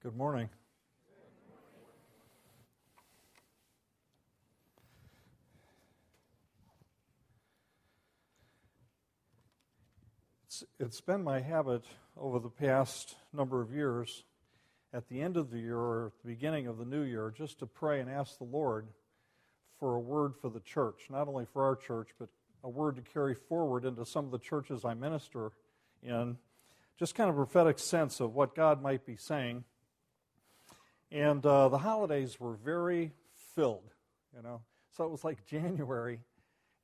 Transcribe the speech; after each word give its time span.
Good 0.00 0.16
morning. 0.16 0.48
It's, 10.46 10.62
it's 10.78 11.00
been 11.00 11.24
my 11.24 11.40
habit 11.40 11.82
over 12.16 12.38
the 12.38 12.48
past 12.48 13.16
number 13.32 13.60
of 13.60 13.72
years, 13.72 14.22
at 14.94 15.08
the 15.08 15.20
end 15.20 15.36
of 15.36 15.50
the 15.50 15.58
year 15.58 15.76
or 15.76 16.06
at 16.06 16.22
the 16.22 16.28
beginning 16.28 16.68
of 16.68 16.78
the 16.78 16.84
new 16.84 17.02
year, 17.02 17.34
just 17.36 17.58
to 17.58 17.66
pray 17.66 17.98
and 17.98 18.08
ask 18.08 18.38
the 18.38 18.44
Lord 18.44 18.86
for 19.80 19.96
a 19.96 20.00
word 20.00 20.36
for 20.40 20.48
the 20.48 20.60
church, 20.60 21.08
not 21.10 21.26
only 21.26 21.44
for 21.52 21.64
our 21.64 21.74
church, 21.74 22.10
but 22.20 22.28
a 22.62 22.68
word 22.68 22.94
to 22.94 23.02
carry 23.02 23.34
forward 23.34 23.84
into 23.84 24.06
some 24.06 24.26
of 24.26 24.30
the 24.30 24.38
churches 24.38 24.84
I 24.84 24.94
minister 24.94 25.50
in. 26.04 26.36
Just 27.00 27.16
kind 27.16 27.28
of 27.28 27.34
prophetic 27.34 27.80
sense 27.80 28.20
of 28.20 28.36
what 28.36 28.54
God 28.54 28.80
might 28.80 29.04
be 29.04 29.16
saying 29.16 29.64
and 31.10 31.44
uh, 31.44 31.68
the 31.68 31.78
holidays 31.78 32.38
were 32.38 32.54
very 32.54 33.12
filled, 33.54 33.94
you 34.36 34.42
know. 34.42 34.60
So 34.96 35.04
it 35.04 35.10
was 35.10 35.24
like 35.24 35.46
January, 35.46 36.20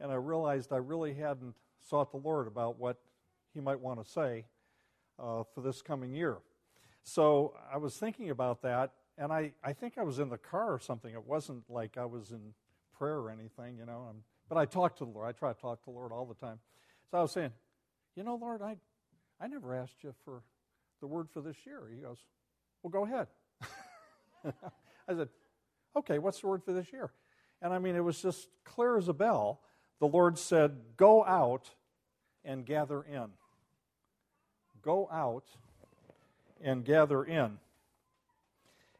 and 0.00 0.10
I 0.10 0.16
realized 0.16 0.72
I 0.72 0.76
really 0.76 1.14
hadn't 1.14 1.54
sought 1.88 2.10
the 2.10 2.18
Lord 2.18 2.46
about 2.46 2.78
what 2.78 2.98
He 3.52 3.60
might 3.60 3.80
want 3.80 4.04
to 4.04 4.10
say 4.10 4.46
uh, 5.18 5.44
for 5.54 5.60
this 5.60 5.82
coming 5.82 6.14
year. 6.14 6.38
So 7.02 7.54
I 7.72 7.76
was 7.76 7.96
thinking 7.96 8.30
about 8.30 8.62
that, 8.62 8.92
and 9.18 9.32
I, 9.32 9.52
I 9.62 9.72
think 9.72 9.98
I 9.98 10.02
was 10.02 10.18
in 10.18 10.30
the 10.30 10.38
car 10.38 10.72
or 10.72 10.78
something. 10.78 11.12
It 11.12 11.26
wasn't 11.26 11.68
like 11.68 11.98
I 11.98 12.06
was 12.06 12.30
in 12.30 12.54
prayer 12.96 13.18
or 13.18 13.30
anything, 13.30 13.76
you 13.78 13.84
know. 13.84 14.06
I'm, 14.08 14.22
but 14.48 14.56
I 14.56 14.64
talked 14.64 14.98
to 14.98 15.04
the 15.04 15.10
Lord. 15.10 15.28
I 15.28 15.32
try 15.32 15.52
to 15.52 15.60
talk 15.60 15.80
to 15.80 15.84
the 15.86 15.90
Lord 15.90 16.12
all 16.12 16.24
the 16.24 16.34
time. 16.34 16.58
So 17.10 17.18
I 17.18 17.22
was 17.22 17.32
saying, 17.32 17.52
you 18.16 18.22
know, 18.22 18.36
Lord, 18.36 18.62
I, 18.62 18.76
I 19.40 19.48
never 19.48 19.74
asked 19.74 20.02
you 20.02 20.14
for 20.24 20.42
the 21.00 21.06
word 21.06 21.28
for 21.32 21.40
this 21.42 21.56
year. 21.66 21.82
He 21.94 22.00
goes, 22.00 22.18
well, 22.82 22.90
go 22.90 23.04
ahead. 23.04 23.26
I 25.08 25.14
said, 25.14 25.28
okay, 25.96 26.18
what's 26.18 26.40
the 26.40 26.46
word 26.46 26.62
for 26.64 26.72
this 26.72 26.92
year? 26.92 27.12
And 27.62 27.72
I 27.72 27.78
mean, 27.78 27.96
it 27.96 28.04
was 28.04 28.20
just 28.20 28.48
clear 28.64 28.96
as 28.96 29.08
a 29.08 29.12
bell. 29.12 29.60
The 30.00 30.06
Lord 30.06 30.38
said, 30.38 30.76
go 30.96 31.24
out 31.24 31.70
and 32.44 32.66
gather 32.66 33.02
in. 33.02 33.28
Go 34.82 35.08
out 35.10 35.44
and 36.62 36.84
gather 36.84 37.24
in. 37.24 37.58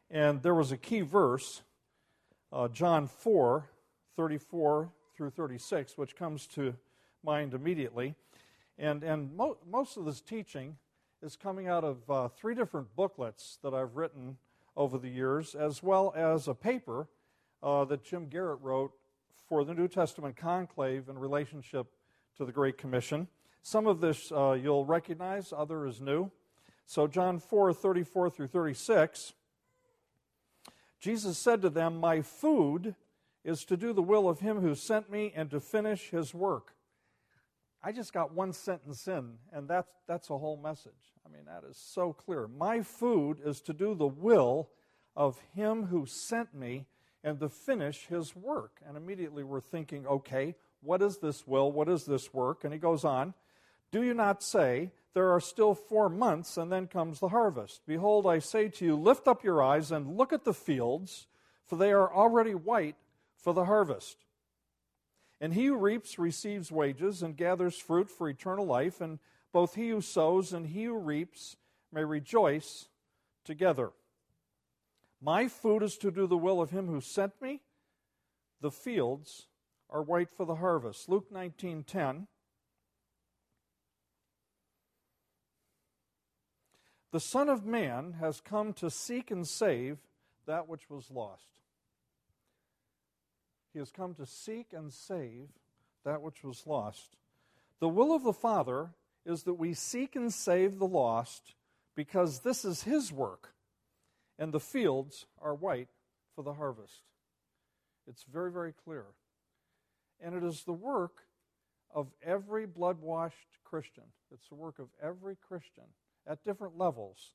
And 0.09 0.41
there 0.41 0.55
was 0.55 0.71
a 0.71 0.77
key 0.77 1.01
verse, 1.01 1.61
uh, 2.51 2.67
John 2.69 3.07
4 3.07 3.69
34 4.15 4.89
through 5.15 5.29
36, 5.29 5.97
which 5.97 6.15
comes 6.15 6.47
to 6.47 6.73
mind 7.23 7.53
immediately. 7.53 8.15
And, 8.77 9.03
and 9.03 9.35
mo- 9.35 9.57
most 9.69 9.97
of 9.97 10.05
this 10.05 10.21
teaching 10.21 10.77
is 11.21 11.35
coming 11.35 11.67
out 11.67 11.83
of 11.83 12.09
uh, 12.09 12.27
three 12.29 12.55
different 12.55 12.95
booklets 12.95 13.59
that 13.61 13.73
I've 13.73 13.95
written 13.95 14.37
over 14.75 14.97
the 14.97 15.09
years, 15.09 15.55
as 15.55 15.81
well 15.81 16.13
as 16.15 16.47
a 16.47 16.53
paper 16.53 17.07
uh, 17.63 17.85
that 17.85 18.03
Jim 18.03 18.27
Garrett 18.27 18.59
wrote 18.61 18.91
for 19.47 19.63
the 19.63 19.73
New 19.73 19.87
Testament 19.87 20.35
conclave 20.35 21.09
in 21.09 21.17
relationship 21.17 21.87
to 22.37 22.45
the 22.45 22.51
Great 22.51 22.77
Commission. 22.77 23.27
Some 23.61 23.87
of 23.87 24.01
this 24.01 24.31
uh, 24.31 24.51
you'll 24.51 24.85
recognize, 24.85 25.53
other 25.55 25.85
is 25.85 26.01
new. 26.01 26.31
So, 26.85 27.07
John 27.07 27.39
4 27.39 27.73
34 27.73 28.29
through 28.29 28.47
36, 28.47 29.33
Jesus 30.99 31.37
said 31.37 31.61
to 31.63 31.69
them, 31.69 31.97
My 31.97 32.21
food 32.21 32.95
is 33.43 33.65
to 33.65 33.77
do 33.77 33.93
the 33.93 34.03
will 34.03 34.29
of 34.29 34.39
him 34.39 34.59
who 34.59 34.75
sent 34.75 35.09
me 35.09 35.31
and 35.35 35.49
to 35.49 35.59
finish 35.59 36.09
his 36.09 36.33
work. 36.33 36.74
I 37.85 37.91
just 37.91 38.13
got 38.13 38.33
one 38.33 38.51
sentence 38.51 39.07
in, 39.07 39.33
and 39.53 39.67
that's, 39.67 39.91
that's 40.07 40.31
a 40.31 40.37
whole 40.39 40.57
message. 40.57 41.13
I 41.23 41.29
mean, 41.29 41.45
that 41.45 41.63
is 41.69 41.77
so 41.77 42.13
clear. 42.13 42.47
My 42.47 42.81
food 42.81 43.37
is 43.45 43.61
to 43.61 43.73
do 43.73 43.93
the 43.93 44.07
will 44.07 44.69
of 45.15 45.39
him 45.53 45.85
who 45.85 46.07
sent 46.07 46.55
me 46.55 46.87
and 47.23 47.39
to 47.39 47.47
finish 47.47 48.07
his 48.07 48.35
work. 48.35 48.81
And 48.87 48.97
immediately 48.97 49.43
we're 49.43 49.61
thinking, 49.61 50.07
okay, 50.07 50.55
what 50.81 51.03
is 51.03 51.19
this 51.19 51.45
will? 51.45 51.71
What 51.71 51.87
is 51.87 52.05
this 52.05 52.33
work? 52.33 52.63
And 52.63 52.73
he 52.73 52.79
goes 52.79 53.05
on, 53.05 53.35
Do 53.91 54.01
you 54.01 54.15
not 54.15 54.41
say, 54.41 54.89
There 55.13 55.29
are 55.29 55.39
still 55.39 55.75
four 55.75 56.09
months, 56.09 56.57
and 56.57 56.71
then 56.71 56.87
comes 56.87 57.19
the 57.19 57.29
harvest? 57.29 57.81
Behold, 57.85 58.25
I 58.25 58.39
say 58.39 58.67
to 58.67 58.85
you, 58.85 58.95
lift 58.95 59.27
up 59.27 59.43
your 59.43 59.61
eyes 59.61 59.91
and 59.91 60.17
look 60.17 60.33
at 60.33 60.43
the 60.43 60.55
fields, 60.55 61.27
for 61.67 61.75
they 61.75 61.91
are 61.91 62.11
already 62.11 62.55
white 62.55 62.95
for 63.37 63.53
the 63.53 63.65
harvest. 63.65 64.25
And 65.41 65.53
he 65.53 65.65
who 65.65 65.75
reaps 65.75 66.17
receives 66.17 66.71
wages 66.71 67.21
and 67.21 67.35
gathers 67.35 67.77
fruit 67.77 68.09
for 68.09 68.29
eternal 68.29 68.65
life, 68.65 69.01
and 69.01 69.19
both 69.51 69.75
he 69.75 69.89
who 69.89 70.01
sows 70.01 70.53
and 70.53 70.67
he 70.67 70.85
who 70.85 70.97
reaps 70.97 71.57
may 71.91 72.03
rejoice 72.03 72.87
together. 73.43 73.91
My 75.21 75.47
food 75.47 75.83
is 75.83 75.97
to 75.97 76.11
do 76.11 76.27
the 76.27 76.37
will 76.37 76.61
of 76.61 76.71
him 76.71 76.87
who 76.87 77.01
sent 77.01 77.41
me. 77.41 77.61
The 78.61 78.71
fields 78.71 79.47
are 79.89 80.01
white 80.01 80.31
for 80.31 80.45
the 80.45 80.55
harvest. 80.55 81.09
Luke 81.09 81.31
19:10 81.31 82.27
The 87.11 87.19
Son 87.19 87.47
of 87.47 87.65
Man 87.65 88.13
has 88.19 88.41
come 88.41 88.73
to 88.73 88.89
seek 88.89 89.31
and 89.31 89.47
save 89.47 89.99
that 90.45 90.67
which 90.67 90.89
was 90.89 91.09
lost. 91.09 91.64
He 93.75 93.79
has 93.79 93.91
come 93.91 94.13
to 94.13 94.25
seek 94.25 94.67
and 94.71 94.93
save 94.93 95.49
that 96.05 96.21
which 96.21 96.45
was 96.45 96.65
lost. 96.65 97.17
The 97.81 97.89
will 97.89 98.15
of 98.15 98.23
the 98.23 98.31
Father 98.31 98.91
is 99.25 99.43
that 99.43 99.55
we 99.55 99.73
seek 99.73 100.15
and 100.15 100.33
save 100.33 100.79
the 100.79 100.87
lost 100.87 101.55
because 101.93 102.39
this 102.39 102.63
is 102.63 102.83
His 102.83 103.11
work, 103.11 103.53
and 104.39 104.53
the 104.53 104.61
fields 104.61 105.25
are 105.41 105.53
white 105.53 105.89
for 106.33 106.41
the 106.41 106.53
harvest. 106.53 107.01
It's 108.07 108.23
very, 108.23 108.49
very 108.49 108.71
clear. 108.71 109.07
And 110.21 110.35
it 110.35 110.43
is 110.45 110.63
the 110.63 110.71
work 110.71 111.23
of 111.93 112.07
every 112.23 112.65
blood 112.65 113.01
washed 113.01 113.59
Christian. 113.65 114.05
It's 114.31 114.47
the 114.47 114.55
work 114.55 114.79
of 114.79 114.87
every 115.03 115.35
Christian 115.35 115.83
at 116.25 116.45
different 116.45 116.77
levels. 116.77 117.33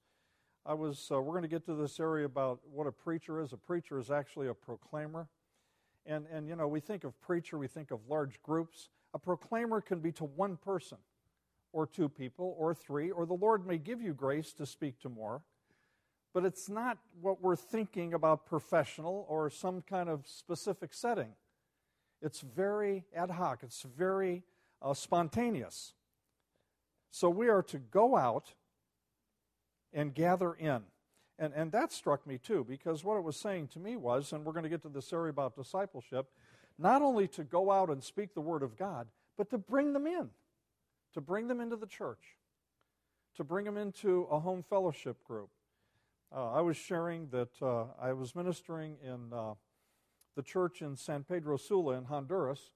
I 0.64 0.72
was, 0.72 1.06
uh, 1.12 1.20
we're 1.20 1.32
going 1.32 1.42
to 1.42 1.48
get 1.48 1.66
to 1.66 1.74
this 1.74 2.00
area 2.00 2.24
about 2.24 2.60
what 2.72 2.86
a 2.86 2.92
preacher 2.92 3.42
is. 3.42 3.52
A 3.52 3.58
preacher 3.58 3.98
is 3.98 4.10
actually 4.10 4.48
a 4.48 4.54
proclaimer. 4.54 5.28
And, 6.06 6.26
and, 6.32 6.48
you 6.48 6.56
know, 6.56 6.66
we 6.66 6.80
think 6.80 7.04
of 7.04 7.18
preacher, 7.20 7.58
we 7.58 7.66
think 7.66 7.90
of 7.90 8.00
large 8.08 8.42
groups. 8.42 8.88
A 9.14 9.18
proclaimer 9.18 9.80
can 9.80 10.00
be 10.00 10.12
to 10.12 10.24
one 10.24 10.56
person 10.56 10.98
or 11.72 11.86
two 11.86 12.08
people 12.08 12.54
or 12.58 12.74
three, 12.74 13.10
or 13.10 13.26
the 13.26 13.34
Lord 13.34 13.66
may 13.66 13.78
give 13.78 14.00
you 14.00 14.12
grace 14.12 14.52
to 14.54 14.66
speak 14.66 14.98
to 15.00 15.08
more. 15.08 15.42
But 16.32 16.44
it's 16.44 16.68
not 16.68 16.98
what 17.20 17.42
we're 17.42 17.56
thinking 17.56 18.14
about 18.14 18.46
professional 18.46 19.26
or 19.28 19.50
some 19.50 19.82
kind 19.82 20.08
of 20.08 20.26
specific 20.26 20.94
setting. 20.94 21.34
It's 22.22 22.40
very 22.40 23.04
ad 23.14 23.30
hoc, 23.30 23.62
it's 23.62 23.82
very 23.82 24.42
uh, 24.82 24.94
spontaneous. 24.94 25.94
So 27.10 27.28
we 27.28 27.48
are 27.48 27.62
to 27.64 27.78
go 27.78 28.16
out 28.16 28.54
and 29.92 30.14
gather 30.14 30.52
in. 30.54 30.82
And, 31.40 31.52
and 31.54 31.72
that 31.72 31.90
struck 31.90 32.24
me 32.26 32.38
too, 32.38 32.64
because 32.68 33.02
what 33.02 33.16
it 33.16 33.24
was 33.24 33.36
saying 33.36 33.68
to 33.68 33.80
me 33.80 33.96
was, 33.96 34.32
and 34.32 34.44
we're 34.44 34.52
going 34.52 34.62
to 34.62 34.68
get 34.68 34.82
to 34.82 34.88
this 34.88 35.12
area 35.12 35.30
about 35.30 35.56
discipleship, 35.56 36.26
not 36.78 37.02
only 37.02 37.26
to 37.28 37.42
go 37.42 37.72
out 37.72 37.88
and 37.88 38.04
speak 38.04 38.34
the 38.34 38.40
word 38.40 38.62
of 38.62 38.76
God, 38.76 39.08
but 39.36 39.50
to 39.50 39.58
bring 39.58 39.92
them 39.92 40.06
in 40.06 40.30
to 41.14 41.20
bring 41.20 41.48
them 41.48 41.60
into 41.60 41.76
the 41.76 41.86
church, 41.86 42.36
to 43.36 43.44
bring 43.44 43.64
them 43.64 43.76
into 43.76 44.26
a 44.30 44.38
home 44.38 44.64
fellowship 44.68 45.22
group. 45.24 45.50
Uh, 46.34 46.52
I 46.52 46.60
was 46.60 46.76
sharing 46.76 47.28
that 47.30 47.50
uh, 47.60 47.84
I 48.00 48.12
was 48.12 48.36
ministering 48.36 48.96
in 49.02 49.32
uh, 49.32 49.54
the 50.36 50.42
church 50.42 50.82
in 50.82 50.96
San 50.96 51.24
Pedro 51.24 51.56
Sula 51.56 51.94
in 51.94 52.04
Honduras, 52.04 52.70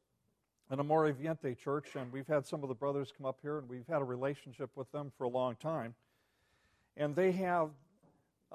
an 0.70 0.80
Amor 0.80 1.12
Viviente 1.12 1.54
church, 1.54 1.94
and 1.94 2.12
we've 2.12 2.26
had 2.26 2.46
some 2.46 2.62
of 2.62 2.68
the 2.68 2.74
brothers 2.74 3.12
come 3.16 3.26
up 3.26 3.38
here, 3.42 3.58
and 3.58 3.68
we've 3.68 3.86
had 3.86 4.00
a 4.00 4.04
relationship 4.04 4.70
with 4.74 4.90
them 4.90 5.12
for 5.16 5.24
a 5.24 5.28
long 5.28 5.54
time. 5.56 5.94
And 6.96 7.14
they 7.14 7.32
have 7.32 7.70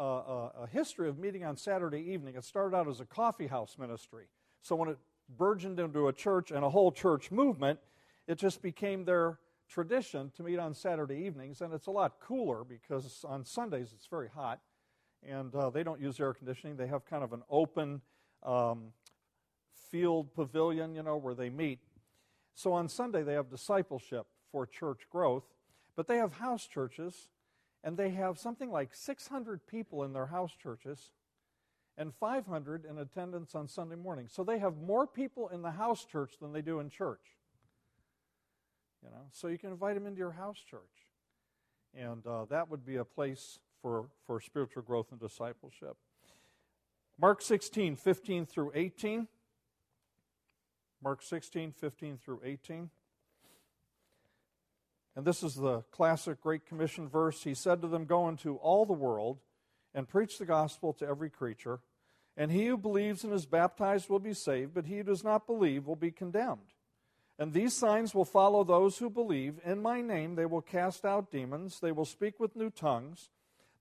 a, 0.04 0.52
a, 0.64 0.68
history 0.72 1.10
of 1.10 1.18
meeting 1.18 1.44
on 1.44 1.58
Saturday 1.58 2.12
evening. 2.12 2.36
It 2.36 2.44
started 2.44 2.76
out 2.76 2.88
as 2.88 3.00
a 3.00 3.06
coffee 3.06 3.48
house 3.48 3.76
ministry. 3.78 4.26
So 4.62 4.76
when 4.76 4.90
it 4.90 4.98
burgeoned 5.38 5.80
into 5.80 6.08
a 6.08 6.14
church 6.14 6.52
and 6.52 6.64
a 6.64 6.70
whole 6.70 6.92
church 6.92 7.32
movement, 7.32 7.80
it 8.28 8.38
just 8.38 8.62
became 8.62 9.06
their 9.06 9.40
tradition 9.70 10.32
to 10.36 10.44
meet 10.44 10.60
on 10.60 10.74
Saturday 10.74 11.24
evenings, 11.26 11.62
and 11.62 11.74
it's 11.74 11.88
a 11.88 11.92
lot 11.92 12.20
cooler 12.20 12.64
because 12.64 13.24
on 13.28 13.46
Sundays 13.46 13.92
it's 13.94 14.08
very 14.08 14.28
hot, 14.28 14.60
and 15.28 15.54
uh, 15.54 15.70
they 15.70 15.84
don't 15.84 16.02
use 16.02 16.20
air 16.20 16.34
conditioning. 16.34 16.76
They 16.76 16.88
have 16.88 17.06
kind 17.06 17.24
of 17.24 17.34
an 17.34 17.44
open 17.50 18.02
um, 18.44 18.94
field 19.92 20.34
pavilion, 20.34 20.96
you 20.96 21.04
know, 21.04 21.18
where 21.18 21.36
they 21.36 21.50
meet. 21.50 21.80
So 22.56 22.74
on 22.74 22.90
Sunday 22.90 23.24
they 23.24 23.34
have 23.34 23.50
discipleship 23.50 24.28
for 24.52 24.66
church 24.66 25.08
growth, 25.10 25.44
but 25.96 26.08
they 26.08 26.18
have 26.18 26.34
house 26.34 26.66
churches, 26.66 27.30
and 27.84 27.98
they 27.98 28.10
have 28.12 28.38
something 28.38 28.72
like 28.72 28.94
600 28.94 29.66
people 29.68 30.04
in 30.04 30.14
their 30.14 30.28
house 30.28 30.52
churches 30.62 31.12
and 31.98 32.14
500 32.14 32.86
in 32.86 32.98
attendance 32.98 33.56
on 33.56 33.68
Sunday 33.68 33.96
morning. 33.96 34.28
So 34.30 34.44
they 34.44 34.60
have 34.60 34.78
more 34.78 35.06
people 35.06 35.50
in 35.50 35.62
the 35.62 35.72
house 35.72 36.06
church 36.06 36.34
than 36.42 36.54
they 36.54 36.62
do 36.62 36.80
in 36.80 36.90
church. 36.90 37.22
You 39.04 39.10
know, 39.10 39.26
so 39.32 39.48
you 39.48 39.58
can 39.58 39.72
invite 39.72 39.96
them 39.96 40.06
into 40.06 40.18
your 40.18 40.32
house 40.32 40.58
church, 40.58 40.82
and 41.96 42.26
uh, 42.28 42.46
that 42.50 42.70
would 42.70 42.86
be 42.86 42.98
a 42.98 43.06
place 43.06 43.60
for, 43.82 44.08
for 44.26 44.42
spiritual 44.42 44.84
growth 44.84 45.08
and 45.12 45.20
discipleship. 45.20 45.96
Mark 47.20 47.42
16, 47.42 47.96
15 47.96 48.46
through 48.46 48.72
18. 48.76 49.28
Mark 51.02 51.22
16, 51.22 51.72
15 51.72 52.18
through 52.18 52.42
18. 52.44 52.90
And 55.20 55.28
this 55.28 55.44
is 55.44 55.56
the 55.56 55.82
classic 55.92 56.40
Great 56.40 56.66
Commission 56.66 57.10
verse. 57.10 57.44
He 57.44 57.54
said 57.54 57.82
to 57.82 57.90
them, 57.90 58.06
Go 58.06 58.30
into 58.30 58.56
all 58.56 58.86
the 58.86 58.94
world 58.94 59.40
and 59.94 60.08
preach 60.08 60.38
the 60.38 60.46
gospel 60.46 60.94
to 60.94 61.06
every 61.06 61.30
creature. 61.30 61.82
And 62.38 62.50
he 62.50 62.68
who 62.68 62.78
believes 62.78 63.26
and 63.26 63.34
is 63.34 63.46
baptized 63.46 64.10
will 64.10 64.20
be 64.20 64.34
saved, 64.34 64.74
but 64.74 64.86
he 64.86 64.96
who 64.96 65.04
does 65.04 65.22
not 65.22 65.46
believe 65.46 65.86
will 65.86 65.98
be 65.98 66.10
condemned. 66.10 66.72
And 67.38 67.52
these 67.52 67.74
signs 67.74 68.16
will 68.16 68.24
follow 68.24 68.64
those 68.64 69.00
who 69.00 69.10
believe. 69.10 69.60
In 69.66 69.82
my 69.82 70.00
name 70.00 70.36
they 70.36 70.46
will 70.46 70.62
cast 70.62 71.04
out 71.04 71.32
demons, 71.32 71.82
they 71.82 71.92
will 71.92 72.06
speak 72.06 72.40
with 72.40 72.56
new 72.56 72.70
tongues, 72.70 73.28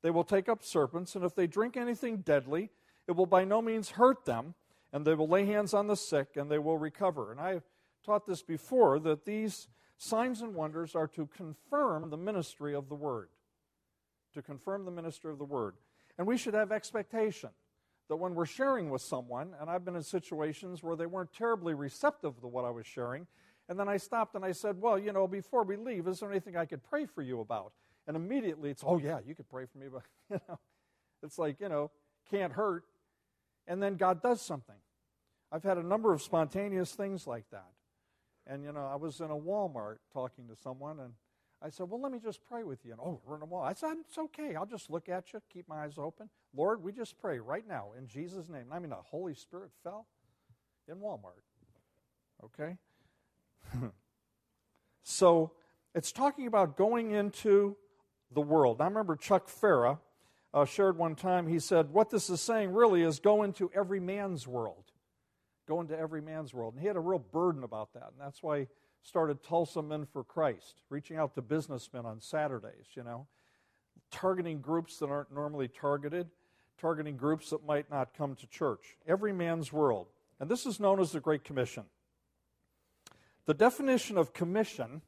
they 0.02 0.10
will 0.10 0.24
take 0.24 0.48
up 0.48 0.64
serpents, 0.64 1.14
and 1.14 1.24
if 1.24 1.36
they 1.36 1.46
drink 1.46 1.76
anything 1.76 2.16
deadly, 2.16 2.70
it 3.06 3.12
will 3.12 3.26
by 3.26 3.44
no 3.44 3.62
means 3.62 3.90
hurt 3.90 4.24
them, 4.24 4.54
and 4.92 5.04
they 5.04 5.14
will 5.14 5.28
lay 5.28 5.46
hands 5.46 5.72
on 5.72 5.86
the 5.86 5.94
sick, 5.94 6.30
and 6.34 6.50
they 6.50 6.58
will 6.58 6.78
recover. 6.78 7.30
And 7.30 7.40
I've 7.40 7.62
taught 8.04 8.26
this 8.26 8.42
before 8.42 8.98
that 8.98 9.24
these 9.24 9.68
signs 9.98 10.40
and 10.40 10.54
wonders 10.54 10.94
are 10.94 11.08
to 11.08 11.26
confirm 11.26 12.10
the 12.10 12.16
ministry 12.16 12.74
of 12.74 12.88
the 12.88 12.94
Word. 12.94 13.28
To 14.34 14.42
confirm 14.42 14.84
the 14.84 14.90
ministry 14.90 15.30
of 15.30 15.38
the 15.38 15.44
Word. 15.44 15.74
And 16.16 16.26
we 16.26 16.38
should 16.38 16.54
have 16.54 16.72
expectation 16.72 17.50
that 18.08 18.16
when 18.16 18.34
we're 18.34 18.46
sharing 18.46 18.90
with 18.90 19.02
someone, 19.02 19.54
and 19.60 19.68
I've 19.68 19.84
been 19.84 19.96
in 19.96 20.02
situations 20.02 20.82
where 20.82 20.96
they 20.96 21.06
weren't 21.06 21.32
terribly 21.32 21.74
receptive 21.74 22.40
to 22.40 22.46
what 22.46 22.64
I 22.64 22.70
was 22.70 22.86
sharing, 22.86 23.26
and 23.68 23.78
then 23.78 23.88
I 23.88 23.98
stopped 23.98 24.34
and 24.34 24.44
I 24.44 24.52
said, 24.52 24.80
Well, 24.80 24.98
you 24.98 25.12
know, 25.12 25.26
before 25.26 25.62
we 25.62 25.76
leave, 25.76 26.08
is 26.08 26.20
there 26.20 26.30
anything 26.30 26.56
I 26.56 26.64
could 26.64 26.82
pray 26.82 27.04
for 27.04 27.22
you 27.22 27.40
about? 27.40 27.72
And 28.06 28.16
immediately 28.16 28.70
it's, 28.70 28.82
Oh, 28.84 28.98
yeah, 28.98 29.18
you 29.26 29.34
could 29.34 29.48
pray 29.48 29.66
for 29.66 29.78
me. 29.78 29.86
But, 29.92 30.02
you 30.30 30.40
know, 30.48 30.58
it's 31.22 31.38
like, 31.38 31.60
you 31.60 31.68
know, 31.68 31.90
can't 32.30 32.52
hurt. 32.52 32.84
And 33.66 33.82
then 33.82 33.96
God 33.96 34.22
does 34.22 34.40
something. 34.40 34.76
I've 35.52 35.64
had 35.64 35.78
a 35.78 35.82
number 35.82 36.12
of 36.12 36.22
spontaneous 36.22 36.92
things 36.92 37.26
like 37.26 37.44
that. 37.50 37.68
And, 38.48 38.64
you 38.64 38.72
know, 38.72 38.88
I 38.90 38.96
was 38.96 39.20
in 39.20 39.30
a 39.30 39.36
Walmart 39.36 39.98
talking 40.12 40.48
to 40.48 40.56
someone, 40.56 40.98
and 41.00 41.12
I 41.62 41.68
said, 41.68 41.88
Well, 41.90 42.00
let 42.00 42.10
me 42.10 42.18
just 42.18 42.40
pray 42.48 42.64
with 42.64 42.84
you. 42.84 42.92
And, 42.92 43.00
oh, 43.00 43.20
we're 43.24 43.36
in 43.36 43.42
a 43.42 43.46
Walmart. 43.46 43.68
I 43.68 43.72
said, 43.74 43.96
It's 44.00 44.16
okay. 44.16 44.54
I'll 44.54 44.66
just 44.66 44.90
look 44.90 45.08
at 45.08 45.32
you, 45.32 45.40
keep 45.52 45.68
my 45.68 45.84
eyes 45.84 45.98
open. 45.98 46.30
Lord, 46.56 46.82
we 46.82 46.92
just 46.92 47.18
pray 47.18 47.38
right 47.38 47.66
now 47.68 47.90
in 47.96 48.06
Jesus' 48.06 48.48
name. 48.48 48.66
I 48.72 48.78
mean, 48.78 48.90
the 48.90 48.96
Holy 48.96 49.34
Spirit 49.34 49.70
fell 49.84 50.06
in 50.88 50.96
Walmart. 50.96 51.42
Okay? 52.42 52.78
so 55.02 55.52
it's 55.94 56.10
talking 56.10 56.46
about 56.46 56.76
going 56.76 57.10
into 57.10 57.76
the 58.32 58.40
world. 58.40 58.80
I 58.80 58.84
remember 58.84 59.16
Chuck 59.16 59.48
Farah 59.48 59.98
uh, 60.54 60.64
shared 60.64 60.96
one 60.96 61.14
time, 61.14 61.46
he 61.46 61.58
said, 61.58 61.90
What 61.90 62.10
this 62.10 62.30
is 62.30 62.40
saying 62.40 62.72
really 62.72 63.02
is 63.02 63.20
go 63.20 63.42
into 63.42 63.70
every 63.74 64.00
man's 64.00 64.46
world. 64.46 64.84
Go 65.68 65.82
into 65.82 65.96
every 65.96 66.22
man's 66.22 66.54
world. 66.54 66.72
And 66.74 66.80
he 66.80 66.86
had 66.86 66.96
a 66.96 67.00
real 67.00 67.18
burden 67.18 67.62
about 67.62 67.92
that. 67.92 68.10
And 68.12 68.18
that's 68.18 68.42
why 68.42 68.60
he 68.60 68.66
started 69.02 69.42
Tulsa 69.42 69.82
Men 69.82 70.06
for 70.06 70.24
Christ, 70.24 70.82
reaching 70.88 71.18
out 71.18 71.34
to 71.34 71.42
businessmen 71.42 72.06
on 72.06 72.20
Saturdays, 72.20 72.86
you 72.94 73.04
know, 73.04 73.26
targeting 74.10 74.62
groups 74.62 74.98
that 74.98 75.10
aren't 75.10 75.32
normally 75.32 75.68
targeted, 75.68 76.30
targeting 76.80 77.18
groups 77.18 77.50
that 77.50 77.66
might 77.66 77.90
not 77.90 78.14
come 78.16 78.34
to 78.36 78.46
church. 78.46 78.96
Every 79.06 79.32
man's 79.32 79.70
world. 79.70 80.06
And 80.40 80.50
this 80.50 80.64
is 80.64 80.80
known 80.80 81.00
as 81.00 81.12
the 81.12 81.20
Great 81.20 81.44
Commission. 81.44 81.84
The 83.44 83.54
definition 83.54 84.16
of 84.16 84.32
commission 84.32 85.02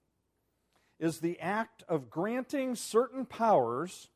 is 0.99 1.21
the 1.21 1.41
act 1.41 1.85
of 1.89 2.11
granting 2.11 2.75
certain 2.75 3.25
powers 3.25 4.11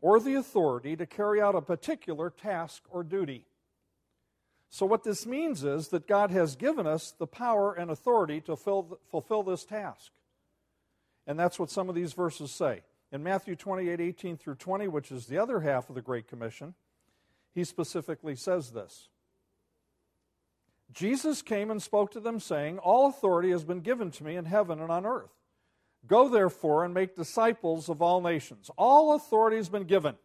or 0.00 0.20
the 0.20 0.34
authority 0.34 0.96
to 0.96 1.06
carry 1.06 1.40
out 1.40 1.54
a 1.54 1.60
particular 1.60 2.30
task 2.30 2.82
or 2.88 3.04
duty. 3.04 3.44
So, 4.74 4.86
what 4.86 5.04
this 5.04 5.26
means 5.26 5.64
is 5.64 5.88
that 5.88 6.08
God 6.08 6.30
has 6.30 6.56
given 6.56 6.86
us 6.86 7.10
the 7.10 7.26
power 7.26 7.74
and 7.74 7.90
authority 7.90 8.40
to 8.40 8.56
fulfill 8.56 9.42
this 9.42 9.66
task. 9.66 10.10
And 11.26 11.38
that's 11.38 11.58
what 11.58 11.70
some 11.70 11.90
of 11.90 11.94
these 11.94 12.14
verses 12.14 12.50
say. 12.50 12.80
In 13.12 13.22
Matthew 13.22 13.54
28 13.54 14.00
18 14.00 14.38
through 14.38 14.54
20, 14.54 14.88
which 14.88 15.12
is 15.12 15.26
the 15.26 15.36
other 15.36 15.60
half 15.60 15.90
of 15.90 15.94
the 15.94 16.00
Great 16.00 16.26
Commission, 16.26 16.72
he 17.54 17.64
specifically 17.64 18.34
says 18.34 18.70
this 18.70 19.10
Jesus 20.90 21.42
came 21.42 21.70
and 21.70 21.82
spoke 21.82 22.10
to 22.12 22.20
them, 22.20 22.40
saying, 22.40 22.78
All 22.78 23.10
authority 23.10 23.50
has 23.50 23.64
been 23.64 23.80
given 23.80 24.10
to 24.12 24.24
me 24.24 24.36
in 24.36 24.46
heaven 24.46 24.80
and 24.80 24.90
on 24.90 25.04
earth. 25.04 25.34
Go 26.06 26.30
therefore 26.30 26.82
and 26.82 26.94
make 26.94 27.14
disciples 27.14 27.90
of 27.90 28.00
all 28.00 28.22
nations. 28.22 28.70
All 28.78 29.14
authority 29.14 29.58
has 29.58 29.68
been 29.68 29.84
given. 29.84 30.16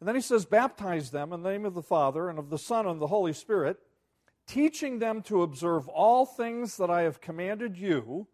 And 0.00 0.08
then 0.08 0.14
he 0.14 0.22
says, 0.22 0.46
Baptize 0.46 1.10
them 1.10 1.32
in 1.32 1.42
the 1.42 1.50
name 1.50 1.66
of 1.66 1.74
the 1.74 1.82
Father 1.82 2.28
and 2.28 2.38
of 2.38 2.50
the 2.50 2.58
Son 2.58 2.86
and 2.86 3.00
the 3.00 3.06
Holy 3.06 3.34
Spirit, 3.34 3.78
teaching 4.46 4.98
them 4.98 5.22
to 5.22 5.42
observe 5.42 5.88
all 5.88 6.24
things 6.24 6.78
that 6.78 6.90
I 6.90 7.02
have 7.02 7.20
commanded 7.20 7.76
you. 7.76 8.26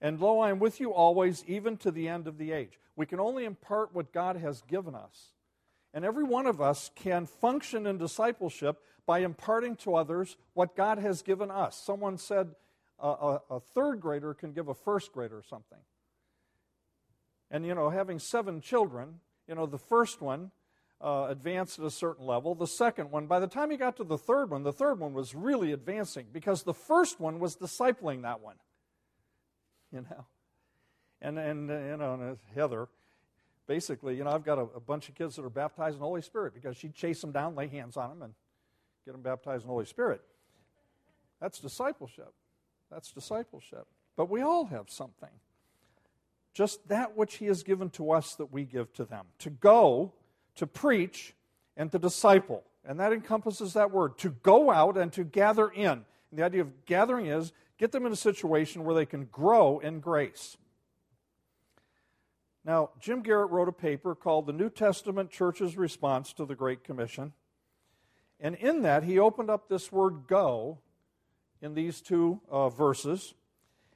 And 0.00 0.18
lo, 0.20 0.38
I 0.40 0.50
am 0.50 0.60
with 0.60 0.80
you 0.80 0.94
always, 0.94 1.44
even 1.46 1.76
to 1.78 1.90
the 1.90 2.08
end 2.08 2.26
of 2.26 2.38
the 2.38 2.52
age. 2.52 2.78
We 2.96 3.06
can 3.06 3.20
only 3.20 3.44
impart 3.44 3.94
what 3.94 4.12
God 4.12 4.36
has 4.36 4.62
given 4.62 4.94
us. 4.94 5.32
And 5.92 6.04
every 6.04 6.24
one 6.24 6.46
of 6.46 6.60
us 6.60 6.90
can 6.94 7.26
function 7.26 7.86
in 7.86 7.98
discipleship 7.98 8.78
by 9.04 9.18
imparting 9.18 9.76
to 9.76 9.96
others 9.96 10.36
what 10.54 10.76
God 10.76 10.98
has 10.98 11.22
given 11.22 11.50
us. 11.50 11.76
Someone 11.76 12.16
said 12.16 12.50
a, 13.00 13.08
a, 13.08 13.42
a 13.50 13.60
third 13.60 14.00
grader 14.00 14.32
can 14.32 14.52
give 14.52 14.68
a 14.68 14.74
first 14.74 15.12
grader 15.12 15.42
something. 15.48 15.78
And, 17.50 17.66
you 17.66 17.74
know, 17.74 17.90
having 17.90 18.20
seven 18.20 18.60
children, 18.60 19.20
you 19.48 19.56
know, 19.56 19.66
the 19.66 19.78
first 19.78 20.22
one 20.22 20.52
uh, 21.00 21.26
advanced 21.28 21.78
at 21.78 21.84
a 21.84 21.90
certain 21.90 22.26
level. 22.26 22.54
The 22.54 22.66
second 22.66 23.10
one, 23.10 23.26
by 23.26 23.40
the 23.40 23.46
time 23.46 23.70
he 23.70 23.76
got 23.76 23.96
to 23.96 24.04
the 24.04 24.18
third 24.18 24.50
one, 24.50 24.62
the 24.62 24.72
third 24.72 25.00
one 25.00 25.14
was 25.14 25.34
really 25.34 25.72
advancing 25.72 26.26
because 26.32 26.62
the 26.62 26.74
first 26.74 27.18
one 27.18 27.38
was 27.40 27.56
discipling 27.56 28.22
that 28.22 28.40
one. 28.40 28.56
You 29.92 30.02
know? 30.02 30.24
And, 31.20 31.36
and 31.36 31.68
uh, 31.68 31.74
you 31.74 31.96
know, 31.96 32.14
and 32.14 32.38
Heather, 32.54 32.86
basically, 33.66 34.16
you 34.16 34.22
know, 34.22 34.30
I've 34.30 34.44
got 34.44 34.58
a, 34.58 34.68
a, 34.76 34.80
bunch 34.80 35.08
of 35.08 35.16
kids 35.16 35.34
that 35.34 35.44
are 35.44 35.50
baptized 35.50 35.94
in 35.94 35.98
the 35.98 36.06
Holy 36.06 36.22
Spirit 36.22 36.54
because 36.54 36.76
she'd 36.76 36.94
chase 36.94 37.20
them 37.20 37.32
down, 37.32 37.56
lay 37.56 37.66
hands 37.66 37.96
on 37.96 38.10
them, 38.10 38.22
and 38.22 38.34
get 39.04 39.12
them 39.12 39.20
baptized 39.20 39.64
in 39.64 39.66
the 39.66 39.72
Holy 39.72 39.84
Spirit. 39.84 40.22
That's 41.40 41.58
discipleship. 41.58 42.32
That's 42.88 43.10
discipleship. 43.10 43.88
But 44.16 44.30
we 44.30 44.42
all 44.42 44.66
have 44.66 44.90
something. 44.90 45.30
Just 46.54 46.86
that 46.88 47.16
which 47.16 47.38
He 47.38 47.46
has 47.46 47.62
given 47.62 47.90
to 47.90 48.12
us 48.12 48.34
that 48.36 48.52
we 48.52 48.64
give 48.64 48.92
to 48.94 49.04
them. 49.04 49.26
To 49.40 49.50
go, 49.50 50.12
to 50.56 50.66
preach, 50.66 51.34
and 51.76 51.90
to 51.92 51.98
disciple. 51.98 52.62
And 52.84 53.00
that 53.00 53.12
encompasses 53.12 53.74
that 53.74 53.90
word 53.90 54.18
to 54.18 54.30
go 54.30 54.70
out 54.70 54.96
and 54.96 55.12
to 55.12 55.24
gather 55.24 55.68
in. 55.68 56.04
And 56.30 56.38
the 56.38 56.42
idea 56.42 56.62
of 56.62 56.84
gathering 56.86 57.26
is 57.26 57.52
get 57.78 57.92
them 57.92 58.06
in 58.06 58.12
a 58.12 58.16
situation 58.16 58.84
where 58.84 58.94
they 58.94 59.06
can 59.06 59.26
grow 59.26 59.78
in 59.78 60.00
grace. 60.00 60.56
Now, 62.64 62.90
Jim 63.00 63.22
Garrett 63.22 63.50
wrote 63.50 63.68
a 63.68 63.72
paper 63.72 64.14
called 64.14 64.46
The 64.46 64.52
New 64.52 64.68
Testament 64.68 65.30
Church's 65.30 65.76
Response 65.76 66.32
to 66.34 66.44
the 66.44 66.54
Great 66.54 66.84
Commission. 66.84 67.32
And 68.38 68.54
in 68.54 68.82
that, 68.82 69.04
he 69.04 69.18
opened 69.18 69.50
up 69.50 69.68
this 69.68 69.90
word 69.90 70.26
go 70.26 70.78
in 71.62 71.74
these 71.74 72.00
two 72.00 72.40
uh, 72.50 72.68
verses. 72.68 73.34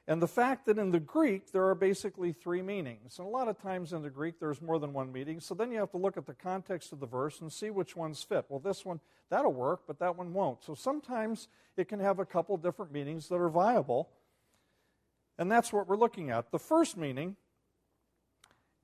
And 0.07 0.21
the 0.21 0.29
fact 0.29 0.67
that 0.67 0.79
in 0.79 0.91
the 0.91 1.01
Greek 1.01 1.53
there 1.53 1.67
are 1.69 1.75
basically 1.75 2.33
three 2.33 2.61
meanings. 2.61 3.19
And 3.19 3.27
a 3.27 3.31
lot 3.31 3.49
of 3.49 3.61
times 3.61 3.93
in 3.93 4.03
the 4.03 4.11
Greek 4.11 4.39
there's 4.39 4.61
more 4.61 4.79
than 4.79 4.93
one 4.93 5.13
meaning. 5.13 5.41
So 5.41 5.55
then 5.55 5.73
you 5.73 5.79
have 5.79 5.91
to 5.93 5.97
look 5.97 6.17
at 6.17 6.27
the 6.27 6.35
context 6.35 6.93
of 6.93 7.01
the 7.01 7.07
verse 7.07 7.41
and 7.41 7.51
see 7.51 7.71
which 7.71 7.97
ones 7.97 8.23
fit. 8.23 8.45
Well, 8.49 8.61
this 8.61 8.85
one, 8.85 9.01
that'll 9.31 9.53
work, 9.53 9.83
but 9.87 9.99
that 10.01 10.17
one 10.17 10.35
won't. 10.35 10.63
So 10.63 10.75
sometimes 10.75 11.49
it 11.77 11.89
can 11.89 12.01
have 12.01 12.19
a 12.19 12.27
couple 12.27 12.57
different 12.59 12.93
meanings 12.93 13.29
that 13.29 13.37
are 13.37 13.49
viable. 13.49 14.11
And 15.39 15.51
that's 15.51 15.73
what 15.73 15.89
we're 15.89 15.97
looking 15.97 16.31
at. 16.31 16.51
The 16.51 16.59
first 16.59 16.97
meaning 16.97 17.37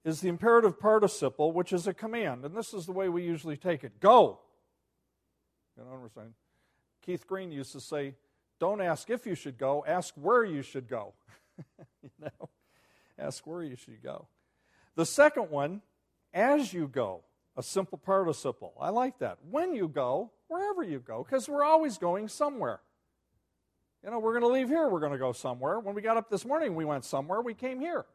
is 0.04 0.22
the 0.22 0.28
imperative 0.28 0.80
participle, 0.80 1.52
which 1.52 1.72
is 1.72 1.86
a 1.86 1.92
command. 1.92 2.44
And 2.46 2.56
this 2.56 2.72
is 2.72 2.86
the 2.86 2.92
way 2.92 3.10
we 3.10 3.22
usually 3.22 3.58
take 3.58 3.84
it 3.84 4.00
go. 4.00 4.40
You 5.76 5.84
know 5.84 5.90
what 5.90 6.02
I'm 6.02 6.10
saying? 6.14 6.34
Keith 7.02 7.26
Green 7.26 7.52
used 7.52 7.72
to 7.72 7.80
say, 7.80 8.14
don't 8.60 8.80
ask 8.80 9.10
if 9.10 9.26
you 9.26 9.34
should 9.34 9.58
go, 9.58 9.84
ask 9.88 10.14
where 10.14 10.44
you 10.44 10.62
should 10.62 10.88
go. 10.88 11.14
you 12.02 12.10
know? 12.20 12.48
Ask 13.18 13.46
where 13.46 13.62
you 13.62 13.74
should 13.74 14.02
go. 14.02 14.28
The 14.94 15.06
second 15.06 15.50
one, 15.50 15.82
as 16.32 16.72
you 16.72 16.86
go, 16.86 17.22
a 17.56 17.62
simple 17.62 17.98
participle. 17.98 18.74
I 18.80 18.90
like 18.90 19.18
that. 19.18 19.38
When 19.50 19.74
you 19.74 19.88
go, 19.88 20.30
wherever 20.48 20.82
you 20.82 21.00
go, 21.00 21.24
because 21.24 21.48
we're 21.48 21.64
always 21.64 21.98
going 21.98 22.28
somewhere. 22.28 22.80
You 24.04 24.10
know, 24.10 24.18
we're 24.18 24.38
going 24.38 24.42
to 24.42 24.48
leave 24.48 24.68
here, 24.68 24.88
we're 24.88 25.00
going 25.00 25.12
to 25.12 25.18
go 25.18 25.32
somewhere. 25.32 25.78
When 25.78 25.94
we 25.94 26.00
got 26.00 26.16
up 26.16 26.30
this 26.30 26.46
morning, 26.46 26.74
we 26.74 26.84
went 26.84 27.04
somewhere, 27.04 27.40
we 27.42 27.54
came 27.54 27.80
here. 27.80 28.06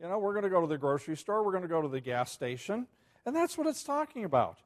You 0.00 0.08
know, 0.08 0.18
we're 0.18 0.32
going 0.32 0.44
to 0.44 0.50
go 0.50 0.60
to 0.60 0.66
the 0.66 0.76
grocery 0.76 1.16
store, 1.16 1.42
we're 1.42 1.52
going 1.52 1.62
to 1.62 1.68
go 1.68 1.80
to 1.80 1.88
the 1.88 2.00
gas 2.00 2.32
station, 2.32 2.86
and 3.24 3.34
that's 3.34 3.56
what 3.56 3.66
it's 3.66 3.82
talking 3.82 4.24
about. 4.24 4.58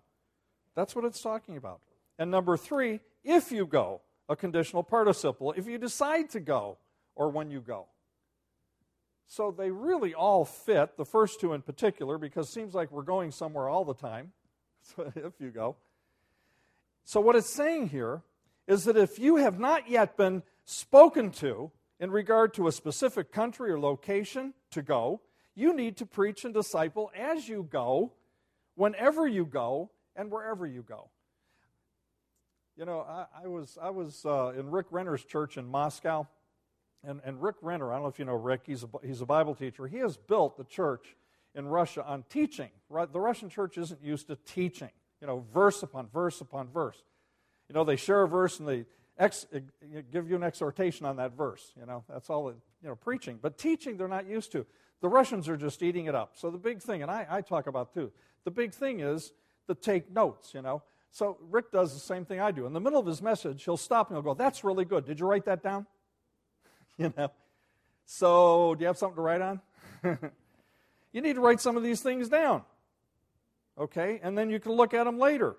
That's 0.74 0.96
what 0.96 1.04
it's 1.04 1.20
talking 1.20 1.56
about. 1.56 1.80
And 2.18 2.30
number 2.30 2.56
three, 2.56 3.00
if 3.22 3.52
you 3.52 3.66
go, 3.66 4.00
a 4.28 4.36
conditional 4.36 4.82
participle. 4.82 5.52
If 5.56 5.66
you 5.66 5.78
decide 5.78 6.30
to 6.30 6.40
go, 6.40 6.78
or 7.18 7.28
when 7.28 7.50
you 7.50 7.60
go. 7.60 7.86
So 9.26 9.50
they 9.50 9.70
really 9.70 10.14
all 10.14 10.46
fit, 10.46 10.96
the 10.96 11.04
first 11.04 11.40
two 11.40 11.52
in 11.52 11.60
particular, 11.60 12.16
because 12.16 12.48
it 12.48 12.52
seems 12.52 12.74
like 12.74 12.90
we're 12.90 13.02
going 13.02 13.30
somewhere 13.30 13.68
all 13.68 13.84
the 13.84 13.94
time, 13.94 14.32
if 15.16 15.34
you 15.38 15.50
go. 15.50 15.76
So, 17.04 17.20
what 17.20 17.36
it's 17.36 17.52
saying 17.52 17.88
here 17.88 18.22
is 18.66 18.84
that 18.84 18.96
if 18.96 19.18
you 19.18 19.36
have 19.36 19.58
not 19.58 19.88
yet 19.88 20.16
been 20.16 20.42
spoken 20.64 21.30
to 21.32 21.70
in 21.98 22.10
regard 22.10 22.54
to 22.54 22.68
a 22.68 22.72
specific 22.72 23.32
country 23.32 23.70
or 23.70 23.80
location 23.80 24.54
to 24.70 24.82
go, 24.82 25.20
you 25.54 25.74
need 25.74 25.96
to 25.96 26.06
preach 26.06 26.44
and 26.44 26.54
disciple 26.54 27.10
as 27.16 27.48
you 27.48 27.66
go, 27.70 28.12
whenever 28.76 29.26
you 29.26 29.44
go, 29.44 29.90
and 30.14 30.30
wherever 30.30 30.66
you 30.66 30.82
go. 30.82 31.08
You 32.78 32.84
know, 32.84 33.00
I, 33.00 33.26
I 33.42 33.48
was, 33.48 33.76
I 33.82 33.90
was 33.90 34.24
uh, 34.24 34.52
in 34.56 34.70
Rick 34.70 34.86
Renner's 34.92 35.24
church 35.24 35.56
in 35.56 35.66
Moscow, 35.66 36.28
and, 37.02 37.20
and 37.24 37.42
Rick 37.42 37.56
Renner, 37.60 37.90
I 37.90 37.96
don't 37.96 38.04
know 38.04 38.08
if 38.08 38.20
you 38.20 38.24
know 38.24 38.36
Rick, 38.36 38.62
he's 38.66 38.84
a, 38.84 38.88
he's 39.04 39.20
a 39.20 39.26
Bible 39.26 39.56
teacher. 39.56 39.88
He 39.88 39.96
has 39.96 40.16
built 40.16 40.56
the 40.56 40.62
church 40.62 41.16
in 41.56 41.66
Russia 41.66 42.06
on 42.06 42.22
teaching. 42.30 42.68
The 42.88 43.18
Russian 43.18 43.48
church 43.48 43.78
isn't 43.78 44.00
used 44.00 44.28
to 44.28 44.36
teaching, 44.36 44.90
you 45.20 45.26
know, 45.26 45.44
verse 45.52 45.82
upon 45.82 46.06
verse 46.06 46.40
upon 46.40 46.68
verse. 46.68 47.02
You 47.68 47.74
know, 47.74 47.82
they 47.82 47.96
share 47.96 48.22
a 48.22 48.28
verse 48.28 48.60
and 48.60 48.68
they 48.68 48.84
ex, 49.18 49.44
give 50.12 50.30
you 50.30 50.36
an 50.36 50.44
exhortation 50.44 51.04
on 51.04 51.16
that 51.16 51.36
verse. 51.36 51.72
You 51.76 51.84
know, 51.84 52.04
that's 52.08 52.30
all, 52.30 52.48
it, 52.48 52.56
you 52.80 52.88
know, 52.88 52.94
preaching. 52.94 53.40
But 53.42 53.58
teaching, 53.58 53.96
they're 53.96 54.06
not 54.06 54.28
used 54.28 54.52
to. 54.52 54.64
The 55.00 55.08
Russians 55.08 55.48
are 55.48 55.56
just 55.56 55.82
eating 55.82 56.06
it 56.06 56.14
up. 56.14 56.36
So 56.36 56.48
the 56.48 56.58
big 56.58 56.80
thing, 56.80 57.02
and 57.02 57.10
I, 57.10 57.26
I 57.28 57.40
talk 57.40 57.66
about 57.66 57.92
too, 57.92 58.12
the 58.44 58.52
big 58.52 58.72
thing 58.72 59.00
is 59.00 59.32
to 59.66 59.74
take 59.74 60.12
notes, 60.12 60.54
you 60.54 60.62
know. 60.62 60.84
So 61.10 61.38
Rick 61.50 61.72
does 61.72 61.94
the 61.94 62.00
same 62.00 62.24
thing 62.24 62.40
I 62.40 62.50
do. 62.50 62.66
In 62.66 62.72
the 62.72 62.80
middle 62.80 63.00
of 63.00 63.06
his 63.06 63.22
message, 63.22 63.64
he'll 63.64 63.76
stop 63.76 64.08
and 64.08 64.16
he'll 64.16 64.22
go, 64.22 64.34
That's 64.34 64.64
really 64.64 64.84
good. 64.84 65.04
Did 65.04 65.20
you 65.20 65.26
write 65.26 65.46
that 65.46 65.62
down? 65.62 65.86
you 66.98 67.12
know. 67.16 67.30
So, 68.10 68.74
do 68.74 68.82
you 68.82 68.86
have 68.86 68.96
something 68.96 69.16
to 69.16 69.22
write 69.22 69.42
on? 69.42 69.60
you 71.12 71.20
need 71.20 71.34
to 71.34 71.40
write 71.40 71.60
some 71.60 71.76
of 71.76 71.82
these 71.82 72.00
things 72.00 72.28
down. 72.28 72.62
Okay? 73.78 74.18
And 74.22 74.36
then 74.36 74.48
you 74.48 74.58
can 74.60 74.72
look 74.72 74.94
at 74.94 75.04
them 75.04 75.18
later. 75.18 75.56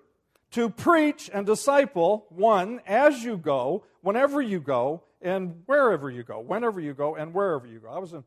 To 0.52 0.68
preach 0.68 1.30
and 1.32 1.46
disciple, 1.46 2.26
one, 2.28 2.80
as 2.86 3.22
you 3.22 3.36
go, 3.36 3.84
whenever 4.00 4.42
you 4.42 4.58
go, 4.58 5.04
and 5.22 5.62
wherever 5.66 6.10
you 6.10 6.22
go, 6.22 6.40
whenever 6.40 6.80
you 6.80 6.92
go, 6.92 7.14
and 7.14 7.32
wherever 7.32 7.66
you 7.66 7.78
go. 7.78 7.88
I 7.88 7.98
was 7.98 8.12
in 8.14 8.24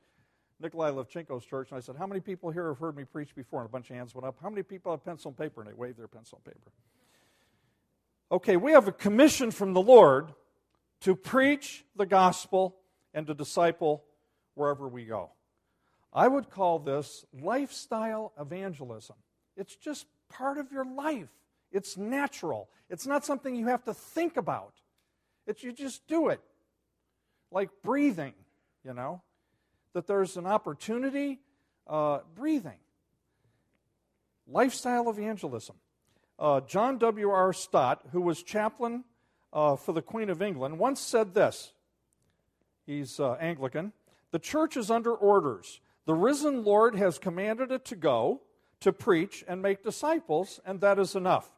Nikolai 0.62 0.92
Levchenko's 0.92 1.46
church, 1.46 1.72
and 1.72 1.78
I 1.78 1.82
said, 1.82 1.96
How 1.98 2.08
many 2.08 2.22
people 2.22 2.50
here 2.50 2.70
have 2.70 2.78
heard 2.78 2.96
me 2.96 3.04
preach 3.04 3.36
before? 3.36 3.62
And 3.62 3.70
a 3.70 3.72
bunch 3.72 3.90
of 3.90 3.96
hands 3.96 4.16
went 4.16 4.26
up. 4.26 4.38
How 4.42 4.50
many 4.50 4.64
people 4.64 4.92
have 4.92 5.04
pencil 5.04 5.30
and 5.30 5.38
paper? 5.38 5.62
And 5.62 5.70
they 5.70 5.74
waved 5.74 5.98
their 5.98 6.08
pencil 6.08 6.40
and 6.46 6.54
paper. 6.54 6.72
Okay, 8.34 8.58
we 8.58 8.72
have 8.72 8.88
a 8.88 8.92
commission 8.92 9.52
from 9.52 9.74
the 9.74 9.82
Lord 9.82 10.34
to 11.02 11.16
preach 11.16 11.86
the 11.96 12.08
gospel 12.08 12.76
and 13.14 13.28
to 13.28 13.36
disciple 13.36 14.04
wherever 14.56 14.88
we 14.88 15.06
go. 15.06 15.30
I 16.12 16.28
would 16.28 16.50
call 16.50 16.80
this 16.80 17.26
lifestyle 17.32 18.34
evangelism. 18.42 19.18
It's 19.56 19.76
just 19.76 20.08
part 20.30 20.58
of 20.58 20.72
your 20.72 20.84
life. 20.84 21.30
It's 21.72 21.96
natural. 21.96 22.70
It's 22.90 23.06
not 23.06 23.24
something 23.24 23.56
you 23.56 23.68
have 23.68 23.84
to 23.84 23.94
think 23.94 24.36
about. 24.36 24.74
It's 25.46 25.62
you 25.62 25.72
just 25.72 26.08
do 26.08 26.30
it. 26.30 26.42
Like 27.52 27.70
breathing, 27.84 28.34
you 28.84 28.96
know 28.96 29.22
that 29.94 30.08
there's 30.08 30.38
an 30.38 30.48
opportunity, 30.48 31.40
uh, 31.86 32.22
breathing. 32.34 32.80
Lifestyle 34.48 35.12
evangelism. 35.12 35.76
Uh, 36.40 36.62
John 36.62 36.98
W.R. 36.98 37.54
Stott, 37.54 38.02
who 38.12 38.22
was 38.22 38.44
chaplain 38.44 39.04
uh, 39.52 39.76
for 39.76 39.94
the 39.94 40.02
Queen 40.02 40.30
of 40.30 40.42
England, 40.42 40.80
once 40.80 41.00
said 41.00 41.34
this. 41.34 41.74
He's 42.86 43.20
uh, 43.20 43.34
Anglican. 43.34 43.94
The 44.32 44.40
church 44.40 44.76
is 44.76 44.90
under 44.90 45.14
orders. 45.14 45.80
The 46.06 46.16
risen 46.16 46.64
Lord 46.64 46.96
has 46.96 47.18
commanded 47.18 47.72
it 47.72 47.86
to 47.86 47.96
go, 47.96 48.42
to 48.82 48.92
preach, 48.92 49.44
and 49.48 49.62
make 49.62 49.84
disciples, 49.84 50.60
and 50.66 50.82
that 50.82 51.00
is 51.00 51.16
enough. 51.16 51.50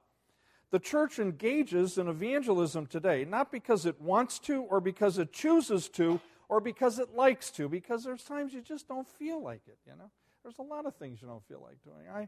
The 0.71 0.79
church 0.79 1.19
engages 1.19 1.97
in 1.97 2.07
evangelism 2.07 2.87
today, 2.87 3.25
not 3.25 3.51
because 3.51 3.85
it 3.85 4.01
wants 4.01 4.39
to 4.39 4.61
or 4.63 4.81
because 4.81 5.17
it 5.17 5.31
chooses 5.31 5.87
to, 5.89 6.19
or 6.49 6.59
because 6.59 6.99
it 6.99 7.15
likes 7.15 7.49
to, 7.51 7.69
because 7.69 8.03
there's 8.03 8.23
times 8.23 8.53
you 8.53 8.61
just 8.61 8.87
don't 8.87 9.07
feel 9.07 9.41
like 9.41 9.61
it, 9.67 9.77
you 9.87 9.93
know. 9.97 10.11
There's 10.43 10.59
a 10.59 10.63
lot 10.63 10.85
of 10.85 10.95
things 10.95 11.21
you 11.21 11.27
don't 11.27 11.43
feel 11.47 11.61
like 11.61 11.81
doing. 11.83 12.07
I, 12.13 12.27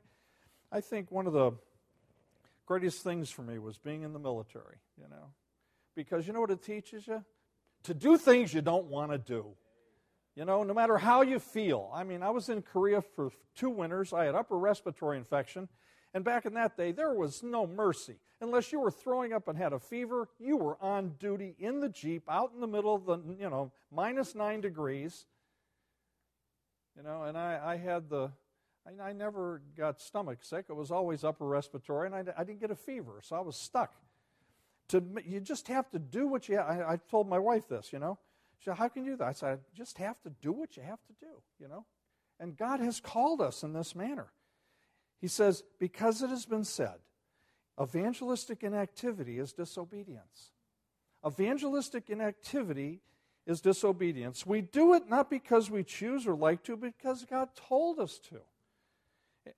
I 0.72 0.82
think 0.82 1.12
one 1.12 1.28
of 1.28 1.34
the 1.34 1.52
greatest 2.68 3.04
things 3.04 3.32
for 3.32 3.42
me 3.42 3.58
was 3.58 3.78
being 3.78 4.04
in 4.04 4.14
the 4.14 4.20
military, 4.20 4.78
you 4.98 5.08
know, 5.10 5.32
because 5.96 6.28
you 6.28 6.34
know 6.34 6.42
what 6.42 6.52
it 6.52 6.62
teaches 6.62 7.08
you? 7.08 7.24
To 7.84 7.94
do 7.94 8.18
things 8.18 8.54
you 8.54 8.62
don't 8.62 8.86
want 8.86 9.12
to 9.12 9.18
do. 9.18 9.48
You 10.36 10.46
know, 10.46 10.62
no 10.64 10.74
matter 10.74 11.00
how 11.00 11.24
you 11.24 11.40
feel. 11.40 11.90
I 11.96 12.04
mean, 12.04 12.22
I 12.22 12.30
was 12.30 12.50
in 12.50 12.62
Korea 12.62 13.02
for 13.02 13.32
two 13.56 13.72
winters. 13.72 14.14
I 14.14 14.26
had 14.26 14.36
upper 14.36 14.58
respiratory 14.58 15.18
infection. 15.18 15.68
And 16.14 16.24
back 16.24 16.46
in 16.46 16.54
that 16.54 16.78
day, 16.78 16.92
there 16.92 17.14
was 17.14 17.42
no 17.42 17.66
mercy. 17.66 18.18
Unless 18.40 18.72
you 18.72 18.80
were 18.80 18.92
throwing 18.92 19.34
up 19.34 19.48
and 19.48 19.58
had 19.58 19.74
a 19.74 19.80
fever, 19.80 20.30
you 20.40 20.58
were 20.58 20.78
on 20.80 21.16
duty 21.20 21.56
in 21.58 21.80
the 21.80 21.90
Jeep 21.90 22.24
out 22.30 22.52
in 22.54 22.62
the 22.62 22.68
middle 22.68 22.94
of 22.94 23.06
the, 23.06 23.18
you 23.40 23.50
know, 23.50 23.72
minus 23.92 24.36
nine 24.36 24.62
degrees. 24.62 25.26
You 26.96 27.04
know, 27.04 27.24
and 27.24 27.38
I, 27.38 27.60
I 27.64 27.78
had 27.78 28.10
the, 28.10 28.32
I, 28.88 29.10
I 29.10 29.14
never 29.14 29.62
got 29.76 30.00
stomach 30.00 30.40
sick. 30.42 30.66
It 30.70 30.76
was 30.76 30.92
always 30.92 31.24
upper 31.24 31.46
respiratory, 31.46 32.08
and 32.08 32.16
I, 32.16 32.24
I 32.38 32.44
didn't 32.44 32.62
get 32.62 32.72
a 32.72 32.76
fever, 32.76 33.20
so 33.22 33.36
I 33.36 33.42
was 33.42 33.56
stuck. 33.56 33.94
To, 34.90 35.04
you 35.26 35.42
just 35.42 35.68
have 35.68 35.90
to 35.92 36.00
do 36.00 36.28
what 36.28 36.48
you 36.48 36.58
I, 36.58 36.94
I 36.94 37.00
told 37.12 37.28
my 37.28 37.40
wife 37.40 37.68
this, 37.68 37.92
you 37.92 38.00
know. 38.00 38.18
She 38.60 38.66
said, 38.66 38.78
How 38.78 38.88
can 38.88 39.04
you 39.04 39.12
do 39.12 39.18
that? 39.18 39.28
I 39.28 39.32
said, 39.34 39.60
I 39.60 39.78
just 39.78 39.98
have 39.98 40.22
to 40.22 40.30
do 40.42 40.52
what 40.52 40.78
you 40.78 40.84
have 40.84 41.00
to 41.08 41.14
do, 41.20 41.42
you 41.60 41.68
know. 41.68 41.86
And 42.40 42.56
God 42.56 42.80
has 42.80 43.00
called 43.00 43.42
us 43.42 43.64
in 43.64 43.74
this 43.74 43.96
manner. 43.96 44.28
He 45.20 45.28
says, 45.28 45.64
Because 45.80 46.22
it 46.22 46.30
has 46.30 46.46
been 46.46 46.64
said, 46.64 46.96
evangelistic 47.82 48.64
inactivity 48.64 49.40
is 49.40 49.52
disobedience. 49.52 50.52
Evangelistic 51.26 52.10
inactivity 52.10 53.02
is 53.46 53.60
disobedience. 53.60 54.46
We 54.46 54.62
do 54.62 54.94
it 54.94 55.10
not 55.10 55.30
because 55.30 55.70
we 55.70 55.84
choose 55.84 56.28
or 56.28 56.36
like 56.36 56.64
to, 56.64 56.78
but 56.78 56.94
because 56.98 57.26
God 57.26 57.50
told 57.56 58.00
us 58.00 58.20
to. 58.30 58.40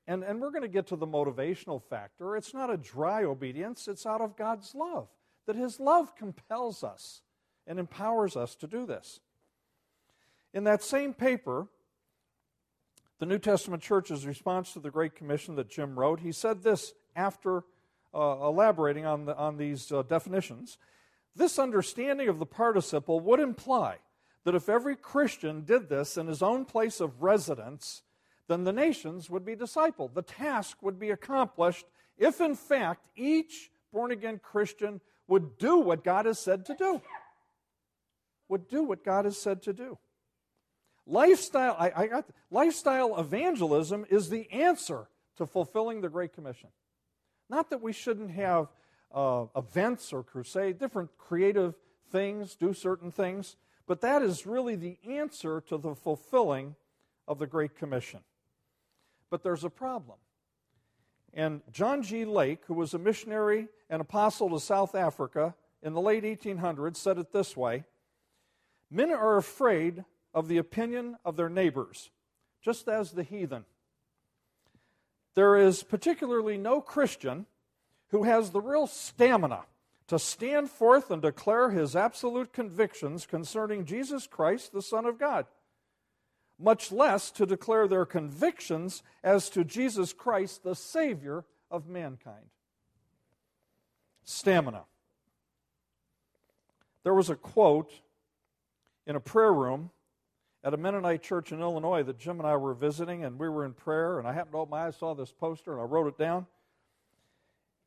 And, 0.08 0.24
and 0.24 0.42
we're 0.42 0.52
going 0.52 0.64
to 0.64 0.68
get 0.68 0.88
to 0.88 0.96
the 0.96 1.08
motivational 1.08 1.82
factor. 1.82 2.36
It's 2.36 2.54
not 2.54 2.70
a 2.70 2.78
dry 2.78 3.24
obedience, 3.24 3.88
it's 3.88 4.06
out 4.06 4.22
of 4.22 4.36
God's 4.36 4.74
love. 4.76 5.08
That 5.46 5.56
His 5.56 5.80
love 5.80 6.16
compels 6.16 6.84
us 6.84 7.22
and 7.66 7.80
empowers 7.80 8.36
us 8.36 8.56
to 8.56 8.68
do 8.68 8.86
this. 8.86 9.20
In 10.54 10.64
that 10.64 10.84
same 10.84 11.14
paper, 11.14 11.68
the 13.20 13.26
New 13.26 13.38
Testament 13.38 13.84
church's 13.84 14.26
response 14.26 14.74
to 14.74 14.80
the 14.80 14.90
Great 14.90 15.16
Commission 15.16 15.56
that 15.56 15.70
Jim 15.70 16.00
wrote, 16.00 16.22
he 16.22 16.32
said 16.32 16.64
this 16.64 16.94
after 17.16 17.64
uh, 18.14 18.38
elaborating 18.42 19.06
on, 19.06 19.26
the, 19.26 19.38
on 19.38 19.58
these 19.58 19.92
uh, 19.92 20.02
definitions. 20.04 20.78
This 21.36 21.60
understanding 21.60 22.28
of 22.28 22.40
the 22.40 22.46
participle 22.46 23.20
would 23.20 23.40
imply 23.40 23.98
that 24.46 24.56
if 24.56 24.70
every 24.70 24.96
Christian 24.96 25.64
did 25.64 25.90
this 25.90 26.18
in 26.18 26.28
his 26.28 26.42
own 26.42 26.66
place 26.66 27.00
of 27.00 27.22
residence, 27.22 28.02
then 28.50 28.66
the 28.66 28.74
nations 28.74 29.30
would 29.30 29.46
be 29.46 29.56
discipled. 29.56 30.14
The 30.14 30.24
task 30.24 30.80
would 30.82 31.00
be 31.00 31.12
accomplished 31.12 31.86
if, 32.18 32.42
in 32.42 32.56
fact, 32.56 33.06
each 33.16 33.72
born 33.94 34.12
again 34.12 34.40
Christian 34.44 35.00
would 35.28 35.58
do 35.58 35.78
what 35.78 36.04
God 36.04 36.26
has 36.26 36.40
said 36.40 36.66
to 36.66 36.74
do. 36.74 37.02
Would 38.50 38.68
do 38.68 38.84
what 38.84 39.06
God 39.06 39.26
has 39.26 39.38
said 39.38 39.62
to 39.64 39.74
do. 39.74 40.00
Lifestyle, 41.06 41.76
I, 41.80 41.92
I 41.96 42.08
got, 42.08 42.26
lifestyle 42.50 43.20
evangelism 43.20 44.06
is 44.10 44.30
the 44.30 44.52
answer 44.52 45.08
to 45.38 45.46
fulfilling 45.46 46.02
the 46.02 46.10
Great 46.10 46.34
Commission. 46.34 46.70
Not 47.50 47.70
that 47.70 47.82
we 47.82 47.94
shouldn't 47.94 48.32
have 48.32 48.68
uh, 49.14 49.46
events 49.56 50.12
or 50.12 50.24
crusade, 50.24 50.80
different 50.80 51.12
creative 51.18 51.76
things, 52.12 52.56
do 52.56 52.74
certain 52.74 53.12
things, 53.12 53.56
but 53.88 54.02
that 54.02 54.24
is 54.24 54.48
really 54.48 54.76
the 54.76 54.98
answer 55.08 55.62
to 55.62 55.78
the 55.78 55.94
fulfilling 55.94 56.76
of 57.28 57.38
the 57.38 57.48
Great 57.48 57.76
Commission. 57.76 58.22
But 59.30 59.44
there's 59.44 59.64
a 59.64 59.70
problem. 59.70 60.18
And 61.34 61.62
John 61.72 62.02
G. 62.02 62.26
Lake, 62.26 62.62
who 62.66 62.74
was 62.74 62.94
a 62.94 63.00
missionary 63.00 63.68
and 63.90 64.02
apostle 64.02 64.50
to 64.50 64.60
South 64.60 64.96
Africa 64.96 65.56
in 65.84 65.94
the 65.94 66.02
late 66.02 66.24
1800s, 66.24 66.98
said 66.98 67.18
it 67.18 67.32
this 67.32 67.56
way 67.56 67.84
Men 68.90 69.12
are 69.12 69.38
afraid 69.38 70.04
of 70.34 70.48
the 70.48 70.58
opinion 70.58 71.18
of 71.24 71.36
their 71.36 71.50
neighbors, 71.50 72.10
just 72.62 72.88
as 72.88 73.12
the 73.12 73.24
heathen. 73.24 73.66
There 75.36 75.56
is 75.56 75.84
particularly 75.84 76.58
no 76.58 76.82
Christian 76.82 77.46
who 78.08 78.24
has 78.24 78.50
the 78.50 78.62
real 78.62 78.88
stamina 78.88 79.66
to 80.08 80.18
stand 80.18 80.72
forth 80.72 81.12
and 81.12 81.22
declare 81.22 81.70
his 81.70 81.96
absolute 81.96 82.52
convictions 82.52 83.28
concerning 83.28 83.86
Jesus 83.86 84.26
Christ, 84.26 84.74
the 84.74 84.82
Son 84.82 85.06
of 85.06 85.20
God, 85.20 85.46
much 86.60 86.92
less 86.92 87.32
to 87.32 87.46
declare 87.46 87.88
their 87.88 88.06
convictions 88.06 89.02
as 89.24 89.50
to 89.50 89.64
Jesus 89.64 90.14
Christ, 90.14 90.64
the 90.64 90.76
Savior 90.76 91.46
of 91.72 91.88
mankind. 91.88 92.46
Stamina. 94.24 94.84
There 97.04 97.14
was 97.14 97.30
a 97.30 97.36
quote 97.36 97.92
in 99.08 99.16
a 99.16 99.20
prayer 99.20 99.54
room 99.54 99.90
at 100.64 100.74
a 100.74 100.78
Mennonite 100.78 101.24
church 101.24 101.52
in 101.52 101.62
Illinois 101.62 102.04
that 102.04 102.20
Jim 102.20 102.40
and 102.40 102.48
I 102.48 102.58
were 102.58 102.74
visiting, 102.74 103.24
and 103.24 103.40
we 103.40 103.48
were 103.48 103.66
in 103.66 103.74
prayer, 103.74 104.20
and 104.20 104.28
I 104.28 104.34
happened 104.34 104.54
to 104.54 104.60
open 104.60 104.72
my 104.72 104.88
eyes, 104.88 104.98
saw 104.98 105.16
this 105.16 105.32
poster, 105.32 105.72
and 105.72 105.82
I 105.82 105.86
wrote 105.86 106.08
it 106.08 106.18
down. 106.18 106.46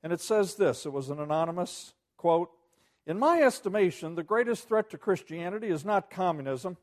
And 0.03 0.13
it 0.13 0.21
says 0.21 0.55
this 0.55 0.87
it 0.87 0.93
was 0.93 1.11
an 1.11 1.21
anonymous 1.21 1.93
quote 2.17 2.51
In 3.07 3.19
my 3.19 3.43
estimation, 3.43 4.15
the 4.15 4.23
greatest 4.23 4.67
threat 4.67 4.91
to 4.91 4.99
Christianity 4.99 5.69
is 5.69 5.85
not 5.85 6.11
communism, 6.11 6.77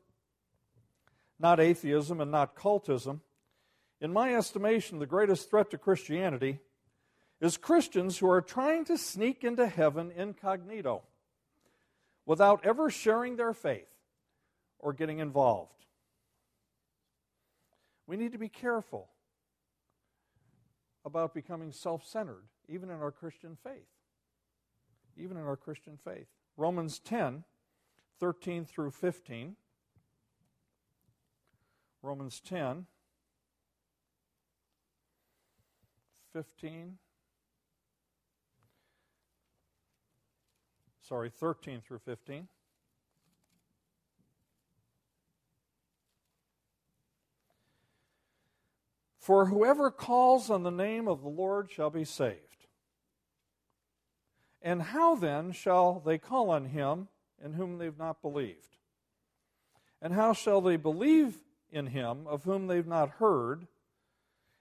not 1.40 1.58
atheism, 1.58 2.20
and 2.20 2.30
not 2.30 2.54
cultism. 2.54 3.20
In 4.00 4.12
my 4.12 4.34
estimation, 4.34 4.98
the 4.98 5.06
greatest 5.06 5.48
threat 5.48 5.70
to 5.70 5.78
Christianity 5.78 6.60
is 7.40 7.56
Christians 7.56 8.18
who 8.18 8.28
are 8.28 8.42
trying 8.42 8.84
to 8.84 8.98
sneak 8.98 9.42
into 9.42 9.66
heaven 9.66 10.12
incognito 10.14 11.02
without 12.26 12.64
ever 12.64 12.90
sharing 12.90 13.36
their 13.36 13.54
faith 13.54 13.88
or 14.78 14.92
getting 14.92 15.18
involved. 15.18 15.86
We 18.06 18.16
need 18.16 18.32
to 18.32 18.38
be 18.38 18.48
careful 18.48 19.08
about 21.04 21.32
becoming 21.32 21.72
self 21.72 22.06
centered, 22.06 22.44
even 22.68 22.90
in 22.90 23.00
our 23.00 23.10
Christian 23.10 23.56
faith. 23.62 23.88
Even 25.16 25.36
in 25.36 25.44
our 25.44 25.56
Christian 25.56 25.98
faith. 26.04 26.26
Romans 26.56 26.98
10 26.98 27.44
13 28.18 28.66
through 28.66 28.90
15. 28.90 29.56
Romans 32.02 32.40
10 32.40 32.86
15 36.32 36.98
sorry, 41.10 41.28
13 41.28 41.80
through 41.80 41.98
15. 41.98 42.46
For 49.18 49.46
whoever 49.46 49.90
calls 49.90 50.50
on 50.50 50.62
the 50.62 50.70
name 50.70 51.08
of 51.08 51.22
the 51.22 51.28
Lord 51.28 51.68
shall 51.68 51.90
be 51.90 52.04
saved. 52.04 52.38
And 54.62 54.80
how 54.80 55.16
then 55.16 55.50
shall 55.50 55.98
they 55.98 56.16
call 56.16 56.50
on 56.50 56.66
him 56.66 57.08
in 57.44 57.54
whom 57.54 57.78
they've 57.78 57.98
not 57.98 58.22
believed? 58.22 58.76
And 60.00 60.12
how 60.14 60.32
shall 60.32 60.60
they 60.60 60.76
believe 60.76 61.38
in 61.72 61.86
him 61.88 62.26
of 62.26 62.44
whom 62.44 62.66
they've 62.66 62.86
not 62.86 63.10
heard? 63.10 63.66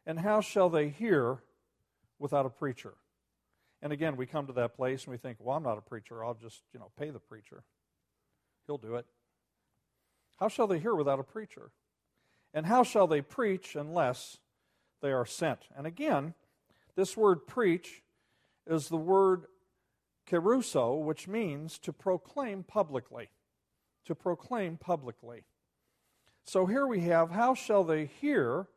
And 0.06 0.20
how 0.20 0.42
shall 0.42 0.70
they 0.70 0.90
hear 0.90 1.44
without 2.18 2.46
a 2.46 2.50
preacher? 2.50 2.94
And 3.82 3.94
again, 3.94 4.18
we 4.18 4.26
come 4.26 4.48
to 4.48 4.54
that 4.54 4.76
place 4.76 5.04
and 5.04 5.12
we 5.12 5.18
think, 5.18 5.38
well, 5.40 5.56
I'm 5.56 5.64
not 5.64 5.78
a 5.78 5.82
preacher. 5.82 6.24
I'll 6.24 6.34
just, 6.34 6.62
you 6.74 6.80
know, 6.80 6.92
pay 6.98 7.12
the 7.12 7.20
preacher. 7.20 7.64
He'll 8.68 8.78
do 8.78 8.96
it. 8.96 9.06
How 10.38 10.48
shall 10.48 10.68
they 10.68 10.80
hear 10.80 10.96
without 10.96 11.20
a 11.20 11.24
preacher? 11.24 11.72
And 12.54 12.66
how 12.66 12.84
shall 12.84 13.08
they 13.08 13.22
preach 13.22 13.76
unless 13.76 14.38
they 15.02 15.12
are 15.12 15.26
sent? 15.26 15.60
And 15.78 15.86
again, 15.86 16.34
this 16.96 17.16
word 17.16 17.48
preach 17.48 18.04
is 18.68 18.90
the 18.90 18.98
word 18.98 19.46
keruso, 20.30 21.02
which 21.04 21.28
means 21.28 21.78
to 21.80 21.94
proclaim 21.94 22.64
publicly. 22.64 23.30
To 24.06 24.16
proclaim 24.16 24.78
publicly. 24.78 25.44
So 26.50 26.66
here 26.66 26.88
we 26.88 27.02
have, 27.02 27.30
how 27.30 27.54
shall 27.54 27.84
they 27.84 28.06
hear 28.06 28.68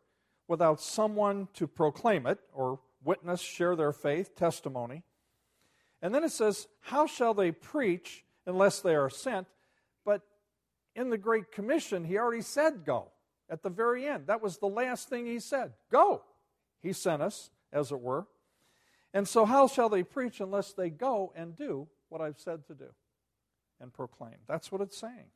without 0.46 0.78
someone 0.78 1.48
to 1.54 1.66
proclaim 1.66 2.26
it 2.26 2.38
or 2.52 2.80
witness, 3.02 3.40
share 3.40 3.74
their 3.74 3.94
faith, 3.94 4.36
testimony. 4.36 5.04
And 6.02 6.14
then 6.14 6.22
it 6.22 6.32
says, 6.32 6.68
How 6.80 7.06
shall 7.06 7.32
they 7.32 7.50
preach 7.50 8.26
unless 8.44 8.80
they 8.80 8.94
are 8.94 9.08
sent? 9.08 9.46
But 10.04 10.20
in 10.94 11.08
the 11.08 11.16
Great 11.16 11.50
Commission, 11.50 12.04
he 12.04 12.18
already 12.18 12.42
said 12.42 12.84
go 12.84 13.10
at 13.48 13.62
the 13.62 13.70
very 13.70 14.06
end. 14.06 14.26
That 14.26 14.42
was 14.42 14.58
the 14.58 14.66
last 14.68 15.08
thing 15.08 15.24
he 15.24 15.40
said 15.40 15.72
go. 15.90 16.20
He 16.82 16.92
sent 16.92 17.22
us, 17.22 17.48
as 17.72 17.90
it 17.90 18.00
were. 18.00 18.26
And 19.14 19.26
so, 19.26 19.46
how 19.46 19.66
shall 19.66 19.88
they 19.88 20.02
preach 20.02 20.40
unless 20.40 20.74
they 20.74 20.90
go 20.90 21.32
and 21.34 21.56
do 21.56 21.88
what 22.10 22.20
I've 22.20 22.38
said 22.38 22.66
to 22.66 22.74
do 22.74 22.90
and 23.80 23.94
proclaim? 23.94 24.36
That's 24.46 24.70
what 24.70 24.82
it's 24.82 24.98
saying. 24.98 25.30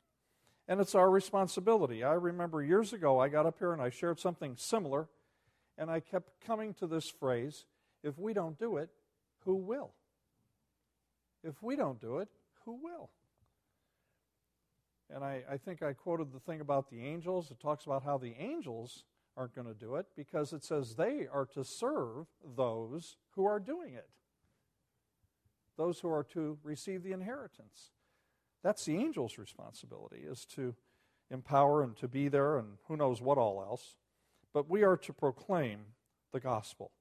And 0.67 0.81
it's 0.81 0.95
our 0.95 1.09
responsibility. 1.09 2.03
I 2.03 2.13
remember 2.13 2.61
years 2.61 2.91
ago, 2.91 3.19
I 3.19 3.29
got 3.29 3.45
up 3.45 3.59
here 3.59 3.71
and 3.71 3.81
I 3.81 3.89
shared 3.89 4.19
something 4.19 4.55
similar 4.57 5.07
and 5.77 5.89
I 5.89 5.99
kept 5.99 6.41
coming 6.45 6.73
to 6.75 6.87
this 6.87 7.09
phrase 7.09 7.65
if 8.03 8.17
we 8.17 8.33
don't 8.33 8.57
do 8.59 8.77
it, 8.77 8.89
who 9.45 9.55
will? 9.55 9.91
If 11.43 11.61
we 11.61 11.75
don't 11.75 12.01
do 12.01 12.17
it, 12.17 12.29
who 12.65 12.79
will? 12.83 13.09
And 15.13 15.23
I, 15.23 15.43
I 15.49 15.57
think 15.57 15.81
I 15.81 15.93
quoted 15.93 16.33
the 16.33 16.39
thing 16.39 16.59
about 16.59 16.89
the 16.89 17.05
angels. 17.05 17.49
It 17.49 17.59
talks 17.59 17.85
about 17.85 18.03
how 18.03 18.17
the 18.17 18.35
angels 18.37 19.03
aren't 19.37 19.55
going 19.55 19.67
to 19.67 19.73
do 19.73 19.95
it 19.95 20.07
because 20.15 20.51
it 20.51 20.63
says 20.63 20.95
they 20.95 21.27
are 21.31 21.45
to 21.53 21.63
serve 21.63 22.27
those 22.57 23.15
who 23.35 23.45
are 23.45 23.59
doing 23.59 23.93
it, 23.93 24.09
those 25.77 25.99
who 25.99 26.09
are 26.09 26.23
to 26.33 26.57
receive 26.63 27.03
the 27.03 27.13
inheritance. 27.13 27.91
That's 28.67 28.83
the 28.83 28.97
angel's 28.97 29.37
responsibility, 29.37 30.25
is 30.29 30.43
to 30.55 30.75
empower 31.31 31.83
and 31.83 31.95
to 31.95 32.09
be 32.09 32.27
there 32.27 32.57
and 32.57 32.73
who 32.89 32.97
knows 32.97 33.21
what 33.21 33.37
all 33.37 33.61
else 33.61 33.95
but 34.53 34.69
we 34.69 34.83
are 34.83 34.97
to 34.97 35.13
proclaim 35.13 35.79
the 36.33 36.39
gospel. 36.41 36.91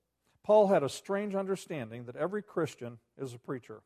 Paul 0.44 0.68
had 0.68 0.84
a 0.84 0.88
strange 0.88 1.34
understanding 1.34 2.04
that 2.04 2.14
every 2.14 2.40
Christian 2.40 2.98
is 3.18 3.34
a 3.34 3.38
preacher. 3.38 3.80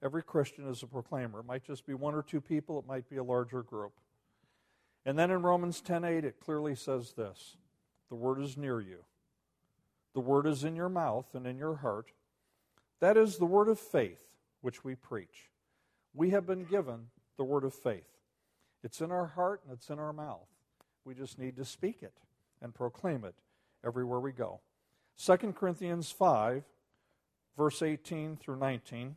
Every 0.00 0.22
Christian 0.22 0.68
is 0.68 0.84
a 0.84 0.86
proclaimer. 0.86 1.40
It 1.40 1.46
might 1.46 1.64
just 1.64 1.86
be 1.86 1.94
one 1.94 2.14
or 2.14 2.22
two 2.22 2.40
people, 2.40 2.78
it 2.78 2.86
might 2.86 3.10
be 3.10 3.16
a 3.16 3.24
larger 3.24 3.64
group. 3.64 3.94
And 5.04 5.18
then 5.18 5.32
in 5.32 5.42
Romans 5.42 5.80
10:8 5.80 6.22
it 6.22 6.38
clearly 6.38 6.76
says 6.76 7.14
this, 7.14 7.56
the 8.10 8.14
word 8.14 8.40
is 8.40 8.56
near 8.56 8.80
you. 8.80 9.04
The 10.14 10.20
word 10.20 10.46
is 10.46 10.62
in 10.62 10.76
your 10.76 10.88
mouth 10.88 11.34
and 11.34 11.48
in 11.48 11.58
your 11.58 11.76
heart. 11.76 12.12
That 13.00 13.16
is 13.16 13.38
the 13.38 13.44
word 13.44 13.68
of 13.68 13.80
faith 13.80 14.22
which 14.60 14.84
we 14.84 14.94
preach. 14.94 15.50
We 16.16 16.30
have 16.30 16.46
been 16.46 16.64
given 16.64 17.08
the 17.36 17.44
word 17.44 17.64
of 17.64 17.74
faith. 17.74 18.08
It's 18.82 19.02
in 19.02 19.12
our 19.12 19.26
heart 19.26 19.60
and 19.64 19.76
it's 19.76 19.90
in 19.90 19.98
our 19.98 20.14
mouth. 20.14 20.48
We 21.04 21.14
just 21.14 21.38
need 21.38 21.56
to 21.56 21.64
speak 21.64 22.02
it 22.02 22.14
and 22.62 22.74
proclaim 22.74 23.22
it 23.24 23.34
everywhere 23.84 24.18
we 24.18 24.32
go. 24.32 24.60
2 25.22 25.36
Corinthians 25.52 26.10
5, 26.10 26.64
verse 27.56 27.82
18 27.82 28.36
through 28.36 28.58
19. 28.58 29.16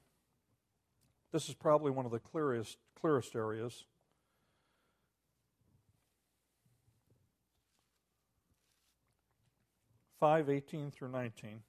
This 1.32 1.48
is 1.48 1.56
probably 1.56 1.92
one 1.92 2.06
of 2.06 2.12
the 2.12 2.20
clearest, 2.20 2.78
clearest 3.00 3.34
areas. 3.34 3.86
Five 10.20 10.50
eighteen 10.50 10.92
through 10.92 11.12
nineteen. 11.12 11.62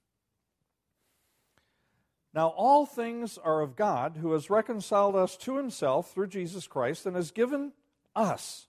Now 2.33 2.49
all 2.49 2.87
things 2.87 3.39
are 3.39 3.61
of 3.61 3.77
God, 3.77 4.19
who 4.21 4.33
has 4.33 4.51
reconciled 4.51 5.17
us 5.17 5.37
to 5.39 5.57
himself 5.57 6.13
through 6.13 6.29
Jesus 6.29 6.67
Christ 6.67 7.07
and 7.07 7.17
has 7.17 7.31
given 7.31 7.73
us 8.15 8.67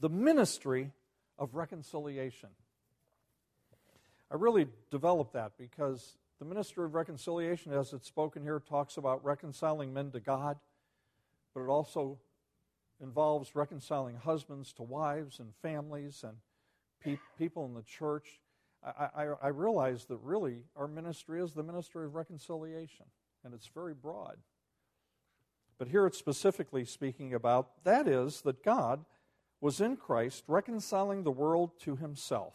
the 0.00 0.08
ministry 0.08 0.92
of 1.38 1.54
reconciliation. 1.54 2.50
I 4.30 4.36
really 4.36 4.66
developed 4.90 5.34
that 5.34 5.52
because 5.58 6.16
the 6.38 6.44
ministry 6.44 6.84
of 6.84 6.94
reconciliation, 6.94 7.72
as 7.72 7.92
it's 7.92 8.06
spoken 8.06 8.42
here, 8.42 8.60
talks 8.60 8.96
about 8.96 9.24
reconciling 9.24 9.92
men 9.92 10.10
to 10.12 10.20
God, 10.20 10.58
but 11.54 11.62
it 11.62 11.68
also 11.68 12.18
involves 13.00 13.54
reconciling 13.54 14.16
husbands 14.16 14.72
to 14.74 14.82
wives 14.82 15.38
and 15.38 15.54
families 15.62 16.24
and 16.24 16.36
pe- 17.02 17.18
people 17.38 17.64
in 17.64 17.74
the 17.74 17.82
church. 17.82 18.40
I, 18.84 19.08
I, 19.14 19.26
I 19.42 19.48
realize 19.48 20.04
that 20.06 20.18
really 20.22 20.64
our 20.76 20.88
ministry 20.88 21.42
is 21.42 21.52
the 21.52 21.62
ministry 21.62 22.04
of 22.04 22.14
reconciliation, 22.14 23.06
and 23.44 23.54
it's 23.54 23.66
very 23.66 23.94
broad. 23.94 24.36
But 25.78 25.88
here 25.88 26.06
it's 26.06 26.18
specifically 26.18 26.84
speaking 26.84 27.34
about 27.34 27.84
that 27.84 28.08
is, 28.08 28.40
that 28.42 28.64
God 28.64 29.04
was 29.60 29.80
in 29.80 29.96
Christ, 29.96 30.44
reconciling 30.46 31.22
the 31.22 31.30
world 31.30 31.78
to 31.80 31.96
himself, 31.96 32.54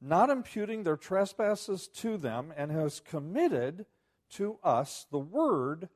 not 0.00 0.30
imputing 0.30 0.82
their 0.82 0.96
trespasses 0.96 1.88
to 1.88 2.16
them, 2.16 2.52
and 2.56 2.70
has 2.70 3.00
committed 3.00 3.86
to 4.30 4.58
us 4.62 5.06
the 5.10 5.18
word 5.18 5.88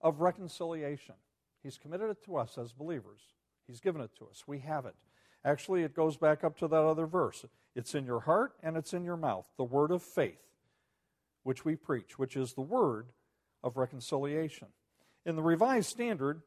of 0.00 0.20
reconciliation. 0.20 1.14
He's 1.62 1.78
committed 1.78 2.10
it 2.10 2.24
to 2.24 2.36
us 2.36 2.58
as 2.58 2.72
believers. 2.72 3.20
He's 3.66 3.80
given 3.80 4.00
it 4.00 4.10
to 4.18 4.26
us. 4.26 4.44
We 4.46 4.58
have 4.60 4.86
it. 4.86 4.94
Actually, 5.44 5.82
it 5.82 5.94
goes 5.94 6.16
back 6.16 6.44
up 6.44 6.56
to 6.58 6.68
that 6.68 6.82
other 6.82 7.06
verse. 7.06 7.44
It's 7.74 7.94
in 7.94 8.06
your 8.06 8.20
heart 8.20 8.52
and 8.62 8.76
it's 8.76 8.92
in 8.94 9.04
your 9.04 9.16
mouth, 9.16 9.48
the 9.56 9.64
word 9.64 9.90
of 9.90 10.02
faith, 10.02 10.42
which 11.42 11.64
we 11.64 11.74
preach, 11.74 12.18
which 12.18 12.36
is 12.36 12.52
the 12.52 12.60
word 12.60 13.06
of 13.64 13.76
reconciliation. 13.76 14.68
In 15.24 15.36
the 15.36 15.42
Revised 15.42 15.88
Standard, 15.88 16.42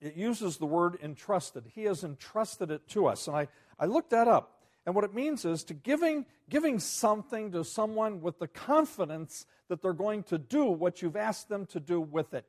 it 0.00 0.14
uses 0.16 0.56
the 0.56 0.66
word 0.66 0.98
entrusted. 1.02 1.64
He 1.74 1.84
has 1.84 2.02
entrusted 2.02 2.70
it 2.70 2.88
to 2.88 3.06
us. 3.06 3.28
And 3.28 3.36
I, 3.36 3.48
I 3.78 3.86
looked 3.86 4.10
that 4.10 4.28
up. 4.28 4.56
And 4.86 4.94
what 4.94 5.04
it 5.04 5.14
means 5.14 5.44
is 5.44 5.62
to 5.64 5.74
giving, 5.74 6.24
giving 6.48 6.78
something 6.78 7.52
to 7.52 7.64
someone 7.64 8.22
with 8.22 8.38
the 8.38 8.48
confidence 8.48 9.44
that 9.68 9.82
they're 9.82 9.92
going 9.92 10.22
to 10.24 10.38
do 10.38 10.64
what 10.64 11.02
you've 11.02 11.16
asked 11.16 11.48
them 11.48 11.66
to 11.66 11.80
do 11.80 12.00
with 12.00 12.32
it. 12.32 12.46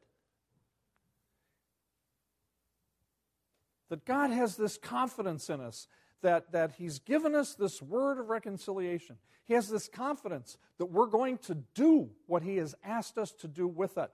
That 3.91 4.05
God 4.05 4.31
has 4.31 4.55
this 4.55 4.77
confidence 4.77 5.49
in 5.49 5.59
us, 5.59 5.85
that, 6.21 6.53
that 6.53 6.71
He's 6.77 6.99
given 6.99 7.35
us 7.35 7.55
this 7.55 7.81
word 7.81 8.19
of 8.19 8.29
reconciliation. 8.29 9.17
He 9.43 9.53
has 9.53 9.67
this 9.67 9.89
confidence 9.89 10.57
that 10.77 10.85
we're 10.85 11.07
going 11.07 11.39
to 11.39 11.55
do 11.75 12.09
what 12.25 12.41
He 12.41 12.55
has 12.55 12.73
asked 12.85 13.17
us 13.17 13.33
to 13.33 13.49
do 13.49 13.67
with 13.67 13.97
it, 13.97 14.09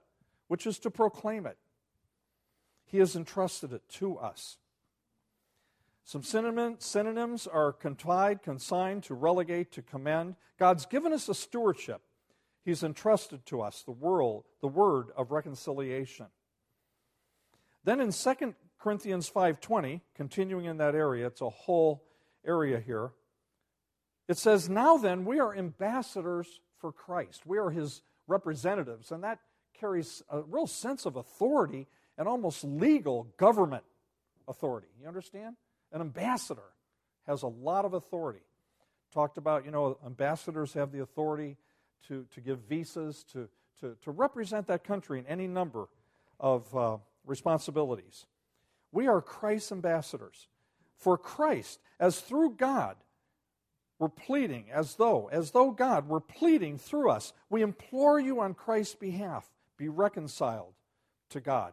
which 0.48 0.66
is 0.66 0.80
to 0.80 0.90
proclaim 0.90 1.46
it. 1.46 1.56
He 2.86 2.98
has 2.98 3.14
entrusted 3.14 3.72
it 3.72 3.88
to 3.90 4.18
us. 4.18 4.56
Some 6.02 6.24
synonyms 6.24 7.46
are 7.46 7.72
confide, 7.72 8.42
consign, 8.42 9.00
to 9.02 9.14
relegate, 9.14 9.70
to 9.72 9.82
commend. 9.82 10.34
God's 10.58 10.86
given 10.86 11.12
us 11.12 11.28
a 11.28 11.34
stewardship. 11.34 12.00
He's 12.64 12.82
entrusted 12.82 13.46
to 13.46 13.60
us 13.60 13.82
the 13.82 13.92
world, 13.92 14.44
the 14.60 14.66
word 14.66 15.10
of 15.16 15.30
reconciliation. 15.30 16.26
Then 17.84 18.00
in 18.00 18.10
2 18.10 18.54
Corinthians 18.78 19.28
5:20, 19.28 20.02
continuing 20.14 20.66
in 20.66 20.76
that 20.78 20.94
area, 20.94 21.26
it's 21.26 21.40
a 21.40 21.50
whole 21.50 22.04
area 22.44 22.78
here. 22.78 23.12
It 24.28 24.38
says, 24.38 24.68
"Now 24.68 24.96
then, 24.96 25.24
we 25.24 25.40
are 25.40 25.54
ambassadors 25.54 26.60
for 26.78 26.92
Christ. 26.92 27.46
We 27.46 27.58
are 27.58 27.70
his 27.70 28.02
representatives." 28.26 29.10
And 29.10 29.24
that 29.24 29.40
carries 29.74 30.22
a 30.28 30.42
real 30.42 30.66
sense 30.66 31.06
of 31.06 31.16
authority 31.16 31.88
and 32.16 32.28
almost 32.28 32.64
legal 32.64 33.24
government 33.36 33.84
authority. 34.46 34.88
You 35.00 35.06
understand? 35.06 35.56
An 35.92 36.00
ambassador 36.00 36.74
has 37.26 37.42
a 37.42 37.46
lot 37.48 37.84
of 37.84 37.94
authority. 37.94 38.42
Talked 39.12 39.38
about, 39.38 39.64
you 39.64 39.70
know, 39.70 39.98
ambassadors 40.04 40.74
have 40.74 40.92
the 40.92 41.00
authority 41.00 41.56
to, 42.08 42.26
to 42.34 42.40
give 42.40 42.60
visas, 42.60 43.24
to, 43.32 43.48
to, 43.80 43.96
to 44.02 44.10
represent 44.10 44.66
that 44.66 44.84
country 44.84 45.18
in 45.18 45.26
any 45.26 45.46
number 45.46 45.88
of 46.40 46.74
uh, 46.76 46.98
responsibilities. 47.24 48.26
We 48.92 49.06
are 49.06 49.20
Christ's 49.20 49.72
ambassadors. 49.72 50.48
For 50.96 51.16
Christ, 51.16 51.80
as 52.00 52.20
through 52.20 52.56
God, 52.56 52.96
we're 53.98 54.08
pleading, 54.08 54.66
as 54.72 54.94
though, 54.94 55.28
as 55.30 55.50
though 55.50 55.70
God 55.70 56.08
were 56.08 56.20
pleading 56.20 56.78
through 56.78 57.10
us. 57.10 57.32
We 57.50 57.62
implore 57.62 58.18
you 58.18 58.40
on 58.40 58.54
Christ's 58.54 58.94
behalf, 58.94 59.48
be 59.76 59.88
reconciled 59.88 60.74
to 61.30 61.40
God 61.40 61.72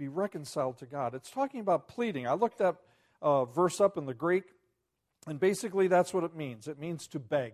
be 0.00 0.08
reconciled 0.08 0.78
to 0.78 0.86
God. 0.86 1.14
It's 1.14 1.30
talking 1.30 1.60
about 1.60 1.86
pleading. 1.86 2.26
I 2.26 2.32
looked 2.32 2.56
that 2.58 2.76
uh, 3.20 3.44
verse 3.44 3.82
up 3.82 3.98
in 3.98 4.06
the 4.06 4.14
Greek, 4.14 4.44
and 5.26 5.38
basically 5.38 5.88
that's 5.88 6.14
what 6.14 6.24
it 6.24 6.34
means 6.34 6.66
it 6.68 6.78
means 6.78 7.06
to 7.08 7.18
beg. 7.18 7.52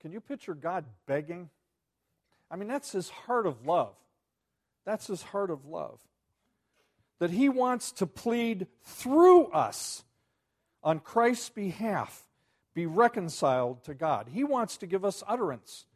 Can 0.00 0.12
you 0.12 0.20
picture 0.20 0.54
God 0.54 0.84
begging? 1.06 1.50
I 2.48 2.54
mean, 2.54 2.68
that's 2.68 2.92
his 2.92 3.10
heart 3.10 3.44
of 3.44 3.66
love. 3.66 3.96
That's 4.86 5.08
his 5.08 5.20
heart 5.20 5.50
of 5.50 5.66
love. 5.66 6.00
That 7.18 7.30
he 7.30 7.48
wants 7.48 7.92
to 7.92 8.06
plead 8.06 8.66
through 8.82 9.46
us 9.46 10.04
on 10.82 11.00
Christ's 11.00 11.50
behalf, 11.50 12.28
be 12.74 12.86
reconciled 12.86 13.82
to 13.84 13.94
God. 13.94 14.28
He 14.32 14.44
wants 14.44 14.76
to 14.78 14.86
give 14.86 15.04
us 15.04 15.24
utterance. 15.26 15.86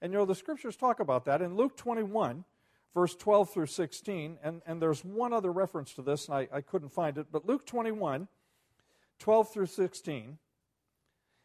And 0.00 0.12
you 0.12 0.18
know, 0.18 0.24
the 0.24 0.34
scriptures 0.34 0.76
talk 0.76 1.00
about 1.00 1.24
that. 1.24 1.42
In 1.42 1.56
Luke 1.56 1.76
21, 1.76 2.44
verse 2.94 3.14
12 3.14 3.50
through 3.50 3.66
16. 3.66 4.38
And, 4.42 4.62
and 4.66 4.80
there's 4.80 5.04
one 5.04 5.32
other 5.32 5.52
reference 5.52 5.94
to 5.94 6.02
this, 6.02 6.26
and 6.26 6.36
I, 6.36 6.48
I 6.52 6.60
couldn't 6.60 6.90
find 6.90 7.18
it. 7.18 7.26
But 7.30 7.46
Luke 7.46 7.66
21, 7.66 8.28
12 9.18 9.52
through 9.52 9.66
16, 9.66 10.38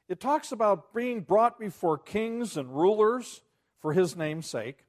it 0.09 0.19
talks 0.19 0.51
about 0.51 0.93
being 0.93 1.21
brought 1.21 1.59
before 1.59 1.97
kings 1.97 2.57
and 2.57 2.75
rulers 2.75 3.41
for 3.81 3.93
his 3.93 4.15
name's 4.15 4.47
sake. 4.47 4.85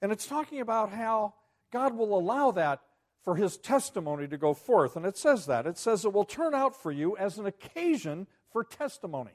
And 0.00 0.12
it's 0.12 0.26
talking 0.26 0.60
about 0.60 0.90
how 0.90 1.34
God 1.72 1.96
will 1.96 2.18
allow 2.18 2.50
that 2.52 2.80
for 3.22 3.36
his 3.36 3.56
testimony 3.56 4.26
to 4.28 4.36
go 4.36 4.54
forth. 4.54 4.96
And 4.96 5.06
it 5.06 5.16
says 5.16 5.46
that. 5.46 5.66
It 5.66 5.78
says 5.78 6.04
it 6.04 6.12
will 6.12 6.24
turn 6.24 6.54
out 6.54 6.80
for 6.80 6.90
you 6.90 7.16
as 7.16 7.38
an 7.38 7.46
occasion 7.46 8.26
for 8.52 8.64
testimony. 8.64 9.32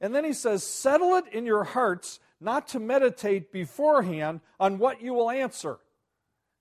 And 0.00 0.14
then 0.14 0.24
he 0.24 0.32
says, 0.32 0.64
Settle 0.64 1.16
it 1.16 1.24
in 1.32 1.44
your 1.44 1.64
hearts 1.64 2.20
not 2.40 2.68
to 2.68 2.80
meditate 2.80 3.52
beforehand 3.52 4.40
on 4.58 4.78
what 4.78 5.02
you 5.02 5.12
will 5.12 5.30
answer. 5.30 5.78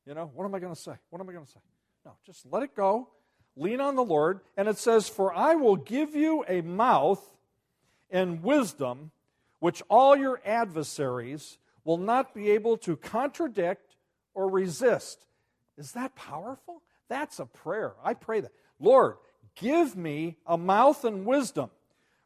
You 0.05 0.13
know, 0.13 0.31
what 0.33 0.45
am 0.45 0.55
I 0.55 0.59
going 0.59 0.73
to 0.73 0.79
say? 0.79 0.93
What 1.09 1.21
am 1.21 1.29
I 1.29 1.33
going 1.33 1.45
to 1.45 1.51
say? 1.51 1.59
No, 2.05 2.13
just 2.25 2.45
let 2.51 2.63
it 2.63 2.75
go. 2.75 3.09
Lean 3.55 3.79
on 3.79 3.95
the 3.95 4.03
Lord. 4.03 4.41
And 4.57 4.67
it 4.67 4.77
says, 4.77 5.07
For 5.07 5.33
I 5.33 5.55
will 5.55 5.75
give 5.75 6.15
you 6.15 6.43
a 6.47 6.61
mouth 6.61 7.23
and 8.09 8.41
wisdom 8.41 9.11
which 9.59 9.83
all 9.89 10.15
your 10.15 10.41
adversaries 10.45 11.57
will 11.83 11.97
not 11.97 12.33
be 12.33 12.51
able 12.51 12.77
to 12.77 12.95
contradict 12.95 13.95
or 14.33 14.49
resist. 14.49 15.25
Is 15.79 15.93
that 15.93 16.15
powerful? 16.15 16.83
That's 17.07 17.39
a 17.39 17.45
prayer. 17.45 17.93
I 18.03 18.13
pray 18.13 18.41
that. 18.41 18.51
Lord, 18.79 19.15
give 19.55 19.95
me 19.95 20.37
a 20.45 20.57
mouth 20.57 21.03
and 21.05 21.25
wisdom 21.25 21.71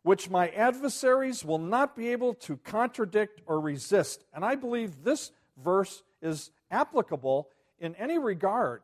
which 0.02 0.30
my 0.30 0.50
adversaries 0.50 1.46
will 1.46 1.60
not 1.60 1.96
be 1.96 2.10
able 2.10 2.34
to 2.34 2.58
contradict 2.58 3.42
or 3.46 3.60
resist. 3.60 4.26
And 4.34 4.44
I 4.44 4.56
believe 4.56 5.04
this 5.04 5.32
verse 5.64 6.04
is 6.22 6.52
applicable 6.70 7.48
in 7.80 7.96
any 7.96 8.18
regard 8.18 8.82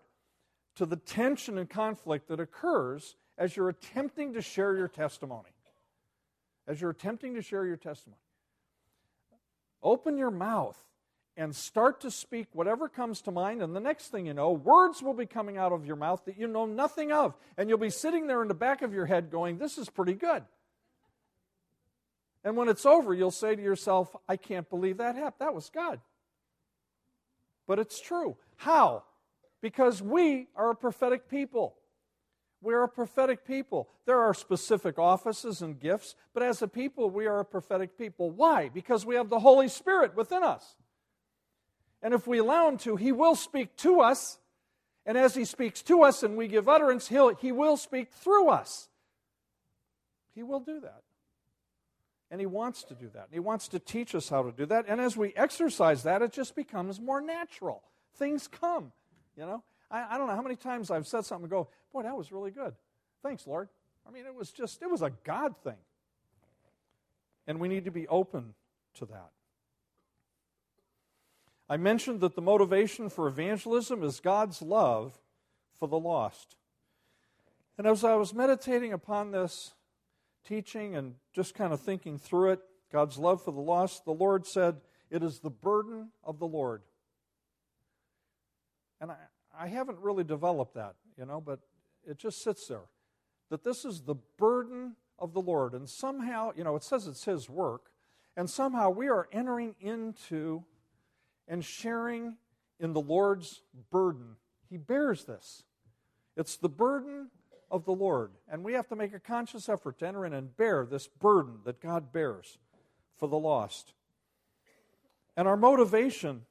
to 0.75 0.86
the 0.86 0.95
tension 0.95 1.58
and 1.58 1.69
conflict 1.69 2.29
that 2.29 2.39
occurs 2.39 3.15
as 3.38 3.55
you're 3.55 3.69
attempting 3.69 4.34
to 4.34 4.41
share 4.41 4.75
your 4.77 4.88
testimony. 4.88 5.49
As 6.67 6.79
you're 6.79 6.91
attempting 6.91 7.36
to 7.36 7.41
share 7.41 7.65
your 7.65 7.77
testimony. 7.77 8.21
Open 9.84 10.17
your 10.17 10.32
mouth 10.32 10.77
and 11.39 11.56
start 11.56 12.02
to 12.02 12.12
speak 12.12 12.47
whatever 12.52 12.89
comes 12.89 13.21
to 13.21 13.32
mind, 13.32 13.62
and 13.62 13.73
the 13.73 13.80
next 13.80 14.10
thing 14.10 14.25
you 14.25 14.34
know, 14.34 14.52
words 14.52 15.02
will 15.02 15.13
be 15.13 15.25
coming 15.25 15.58
out 15.58 15.71
of 15.71 15.86
your 15.86 15.95
mouth 15.95 16.21
that 16.25 16.38
you 16.38 16.47
know 16.47 16.65
nothing 16.65 17.13
of. 17.13 17.34
And 17.58 17.69
you'll 17.69 17.78
be 17.78 17.89
sitting 17.89 18.28
there 18.28 18.41
in 18.41 18.49
the 18.49 18.54
back 18.54 18.82
of 18.82 18.93
your 18.93 19.06
head 19.06 19.32
going, 19.32 19.58
This 19.58 19.78
is 19.78 19.89
pretty 19.89 20.15
good. 20.15 20.43
And 22.43 22.58
when 22.58 22.67
it's 22.67 22.86
over, 22.86 23.13
you'll 23.13 23.32
say 23.32 23.56
to 23.56 23.62
yourself, 23.62 24.13
I 24.28 24.36
can't 24.36 24.69
believe 24.69 24.97
that 24.97 25.15
happened. 25.15 25.47
That 25.47 25.56
was 25.56 25.69
God. 25.69 26.02
But 27.67 27.80
it's 27.80 28.02
true. 28.02 28.36
How? 28.58 29.04
Because 29.62 30.02
we 30.02 30.47
are 30.58 30.71
a 30.71 30.75
prophetic 30.75 31.30
people. 31.30 31.75
We're 32.62 32.84
a 32.84 32.89
prophetic 32.89 33.45
people. 33.45 33.88
There 34.06 34.19
are 34.19 34.34
specific 34.34 34.99
offices 34.99 35.62
and 35.62 35.80
gifts, 35.80 36.15
but 36.34 36.43
as 36.43 36.62
a 36.62 36.67
people, 36.67 37.10
we 37.10 37.28
are 37.28 37.39
a 37.39 37.45
prophetic 37.45 37.97
people. 37.97 38.30
Why? 38.30 38.67
Because 38.67 39.06
we 39.06 39.15
have 39.15 39.30
the 39.30 39.39
Holy 39.39 39.69
Spirit 39.69 40.17
within 40.17 40.43
us. 40.43 40.75
And 42.02 42.14
if 42.14 42.28
we 42.28 42.38
allow 42.38 42.68
Him 42.68 42.78
to, 42.80 42.96
He 42.96 43.12
will 43.12 43.36
speak 43.36 43.76
to 43.78 44.02
us. 44.02 44.40
And 45.06 45.18
as 45.18 45.36
He 45.36 45.46
speaks 45.46 45.82
to 45.84 46.04
us 46.04 46.24
and 46.24 46.38
we 46.38 46.48
give 46.48 46.70
utterance, 46.70 47.08
he'll, 47.08 47.34
He 47.36 47.52
will 47.52 47.78
speak 47.78 48.12
through 48.12 48.50
us. 48.50 48.90
He 50.36 50.44
will 50.44 50.60
do 50.60 50.80
that. 50.82 51.02
And 52.32 52.40
He 52.40 52.46
wants 52.46 52.84
to 52.84 52.94
do 52.94 53.10
that. 53.14 53.26
And 53.26 53.34
he 53.34 53.40
wants 53.40 53.68
to 53.70 53.80
teach 53.80 54.14
us 54.16 54.30
how 54.30 54.44
to 54.44 54.52
do 54.52 54.66
that. 54.68 54.86
And 54.88 55.02
as 55.02 55.18
we 55.18 55.34
exercise 55.36 56.04
that, 56.04 56.22
it 56.22 56.32
just 56.32 56.56
becomes 56.56 57.00
more 57.00 57.22
natural. 57.22 57.84
Things 58.16 58.48
come, 58.48 58.92
you 59.36 59.46
know. 59.46 59.64
I, 59.92 60.16
I 60.16 60.18
don't 60.18 60.28
know 60.28 60.36
how 60.36 60.42
many 60.42 60.56
times 60.56 60.92
I've 60.92 61.08
said 61.08 61.26
something 61.26 61.46
and 61.46 61.52
go, 61.52 61.70
boy, 61.92 62.04
that 62.04 62.16
was 62.16 62.32
really 62.32 62.52
good. 62.52 62.74
Thanks, 63.24 63.48
Lord. 63.48 63.70
I 64.08 64.12
mean, 64.12 64.26
it 64.26 64.36
was 64.36 64.52
just, 64.52 64.82
it 64.82 64.90
was 64.90 65.02
a 65.02 65.12
God 65.24 65.56
thing. 65.64 65.78
And 67.48 67.60
we 67.60 67.68
need 67.68 67.86
to 67.86 67.92
be 67.92 68.08
open 68.08 68.54
to 68.96 69.06
that. 69.08 69.32
I 71.69 71.77
mentioned 71.77 72.21
that 72.21 72.36
the 72.36 72.41
motivation 72.41 73.10
for 73.10 73.27
evangelism 73.27 74.03
is 74.03 74.19
God's 74.19 74.62
love 74.62 75.19
for 75.77 75.88
the 75.88 75.99
lost. 75.99 76.55
And 77.77 77.86
as 77.86 78.03
I 78.03 78.15
was 78.15 78.34
meditating 78.34 78.91
upon 78.91 79.32
this 79.32 79.73
teaching 80.45 80.95
and 80.95 81.15
just 81.32 81.53
kind 81.53 81.71
of 81.71 81.79
thinking 81.79 82.17
through 82.17 82.51
it, 82.51 82.60
God's 82.91 83.19
love 83.19 83.43
for 83.43 83.51
the 83.51 83.62
lost, 83.62 84.03
the 84.03 84.12
Lord 84.12 84.47
said, 84.47 84.77
It 85.12 85.21
is 85.23 85.39
the 85.39 85.51
burden 85.51 86.10
of 86.23 86.39
the 86.39 86.47
Lord. 86.47 86.82
And 88.99 89.12
I, 89.12 89.17
I 89.58 89.67
haven't 89.67 89.99
really 89.99 90.23
developed 90.23 90.73
that, 90.73 90.95
you 91.17 91.25
know, 91.25 91.39
but 91.39 91.60
it 92.05 92.17
just 92.17 92.43
sits 92.43 92.67
there. 92.67 92.89
That 93.51 93.63
this 93.63 93.86
is 93.86 94.01
the 94.01 94.15
burden 94.38 94.95
of 95.19 95.34
the 95.34 95.41
Lord. 95.41 95.73
And 95.73 95.88
somehow, 95.88 96.51
you 96.55 96.63
know, 96.63 96.75
it 96.75 96.84
says 96.84 97.05
it's 97.05 97.25
His 97.25 97.47
work. 97.47 97.91
And 98.36 98.49
somehow 98.49 98.89
we 98.89 99.08
are 99.08 99.27
entering 99.32 99.75
into 99.79 100.63
and 101.50 101.66
sharing 101.66 102.38
in 102.80 102.94
the 102.94 103.02
Lord's 103.02 103.62
burden. 103.92 104.38
He 104.70 104.78
bears 104.78 105.26
this. 105.26 105.64
It's 106.38 106.56
the 106.56 106.70
burden 106.70 107.32
of 107.70 107.84
the 107.84 107.92
Lord. 107.92 108.32
And 108.48 108.64
we 108.64 108.74
have 108.74 108.88
to 108.88 108.96
make 108.96 109.14
a 109.14 109.20
conscious 109.20 109.68
effort 109.68 110.00
to 110.00 110.08
enter 110.08 110.26
in 110.26 110.34
and 110.34 110.56
bear 110.56 110.86
this 110.86 111.08
burden 111.08 111.60
that 111.66 111.82
God 111.82 112.14
bears 112.14 112.58
for 113.18 113.28
the 113.28 113.38
lost. 113.38 113.94
And 115.36 115.48
our 115.48 115.58
motivation, 115.58 116.46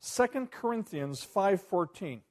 2 0.00 0.50
Corinthians 0.50 1.24
5:14. 1.24 2.22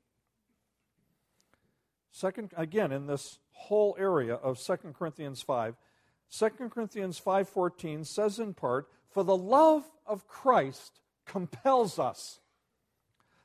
Second 2.12 2.54
again 2.58 2.92
in 2.92 3.08
this 3.08 3.40
whole 3.52 3.96
area 3.98 4.36
of 4.36 4.60
2 4.60 4.94
Corinthians 4.94 5.42
5, 5.42 5.78
2 6.30 6.70
Corinthians 6.70 7.20
5:14 7.20 8.04
says 8.04 8.40
in 8.40 8.54
part, 8.54 8.90
"For 9.10 9.24
the 9.24 9.38
love 9.38 9.90
of 10.06 10.28
Christ 10.28 11.00
compels 11.32 12.00
us." 12.00 12.42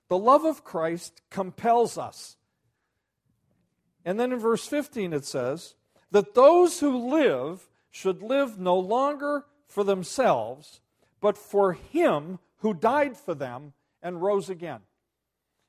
The 0.09 0.19
love 0.19 0.45
of 0.45 0.65
Christ 0.65 1.23
compels 1.31 1.99
us. 1.99 2.37
And 4.05 4.21
then 4.21 4.33
in 4.33 4.39
verse 4.39 4.67
15 4.67 5.13
it 5.13 5.25
says, 5.25 5.75
that 6.11 6.35
those 6.35 6.81
who 6.81 7.11
live 7.11 7.69
should 7.91 8.23
live 8.23 8.59
no 8.59 8.79
longer 8.79 9.45
for 9.67 9.85
themselves, 9.85 10.81
but 11.21 11.37
for 11.37 11.73
him 11.73 12.39
who 12.59 12.73
died 12.73 13.17
for 13.17 13.35
them 13.35 13.73
and 14.03 14.23
rose 14.23 14.49
again. 14.49 14.81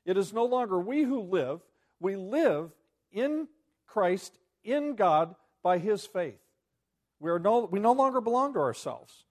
It 0.04 0.16
is 0.16 0.32
no 0.32 0.44
longer 0.44 0.78
we 0.78 1.02
who 1.02 1.20
live, 1.20 1.60
we 2.00 2.16
live 2.16 2.70
in 3.12 3.48
Christ, 3.86 4.38
in 4.62 4.94
God, 4.94 5.34
by 5.62 5.78
his 5.78 6.06
faith. 6.06 6.40
We, 7.18 7.30
are 7.30 7.40
no, 7.40 7.64
we 7.64 7.80
no 7.80 7.92
longer 7.92 8.20
belong 8.20 8.54
to 8.54 8.60
ourselves. 8.60 9.24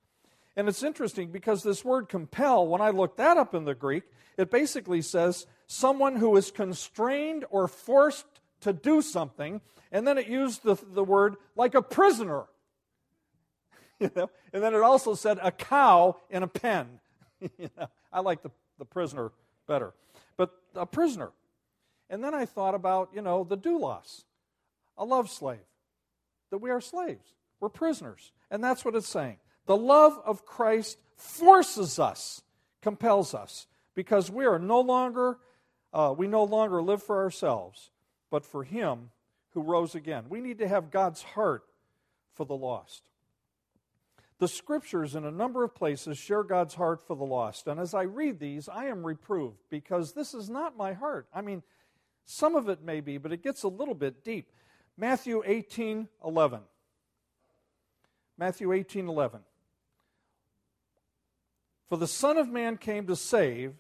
And 0.58 0.68
it's 0.68 0.82
interesting 0.82 1.30
because 1.30 1.62
this 1.62 1.86
word 1.86 2.10
compel, 2.10 2.68
when 2.68 2.82
I 2.82 2.90
looked 2.90 3.18
that 3.18 3.38
up 3.38 3.54
in 3.54 3.64
the 3.64 3.76
Greek, 3.76 4.04
it 4.38 4.50
basically 4.50 5.04
says 5.04 5.46
someone 5.68 6.16
who 6.16 6.36
is 6.36 6.50
constrained 6.50 7.46
or 7.52 7.68
forced 7.68 8.26
to 8.62 8.74
do 8.74 9.04
something. 9.04 9.62
And 9.92 10.08
then 10.08 10.18
it 10.18 10.28
used 10.28 10.64
the, 10.64 10.76
the 10.92 11.04
word 11.04 11.36
like 11.56 11.76
a 11.76 11.84
prisoner. 11.84 12.46
you 14.00 14.10
know? 14.16 14.32
And 14.52 14.64
then 14.64 14.74
it 14.74 14.82
also 14.82 15.14
said 15.14 15.38
a 15.44 15.52
cow 15.52 16.18
in 16.32 16.42
a 16.42 16.48
pen. 16.48 16.88
you 17.40 17.70
know? 17.78 17.88
I 18.12 18.22
like 18.22 18.42
the, 18.42 18.50
the 18.80 18.86
prisoner 18.86 19.32
better. 19.68 19.94
But 20.38 20.50
a 20.74 20.88
prisoner. 20.88 21.30
And 22.10 22.24
then 22.24 22.34
I 22.34 22.46
thought 22.46 22.74
about, 22.74 23.12
you 23.14 23.22
know, 23.22 23.44
the 23.44 23.58
doulos, 23.58 24.24
a 24.98 25.06
love 25.06 25.30
slave, 25.30 25.60
that 26.50 26.58
we 26.58 26.72
are 26.72 26.82
slaves. 26.82 27.36
We're 27.60 27.70
prisoners. 27.70 28.32
And 28.50 28.64
that's 28.64 28.84
what 28.84 28.96
it's 28.96 29.08
saying. 29.08 29.38
The 29.68 29.78
love 29.78 30.20
of 30.26 30.46
Christ 30.46 30.98
forces 31.16 32.00
us, 32.00 32.42
compels 32.82 33.34
us, 33.34 33.68
because 33.94 34.32
we 34.32 34.46
are 34.46 34.60
no 34.60 34.80
longer, 34.80 35.38
uh, 35.94 36.14
we 36.18 36.28
no 36.28 36.44
longer 36.44 36.82
live 36.82 37.04
for 37.04 37.22
ourselves, 37.22 37.92
but 38.32 38.46
for 38.46 38.64
Him 38.64 39.12
who 39.52 39.62
rose 39.62 39.94
again. 39.94 40.26
We 40.30 40.42
need 40.42 40.60
to 40.60 40.68
have 40.68 40.90
God's 40.90 41.22
heart 41.22 41.64
for 42.34 42.46
the 42.46 42.56
lost. 42.56 43.04
The 44.40 44.48
scriptures, 44.48 45.16
in 45.16 45.26
a 45.26 45.32
number 45.32 45.64
of 45.64 45.74
places, 45.74 46.18
share 46.18 46.44
God's 46.44 46.76
heart 46.76 47.06
for 47.06 47.16
the 47.16 47.26
lost. 47.26 47.68
And 47.68 47.80
as 47.80 47.94
I 47.94 48.04
read 48.04 48.40
these, 48.40 48.70
I 48.70 48.86
am 48.86 49.06
reproved 49.06 49.58
because 49.70 50.14
this 50.14 50.34
is 50.34 50.50
not 50.50 50.78
my 50.78 50.94
heart. 50.94 51.28
I 51.34 51.42
mean, 51.42 51.64
some 52.24 52.56
of 52.56 52.70
it 52.70 52.84
may 52.84 53.02
be, 53.02 53.18
but 53.18 53.34
it 53.34 53.42
gets 53.42 53.64
a 53.64 53.68
little 53.68 53.96
bit 53.96 54.24
deep. 54.24 54.52
Matthew 54.96 55.42
18 55.46 56.08
11. 56.24 56.60
Matthew 58.38 58.72
18 58.72 59.08
11. 59.08 59.40
For 61.88 61.98
the 61.98 62.08
Son 62.08 62.38
of 62.38 62.50
Man 62.50 62.78
came 62.78 63.08
to 63.08 63.16
save 63.16 63.76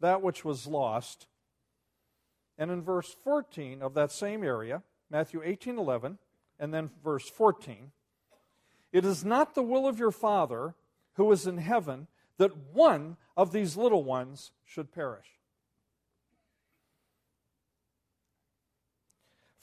that 0.00 0.22
which 0.22 0.44
was 0.44 0.66
lost. 0.66 1.26
And 2.58 2.70
in 2.70 2.82
verse 2.82 3.14
14 3.24 3.82
of 3.82 3.94
that 3.94 4.12
same 4.12 4.42
area, 4.42 4.82
Matthew 5.10 5.42
18 5.42 5.78
11, 5.78 6.18
and 6.58 6.74
then 6.74 6.90
verse 7.02 7.28
14, 7.28 7.92
it 8.92 9.04
is 9.04 9.24
not 9.24 9.54
the 9.54 9.62
will 9.62 9.86
of 9.86 9.98
your 9.98 10.10
Father 10.10 10.74
who 11.14 11.30
is 11.32 11.46
in 11.46 11.58
heaven 11.58 12.08
that 12.38 12.56
one 12.72 13.16
of 13.36 13.52
these 13.52 13.76
little 13.76 14.04
ones 14.04 14.50
should 14.64 14.92
perish. 14.92 15.26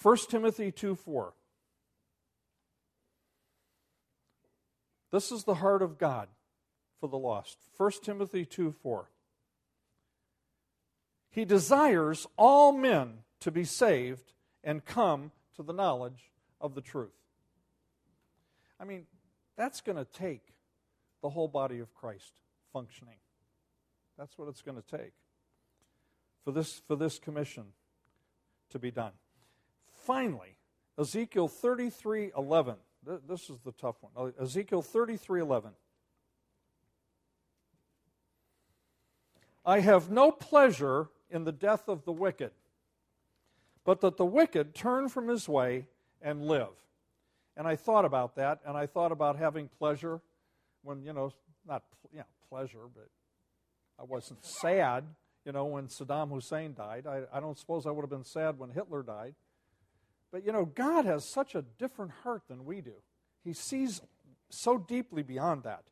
1 0.01 0.17
Timothy 0.29 0.71
2 0.71 0.95
4. 0.95 1.33
This 5.11 5.31
is 5.31 5.43
the 5.43 5.55
heart 5.55 5.81
of 5.81 5.97
God 5.97 6.29
for 6.99 7.07
the 7.07 7.17
lost. 7.17 7.57
1 7.77 7.91
Timothy 8.03 8.45
2 8.45 8.71
4. 8.71 9.09
He 11.29 11.45
desires 11.45 12.27
all 12.37 12.71
men 12.71 13.19
to 13.41 13.51
be 13.51 13.63
saved 13.63 14.33
and 14.63 14.83
come 14.83 15.31
to 15.55 15.63
the 15.63 15.73
knowledge 15.73 16.31
of 16.59 16.75
the 16.75 16.81
truth. 16.81 17.11
I 18.79 18.85
mean, 18.85 19.05
that's 19.55 19.81
going 19.81 19.97
to 19.97 20.05
take 20.05 20.53
the 21.21 21.29
whole 21.29 21.47
body 21.47 21.79
of 21.79 21.93
Christ 21.93 22.33
functioning. 22.71 23.17
That's 24.17 24.37
what 24.37 24.47
it's 24.47 24.61
going 24.61 24.81
to 24.81 24.97
take 24.97 25.13
for 26.43 26.51
this, 26.51 26.81
for 26.87 26.95
this 26.95 27.19
commission 27.19 27.65
to 28.71 28.79
be 28.79 28.91
done. 28.91 29.11
Finally, 30.05 30.55
Ezekiel 30.97 31.47
33 31.47 32.31
11. 32.37 32.75
This 33.27 33.49
is 33.49 33.59
the 33.63 33.71
tough 33.71 33.95
one. 34.01 34.11
Uh, 34.15 34.43
Ezekiel 34.43 34.81
33 34.81 35.41
11. 35.41 35.71
I 39.65 39.79
have 39.79 40.09
no 40.09 40.31
pleasure 40.31 41.09
in 41.29 41.43
the 41.43 41.51
death 41.51 41.87
of 41.87 42.05
the 42.05 42.11
wicked, 42.11 42.51
but 43.83 44.01
that 44.01 44.17
the 44.17 44.25
wicked 44.25 44.73
turn 44.73 45.09
from 45.09 45.27
his 45.27 45.47
way 45.47 45.85
and 46.21 46.45
live. 46.45 46.69
And 47.55 47.67
I 47.67 47.75
thought 47.75 48.05
about 48.05 48.35
that, 48.35 48.59
and 48.65 48.77
I 48.77 48.85
thought 48.85 49.11
about 49.11 49.37
having 49.37 49.67
pleasure 49.67 50.21
when, 50.83 51.03
you 51.03 51.13
know, 51.13 51.33
not 51.67 51.83
you 52.11 52.19
know, 52.19 52.25
pleasure, 52.49 52.87
but 52.93 53.09
I 53.99 54.03
wasn't 54.03 54.45
sad, 54.45 55.03
you 55.45 55.51
know, 55.51 55.65
when 55.65 55.87
Saddam 55.87 56.31
Hussein 56.31 56.73
died. 56.73 57.05
I, 57.05 57.23
I 57.33 57.39
don't 57.39 57.57
suppose 57.57 57.85
I 57.85 57.91
would 57.91 58.01
have 58.01 58.09
been 58.09 58.23
sad 58.23 58.57
when 58.57 58.69
Hitler 58.69 59.03
died. 59.03 59.35
But, 60.31 60.45
you 60.45 60.51
know, 60.51 60.65
God 60.65 61.05
has 61.05 61.25
such 61.25 61.55
a 61.55 61.61
different 61.61 62.11
heart 62.23 62.43
than 62.47 62.65
we 62.65 62.81
do. 62.81 62.93
He 63.43 63.53
sees 63.53 64.01
so 64.49 64.77
deeply 64.77 65.23
beyond 65.23 65.63
that. 65.63 65.83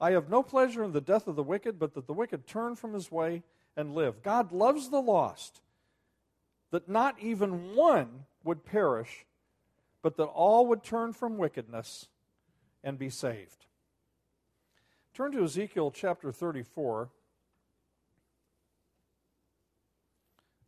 I 0.00 0.12
have 0.12 0.30
no 0.30 0.42
pleasure 0.42 0.84
in 0.84 0.92
the 0.92 1.00
death 1.00 1.26
of 1.26 1.36
the 1.36 1.42
wicked, 1.42 1.78
but 1.78 1.94
that 1.94 2.06
the 2.06 2.12
wicked 2.12 2.46
turn 2.46 2.76
from 2.76 2.94
his 2.94 3.10
way 3.10 3.42
and 3.76 3.94
live. 3.94 4.22
God 4.22 4.52
loves 4.52 4.90
the 4.90 5.00
lost, 5.00 5.60
that 6.70 6.88
not 6.88 7.16
even 7.20 7.74
one 7.74 8.24
would 8.44 8.64
perish, 8.64 9.26
but 10.02 10.16
that 10.16 10.24
all 10.24 10.66
would 10.66 10.84
turn 10.84 11.12
from 11.12 11.36
wickedness 11.36 12.08
and 12.84 12.98
be 12.98 13.10
saved. 13.10 13.66
Turn 15.14 15.32
to 15.32 15.42
Ezekiel 15.42 15.90
chapter 15.90 16.30
34. 16.30 17.08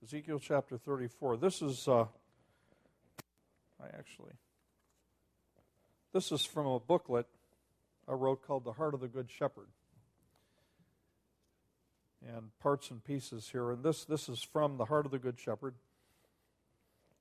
Ezekiel 0.03 0.41
chapter 0.41 0.77
34. 0.77 1.37
This 1.37 1.63
is, 1.63 1.87
uh, 1.87 2.07
I 3.81 3.87
actually, 3.97 4.33
this 6.13 6.33
is 6.33 6.45
from 6.45 6.67
a 6.67 6.81
booklet 6.81 7.27
I 8.11 8.15
wrote 8.15 8.45
called 8.45 8.65
The 8.65 8.73
Heart 8.73 8.95
of 8.95 9.01
the 9.01 9.09
Good 9.09 9.31
Shepherd. 9.31 9.69
And 12.27 12.51
parts 12.59 12.91
and 12.91 13.03
pieces 13.03 13.49
here. 13.53 13.71
And 13.71 13.85
this, 13.85 14.05
this 14.05 14.29
is 14.29 14.43
from 14.43 14.77
The 14.77 14.87
Heart 14.87 15.07
of 15.07 15.13
the 15.13 15.19
Good 15.19 15.39
Shepherd. 15.39 15.75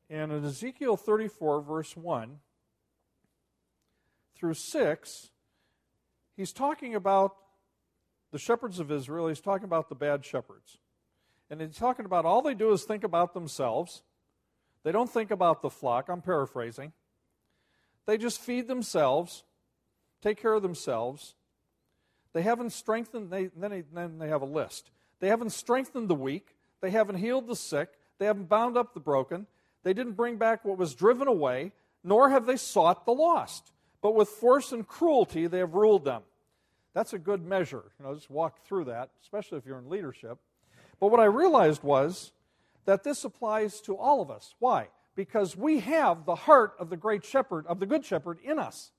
And 0.09 0.31
in 0.31 0.43
Ezekiel 0.43 0.97
34, 0.97 1.61
verse 1.61 1.95
1 1.95 2.39
through 4.35 4.55
6, 4.55 5.29
he's 6.35 6.51
talking 6.51 6.95
about 6.95 7.35
the 8.31 8.39
shepherds 8.39 8.79
of 8.79 8.91
Israel. 8.91 9.27
He's 9.27 9.39
talking 9.39 9.65
about 9.65 9.89
the 9.89 9.95
bad 9.95 10.25
shepherds. 10.25 10.79
And 11.51 11.61
he's 11.61 11.77
talking 11.77 12.05
about 12.05 12.25
all 12.25 12.41
they 12.41 12.55
do 12.55 12.71
is 12.71 12.83
think 12.83 13.03
about 13.03 13.35
themselves. 13.35 14.01
They 14.83 14.91
don't 14.91 15.09
think 15.09 15.29
about 15.29 15.61
the 15.61 15.69
flock. 15.69 16.09
I'm 16.09 16.21
paraphrasing. 16.21 16.93
They 18.07 18.17
just 18.17 18.39
feed 18.39 18.67
themselves, 18.67 19.43
take 20.21 20.41
care 20.41 20.53
of 20.53 20.61
themselves. 20.61 21.35
They 22.33 22.41
haven't 22.41 22.71
strengthened, 22.71 23.31
they, 23.31 23.45
then, 23.55 23.83
then 23.93 24.19
they 24.19 24.27
have 24.27 24.41
a 24.41 24.45
list. 24.45 24.91
They 25.19 25.29
haven't 25.29 25.51
strengthened 25.51 26.09
the 26.09 26.15
weak. 26.15 26.55
They 26.81 26.91
haven't 26.91 27.17
healed 27.17 27.47
the 27.47 27.55
sick. 27.55 27.89
They 28.19 28.25
haven't 28.25 28.49
bound 28.49 28.77
up 28.77 28.93
the 28.93 28.99
broken. 28.99 29.47
They 29.83 29.93
didn't 29.93 30.13
bring 30.13 30.37
back 30.37 30.63
what 30.63 30.77
was 30.77 30.93
driven 30.93 31.27
away, 31.27 31.71
nor 32.03 32.29
have 32.29 32.45
they 32.45 32.57
sought 32.57 33.05
the 33.05 33.13
lost. 33.13 33.71
But 34.01 34.15
with 34.15 34.29
force 34.29 34.71
and 34.71 34.87
cruelty 34.87 35.47
they 35.47 35.59
have 35.59 35.73
ruled 35.73 36.05
them. 36.05 36.21
That's 36.93 37.13
a 37.13 37.19
good 37.19 37.45
measure. 37.45 37.83
You 37.99 38.05
know, 38.05 38.15
just 38.15 38.29
walk 38.29 38.63
through 38.65 38.85
that, 38.85 39.09
especially 39.21 39.57
if 39.57 39.65
you're 39.65 39.77
in 39.77 39.89
leadership. 39.89 40.37
But 40.99 41.11
what 41.11 41.19
I 41.19 41.25
realized 41.25 41.83
was 41.83 42.31
that 42.85 43.03
this 43.03 43.23
applies 43.23 43.81
to 43.81 43.95
all 43.95 44.21
of 44.21 44.31
us. 44.31 44.55
Why? 44.59 44.87
Because 45.15 45.55
we 45.55 45.79
have 45.79 46.25
the 46.25 46.35
heart 46.35 46.73
of 46.79 46.89
the 46.89 46.97
great 46.97 47.23
shepherd, 47.25 47.67
of 47.67 47.79
the 47.79 47.85
good 47.85 48.05
shepherd 48.05 48.39
in 48.43 48.57
us. 48.57 48.91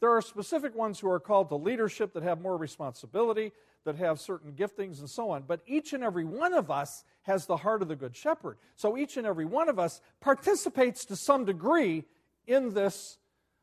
There 0.00 0.10
are 0.10 0.20
specific 0.20 0.74
ones 0.74 1.00
who 1.00 1.10
are 1.10 1.20
called 1.20 1.48
to 1.48 1.56
leadership 1.56 2.12
that 2.12 2.22
have 2.22 2.40
more 2.40 2.56
responsibility 2.56 3.52
that 3.84 3.96
have 3.96 4.20
certain 4.20 4.52
giftings 4.52 4.98
and 4.98 5.08
so 5.08 5.30
on. 5.30 5.44
But 5.46 5.60
each 5.66 5.92
and 5.92 6.02
every 6.04 6.24
one 6.24 6.52
of 6.52 6.70
us 6.70 7.04
has 7.22 7.46
the 7.46 7.56
heart 7.56 7.82
of 7.82 7.88
the 7.88 7.96
Good 7.96 8.16
Shepherd. 8.16 8.58
So 8.74 8.98
each 8.98 9.16
and 9.16 9.26
every 9.26 9.44
one 9.44 9.68
of 9.68 9.78
us 9.78 10.00
participates 10.20 11.04
to 11.06 11.16
some 11.16 11.44
degree 11.44 12.04
in 12.46 12.74
this 12.74 13.16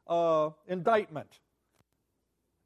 uh, 0.08 0.50
indictment. 0.68 1.40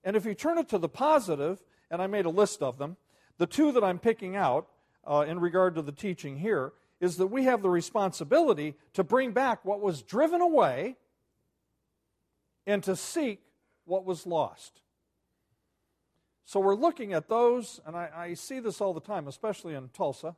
And 0.04 0.16
if 0.16 0.26
you 0.26 0.36
turn 0.36 0.60
it 0.60 0.70
to 0.70 0.78
the 0.78 0.88
positive, 0.88 1.62
and 1.92 2.02
I 2.02 2.08
made 2.08 2.26
a 2.26 2.30
list 2.30 2.62
of 2.62 2.78
them, 2.78 2.96
the 3.38 3.48
two 3.48 3.72
that 3.74 3.84
I'm 3.84 4.00
picking 4.00 4.36
out 4.36 4.68
uh, 5.06 5.26
in 5.28 5.40
regard 5.40 5.76
to 5.76 5.82
the 5.82 5.92
teaching 5.92 6.38
here 6.38 6.74
is 7.00 7.18
that 7.18 7.28
we 7.28 7.44
have 7.46 7.62
the 7.62 7.70
responsibility 7.70 8.76
to 8.94 9.04
bring 9.04 9.32
back 9.32 9.66
what 9.66 9.82
was 9.82 10.02
driven 10.02 10.42
away 10.42 10.96
and 12.66 12.84
to 12.84 12.96
seek 12.96 13.42
what 13.88 14.06
was 14.06 14.28
lost. 14.28 14.82
So 16.46 16.60
we're 16.60 16.76
looking 16.76 17.14
at 17.14 17.28
those, 17.28 17.82
and 17.86 17.96
I, 17.96 18.10
I, 18.16 18.34
see 18.36 18.60
this 18.60 18.80
all 18.80 18.94
the 18.94 19.02
time, 19.02 19.28
especially 19.28 19.74
in 19.74 19.90
Tulsa, 19.90 20.36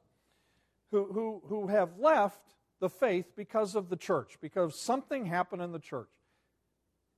who, 0.92 1.06
who, 1.06 1.42
who 1.48 1.68
have 1.68 2.00
left 2.00 2.42
the 2.80 2.90
faith 2.90 3.34
because 3.36 3.76
of 3.76 3.90
the 3.90 3.96
church, 3.96 4.38
because 4.42 4.80
something 4.80 5.26
happened 5.26 5.62
in 5.62 5.72
the 5.72 5.80
church. 5.80 6.08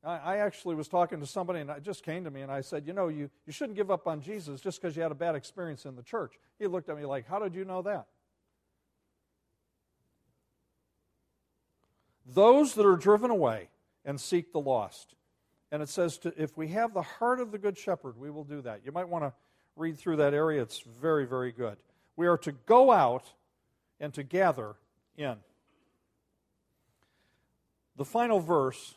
I, 0.03 0.17
I 0.17 0.37
actually 0.37 0.75
was 0.75 0.87
talking 0.87 1.19
to 1.19 1.25
somebody, 1.25 1.59
and 1.59 1.69
it 1.69 1.83
just 1.83 2.03
came 2.03 2.23
to 2.25 2.31
me, 2.31 2.41
and 2.41 2.51
I 2.51 2.61
said, 2.61 2.85
You 2.85 2.93
know, 2.93 3.07
you, 3.07 3.29
you 3.45 3.53
shouldn't 3.53 3.77
give 3.77 3.91
up 3.91 4.07
on 4.07 4.21
Jesus 4.21 4.59
just 4.59 4.81
because 4.81 4.95
you 4.95 5.03
had 5.03 5.11
a 5.11 5.15
bad 5.15 5.35
experience 5.35 5.85
in 5.85 5.95
the 5.95 6.03
church. 6.03 6.33
He 6.59 6.67
looked 6.67 6.89
at 6.89 6.97
me 6.97 7.05
like, 7.05 7.27
How 7.27 7.39
did 7.39 7.55
you 7.55 7.63
know 7.63 7.81
that? 7.83 8.07
Those 12.25 12.73
that 12.75 12.85
are 12.85 12.97
driven 12.97 13.31
away 13.31 13.69
and 14.03 14.19
seek 14.19 14.51
the 14.51 14.59
lost. 14.59 15.15
And 15.71 15.81
it 15.81 15.89
says, 15.89 16.17
to, 16.19 16.33
if 16.41 16.57
we 16.57 16.67
have 16.69 16.93
the 16.93 17.01
heart 17.01 17.39
of 17.39 17.51
the 17.51 17.57
Good 17.57 17.77
Shepherd, 17.77 18.17
we 18.17 18.29
will 18.29 18.43
do 18.43 18.61
that. 18.61 18.81
You 18.83 18.91
might 18.91 19.07
want 19.07 19.23
to 19.23 19.33
read 19.77 19.97
through 19.97 20.17
that 20.17 20.33
area. 20.33 20.61
It's 20.61 20.81
very, 20.81 21.25
very 21.25 21.51
good. 21.51 21.77
We 22.17 22.27
are 22.27 22.37
to 22.39 22.51
go 22.51 22.91
out 22.91 23.23
and 23.99 24.13
to 24.13 24.23
gather 24.23 24.75
in. 25.15 25.37
The 27.95 28.05
final 28.05 28.39
verse, 28.39 28.95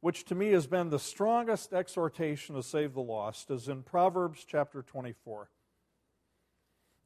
which 0.00 0.24
to 0.26 0.34
me 0.36 0.50
has 0.50 0.68
been 0.68 0.90
the 0.90 0.98
strongest 1.00 1.72
exhortation 1.72 2.54
to 2.54 2.62
save 2.62 2.94
the 2.94 3.00
lost, 3.00 3.50
is 3.50 3.68
in 3.68 3.82
Proverbs 3.82 4.44
chapter 4.46 4.82
24. 4.82 5.50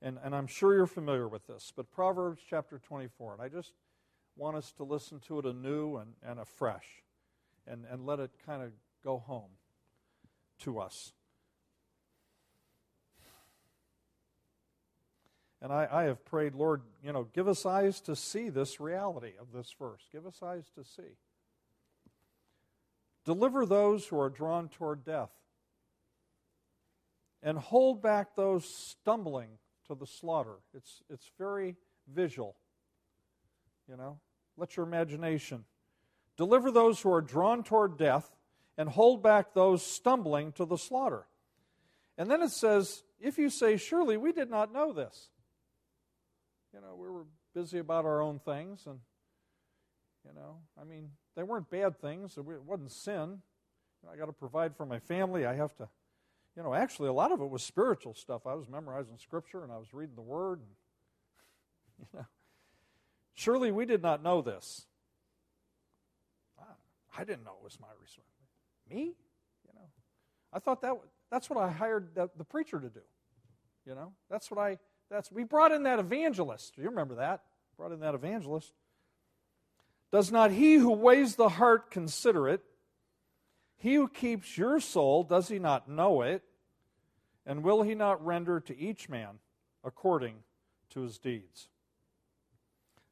And, 0.03 0.19
and 0.23 0.35
I'm 0.35 0.49
sure 0.49 0.75
you're 0.75 0.87
familiar 0.87 1.29
with 1.29 1.47
this, 1.47 1.73
but 1.75 1.91
Proverbs 1.91 2.43
chapter 2.49 2.79
24. 2.79 3.35
And 3.35 3.43
I 3.43 3.49
just 3.49 3.73
want 4.37 4.57
us 4.57 4.73
to 4.73 4.85
listen 4.85 5.21
to 5.21 5.39
it 5.39 5.47
anew 5.47 5.97
and, 5.97 6.13
and 6.27 6.41
afresh 6.41 7.02
and, 7.67 7.85
and 7.91 8.07
let 8.07 8.21
it 8.21 8.31
kind 8.47 8.63
of 8.63 8.71
go 9.05 9.19
home 9.19 9.51
to 10.61 10.79
us. 10.79 11.13
And 15.61 15.73
I, 15.73 15.89
I 15.91 16.03
have 16.05 16.25
prayed, 16.25 16.55
Lord, 16.57 16.83
you 17.05 17.13
know, 17.13 17.29
give 17.33 17.47
us 17.47 17.65
eyes 17.65 18.01
to 18.03 18.17
see 18.17 18.49
this 18.49 18.81
reality 18.81 19.35
of 19.41 19.53
this 19.53 19.73
verse. 19.79 20.03
Give 20.11 20.27
us 20.27 20.43
eyes 20.43 20.65
to 20.75 20.85
see. 20.85 21.17
Deliver 23.25 23.65
those 23.65 24.07
who 24.07 24.19
are 24.19 24.29
drawn 24.29 24.69
toward 24.69 25.05
death, 25.05 25.31
and 27.45 27.57
hold 27.59 28.03
back 28.03 28.35
those 28.35 28.65
stumbling 28.65 29.51
to 29.87 29.95
the 29.95 30.07
slaughter. 30.07 30.57
It's, 30.75 31.03
it's 31.09 31.31
very 31.39 31.77
visual. 32.13 32.57
You 33.89 33.97
know, 33.97 34.19
let 34.57 34.77
your 34.77 34.85
imagination. 34.87 35.65
Deliver 36.43 36.73
those 36.73 37.01
who 37.01 37.13
are 37.13 37.21
drawn 37.21 37.63
toward 37.63 37.97
death, 37.97 38.29
and 38.77 38.89
hold 38.89 39.23
back 39.23 39.55
those 39.55 39.81
stumbling 39.87 40.51
to 40.55 40.65
the 40.65 40.77
slaughter. 40.77 41.25
And 42.19 42.29
then 42.29 42.43
it 42.43 42.51
says, 42.51 43.05
if 43.21 43.39
you 43.39 43.49
say, 43.49 43.77
Surely 43.77 44.17
we 44.17 44.33
did 44.33 44.51
not 44.51 44.73
know 44.73 44.93
this 44.93 45.29
you 46.75 46.81
know, 46.81 46.97
we 46.97 47.09
were 47.09 47.27
busy 47.55 47.79
about 47.79 48.05
our 48.05 48.21
own 48.21 48.41
things, 48.41 48.87
and 48.87 48.99
you 50.27 50.35
know, 50.35 50.57
I 50.81 50.83
mean, 50.83 51.11
they 51.37 51.45
weren't 51.45 51.71
bad 51.71 52.01
things. 52.01 52.37
It 52.37 52.45
wasn't 52.45 52.91
sin. 52.91 53.43
I 54.11 54.17
got 54.17 54.27
to 54.27 54.33
provide 54.33 54.77
for 54.77 54.85
my 54.85 54.99
family. 54.99 55.47
I 55.47 55.55
have 55.55 55.77
to, 55.77 55.89
you 56.57 56.63
know, 56.65 56.75
actually, 56.75 57.09
a 57.09 57.13
lot 57.13 57.31
of 57.31 57.41
it 57.41 57.49
was 57.49 57.63
spiritual 57.63 58.15
stuff. 58.15 58.49
I 58.49 58.55
was 58.55 58.69
memorizing 58.69 59.17
scripture 59.19 59.63
and 59.63 59.73
I 59.73 59.79
was 59.79 59.95
reading 59.95 60.17
the 60.17 60.23
Word. 60.23 60.59
And, 60.59 60.69
you 62.13 62.19
know, 62.19 62.27
surely 63.35 63.71
we 63.71 63.87
did 63.87 64.03
not 64.03 64.25
know 64.25 64.43
this. 64.43 64.87
I 67.17 67.25
didn't 67.25 67.45
know 67.45 67.53
it 67.61 67.65
was 67.65 67.79
my 67.81 67.89
responsibility. 68.01 68.29
Me? 68.91 69.15
You 69.67 69.75
know, 69.75 69.89
I 70.53 70.59
thought 70.59 70.83
that 70.83 70.95
that's 71.31 71.49
what 71.49 71.59
I 71.59 71.71
hired 71.71 72.15
the, 72.15 72.31
the 72.37 72.45
preacher 72.45 72.81
to 72.81 72.89
do. 72.89 73.01
You 73.87 73.95
know, 73.95 74.13
that's 74.31 74.51
what 74.51 74.61
I 74.61 74.79
that's, 75.13 75.31
we 75.31 75.45
brought 75.45 75.73
in 75.73 75.83
that 75.83 75.99
evangelist. 75.99 76.79
You 76.79 76.89
remember 76.89 77.17
that? 77.17 77.43
Brought 77.77 77.93
in 77.93 78.01
that 78.01 78.15
evangelist. 78.15 78.73
Does 80.11 80.33
not 80.33 80.51
he 80.51 80.75
who 80.75 80.93
weighs 80.93 81.37
the 81.37 81.51
heart 81.51 81.91
consider 81.91 82.49
it? 82.49 82.63
He 83.77 83.95
who 83.95 84.09
keeps 84.09 84.57
your 84.57 84.81
soul, 84.81 85.23
does 85.23 85.49
he 85.49 85.59
not 85.59 85.89
know 85.89 86.23
it? 86.23 86.43
And 87.45 87.63
will 87.63 87.83
he 87.83 87.95
not 87.95 88.25
render 88.25 88.61
to 88.61 88.79
each 88.79 89.09
man 89.09 89.39
according 89.85 90.37
to 90.91 91.01
his 91.01 91.19
deeds? 91.19 91.69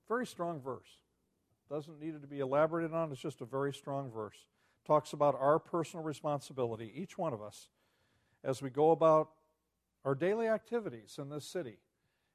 Very 0.09 0.27
strong 0.27 0.61
verse. 0.61 1.00
Doesn't 1.71 2.01
need 2.01 2.21
to 2.21 2.27
be 2.27 2.41
elaborated 2.41 2.93
on, 2.93 3.13
it's 3.13 3.21
just 3.21 3.41
a 3.41 3.45
very 3.45 3.73
strong 3.73 4.11
verse. 4.11 4.37
Talks 4.87 5.13
about 5.13 5.37
our 5.41 5.61
personal 5.61 6.05
responsibility, 6.05 6.93
each 6.95 7.17
one 7.17 7.33
of 7.33 7.41
us, 7.41 7.69
as 8.43 8.61
we 8.61 8.71
go 8.71 8.91
about 8.91 9.31
our 10.05 10.17
daily 10.17 10.49
activities 10.49 11.17
in 11.21 11.29
this 11.29 11.45
city. 11.45 11.79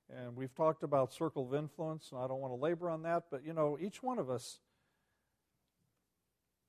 And 0.10 0.38
we've 0.38 0.54
talked 0.56 0.84
about 0.84 1.13
circle 1.13 1.48
of 1.48 1.54
influence, 1.54 2.12
and 2.12 2.21
I 2.21 2.28
don't 2.28 2.39
want 2.39 2.52
to 2.52 2.62
labor 2.62 2.89
on 2.89 3.02
that, 3.04 3.26
but 3.30 3.45
you 3.45 3.52
know, 3.52 3.78
each 3.82 4.02
one 4.02 4.19
of 4.19 4.30
us 4.30 4.60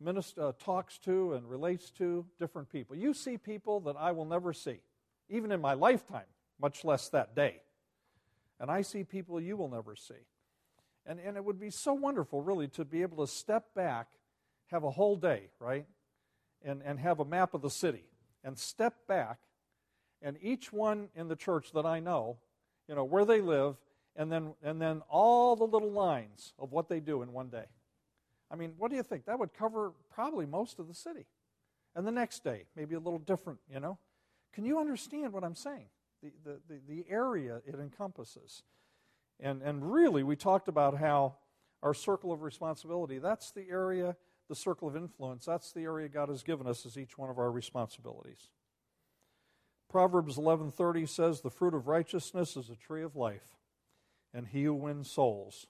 minister, 0.01 0.49
uh, 0.49 0.53
talks 0.59 0.99
to 0.99 1.35
and 1.35 1.49
relates 1.49 1.91
to 1.91 2.27
different 2.39 2.69
people. 2.71 2.97
You 2.97 3.15
see 3.15 3.39
people 3.39 3.81
that 3.81 3.97
I 3.97 4.13
will 4.13 4.25
never 4.25 4.53
see, 4.53 4.81
even 5.29 5.53
in 5.53 5.61
my 5.61 5.75
lifetime, 5.75 6.27
much 6.61 6.85
less 6.85 7.09
that 7.11 7.37
day. 7.37 7.63
And 8.59 8.71
I 8.71 8.83
see 8.83 9.05
people 9.05 9.41
you 9.41 9.57
will 9.57 9.69
never 9.69 9.95
see. 9.95 10.15
And, 11.07 11.21
and 11.21 11.37
it 11.37 11.45
would 11.45 11.61
be 11.61 11.71
so 11.71 11.95
wonderful, 11.95 12.43
really, 12.43 12.69
to 12.69 12.85
be 12.85 13.03
able 13.03 13.25
to 13.25 13.33
step 13.33 13.75
back, 13.75 14.09
have 14.71 14.83
a 14.83 14.91
whole 14.91 15.17
day, 15.17 15.51
right? 15.61 15.87
And, 16.65 16.83
and 16.85 16.99
have 16.99 17.21
a 17.21 17.25
map 17.25 17.55
of 17.55 17.63
the 17.63 17.71
city, 17.71 18.05
and 18.43 18.59
step 18.59 19.07
back, 19.07 19.39
and 20.21 20.37
each 20.41 20.73
one 20.73 21.09
in 21.15 21.29
the 21.29 21.37
church 21.37 21.73
that 21.73 21.87
I 21.87 22.01
know 22.01 22.39
you 22.89 22.95
know, 22.95 23.05
where 23.05 23.25
they 23.25 23.41
live, 23.41 23.77
and 24.15 24.31
then, 24.31 24.55
and 24.63 24.81
then 24.81 25.03
all 25.09 25.57
the 25.57 25.67
little 25.67 25.91
lines 25.91 26.55
of 26.59 26.73
what 26.73 26.89
they 26.89 27.01
do 27.01 27.23
in 27.23 27.33
one 27.33 27.49
day. 27.49 27.67
I 28.51 28.57
mean, 28.57 28.75
what 28.79 28.91
do 28.91 28.97
you 28.97 29.03
think? 29.03 29.27
That 29.27 29.39
would 29.39 29.53
cover 29.55 29.93
probably 30.11 30.47
most 30.47 30.79
of 30.79 30.87
the 30.87 30.95
city. 30.95 31.27
And 31.95 32.07
the 32.07 32.13
next 32.13 32.45
day, 32.45 32.65
maybe 32.77 32.95
a 32.95 33.01
little 33.01 33.19
different, 33.19 33.59
you 33.69 33.81
know? 33.81 33.99
Can 34.53 34.65
you 34.65 34.79
understand 34.79 35.33
what 35.33 35.45
I'm 35.45 35.55
saying? 35.55 35.87
The, 36.23 36.31
the, 36.45 36.61
the, 36.69 36.81
the 36.89 37.07
area 37.11 37.61
it 37.67 37.75
encompasses. 37.75 38.63
And, 39.41 39.63
and 39.63 39.93
really, 39.93 40.23
we 40.23 40.37
talked 40.37 40.69
about 40.69 40.97
how 40.99 41.37
our 41.83 41.95
circle 41.95 42.33
of 42.33 42.43
responsibility, 42.43 43.19
that's 43.19 43.51
the 43.51 43.69
area, 43.71 44.17
the 44.49 44.55
circle 44.55 44.89
of 44.89 44.97
influence, 44.97 45.45
that's 45.45 45.73
the 45.73 45.83
area 45.83 46.09
God 46.09 46.29
has 46.29 46.43
given 46.43 46.67
us 46.67 46.87
as 46.87 46.97
each 46.97 47.19
one 47.19 47.31
of 47.31 47.39
our 47.39 47.51
responsibilities. 47.51 48.51
Proverbs 49.89 50.37
11:30 50.37 51.07
says 51.07 51.41
the 51.41 51.51
fruit 51.51 51.75
of 51.75 51.87
righteousness 51.87 52.57
is 52.57 52.71
a 52.71 52.77
tree 52.77 53.03
of 53.03 53.15
life 53.15 53.57
and 54.35 54.49
he 54.49 54.65
who 54.65 54.75
wins 54.75 55.11
souls 55.11 55.67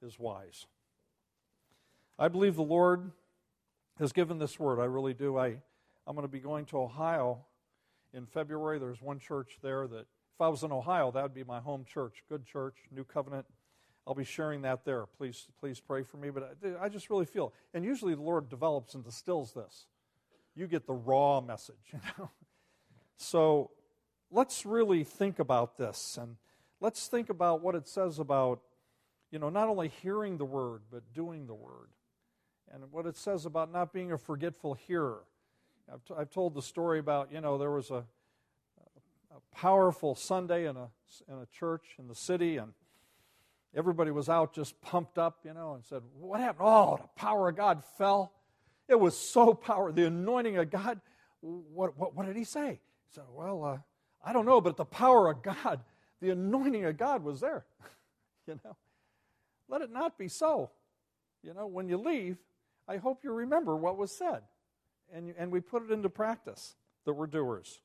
is 0.00 0.18
wise. 0.18 0.66
I 2.18 2.28
believe 2.28 2.54
the 2.54 2.62
Lord 2.62 3.10
has 3.98 4.12
given 4.12 4.38
this 4.38 4.58
word. 4.58 4.80
I 4.80 4.84
really 4.84 5.14
do. 5.14 5.36
I 5.36 5.58
I'm 6.06 6.14
going 6.14 6.22
to 6.22 6.32
be 6.32 6.40
going 6.40 6.64
to 6.66 6.78
Ohio 6.78 7.44
in 8.12 8.26
February. 8.26 8.78
There's 8.78 9.02
one 9.02 9.18
church 9.18 9.58
there 9.62 9.88
that 9.88 10.06
if 10.36 10.40
I 10.42 10.48
was 10.48 10.62
in 10.62 10.70
Ohio, 10.70 11.10
that 11.12 11.22
would 11.22 11.34
be 11.34 11.44
my 11.44 11.60
home 11.60 11.86
church. 11.90 12.22
Good 12.28 12.44
church, 12.44 12.74
New 12.94 13.04
Covenant. 13.04 13.46
I'll 14.06 14.14
be 14.14 14.22
sharing 14.22 14.60
that 14.62 14.84
there. 14.84 15.06
Please, 15.06 15.46
please 15.58 15.80
pray 15.80 16.02
for 16.02 16.18
me. 16.18 16.28
But 16.28 16.58
I, 16.62 16.84
I 16.84 16.88
just 16.90 17.08
really 17.08 17.24
feel, 17.24 17.54
and 17.72 17.82
usually 17.82 18.14
the 18.14 18.20
Lord 18.20 18.50
develops 18.50 18.94
and 18.94 19.02
distills 19.02 19.54
this. 19.54 19.86
You 20.54 20.66
get 20.66 20.86
the 20.86 20.92
raw 20.92 21.40
message, 21.40 21.76
you 21.92 22.00
know. 22.18 22.30
So 23.16 23.70
let's 24.30 24.66
really 24.66 25.04
think 25.04 25.38
about 25.38 25.78
this 25.78 26.18
and 26.20 26.36
let's 26.80 27.08
think 27.08 27.30
about 27.30 27.62
what 27.62 27.74
it 27.74 27.88
says 27.88 28.18
about, 28.18 28.60
you 29.30 29.38
know, 29.38 29.48
not 29.48 29.70
only 29.70 29.88
hearing 30.02 30.36
the 30.36 30.44
word, 30.44 30.82
but 30.90 31.14
doing 31.14 31.46
the 31.46 31.54
word. 31.54 31.88
And 32.70 32.92
what 32.92 33.06
it 33.06 33.16
says 33.16 33.46
about 33.46 33.72
not 33.72 33.90
being 33.90 34.12
a 34.12 34.18
forgetful 34.18 34.74
hearer. 34.74 35.22
I've, 35.90 36.04
t- 36.04 36.14
I've 36.14 36.30
told 36.30 36.52
the 36.52 36.62
story 36.62 36.98
about, 36.98 37.32
you 37.32 37.40
know, 37.40 37.56
there 37.56 37.70
was 37.70 37.90
a, 37.90 38.04
a 39.36 39.56
powerful 39.56 40.14
Sunday 40.14 40.66
in 40.66 40.76
a, 40.76 40.88
in 41.28 41.34
a 41.34 41.46
church 41.58 41.84
in 41.98 42.08
the 42.08 42.14
city, 42.14 42.56
and 42.56 42.72
everybody 43.74 44.10
was 44.10 44.28
out 44.28 44.54
just 44.54 44.80
pumped 44.80 45.18
up, 45.18 45.40
you 45.44 45.52
know, 45.52 45.74
and 45.74 45.84
said, 45.84 46.02
What 46.18 46.40
happened? 46.40 46.66
Oh, 46.68 46.98
the 47.00 47.08
power 47.20 47.48
of 47.48 47.56
God 47.56 47.82
fell. 47.98 48.32
It 48.88 48.98
was 48.98 49.16
so 49.16 49.52
powerful. 49.52 49.92
The 49.92 50.06
anointing 50.06 50.56
of 50.56 50.70
God. 50.70 51.00
What, 51.40 51.98
what, 51.98 52.14
what 52.14 52.26
did 52.26 52.36
he 52.36 52.44
say? 52.44 52.80
So, 53.14 53.22
well, 53.32 53.64
uh, 53.64 53.78
I 54.24 54.32
don't 54.32 54.46
know, 54.46 54.60
but 54.60 54.76
the 54.76 54.84
power 54.84 55.30
of 55.30 55.42
God, 55.42 55.80
the 56.20 56.30
anointing 56.30 56.84
of 56.84 56.96
God 56.96 57.22
was 57.22 57.40
there. 57.40 57.64
you 58.46 58.58
know, 58.64 58.76
let 59.68 59.82
it 59.82 59.92
not 59.92 60.18
be 60.18 60.28
so. 60.28 60.70
You 61.42 61.54
know, 61.54 61.66
when 61.66 61.88
you 61.88 61.98
leave, 61.98 62.38
I 62.88 62.96
hope 62.96 63.22
you 63.22 63.32
remember 63.32 63.76
what 63.76 63.96
was 63.96 64.10
said, 64.10 64.42
and 65.12 65.34
and 65.38 65.52
we 65.52 65.60
put 65.60 65.84
it 65.84 65.92
into 65.92 66.08
practice 66.08 66.74
that 67.04 67.12
we're 67.12 67.26
doers. 67.26 67.80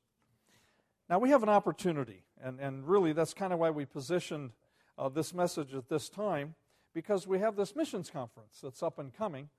Now 1.12 1.18
we 1.18 1.28
have 1.28 1.42
an 1.42 1.50
opportunity, 1.50 2.22
and 2.42 2.58
and 2.58 2.88
really 2.88 3.12
that's 3.12 3.34
kind 3.34 3.52
of 3.52 3.58
why 3.58 3.68
we 3.68 3.84
positioned 3.84 4.52
uh, 4.96 5.10
this 5.10 5.34
message 5.34 5.74
at 5.74 5.86
this 5.90 6.08
time, 6.08 6.54
because 6.94 7.26
we 7.26 7.38
have 7.38 7.54
this 7.54 7.76
missions 7.76 8.08
conference 8.08 8.60
that's 8.62 8.82
up 8.82 8.98
and 8.98 9.12
coming. 9.12 9.50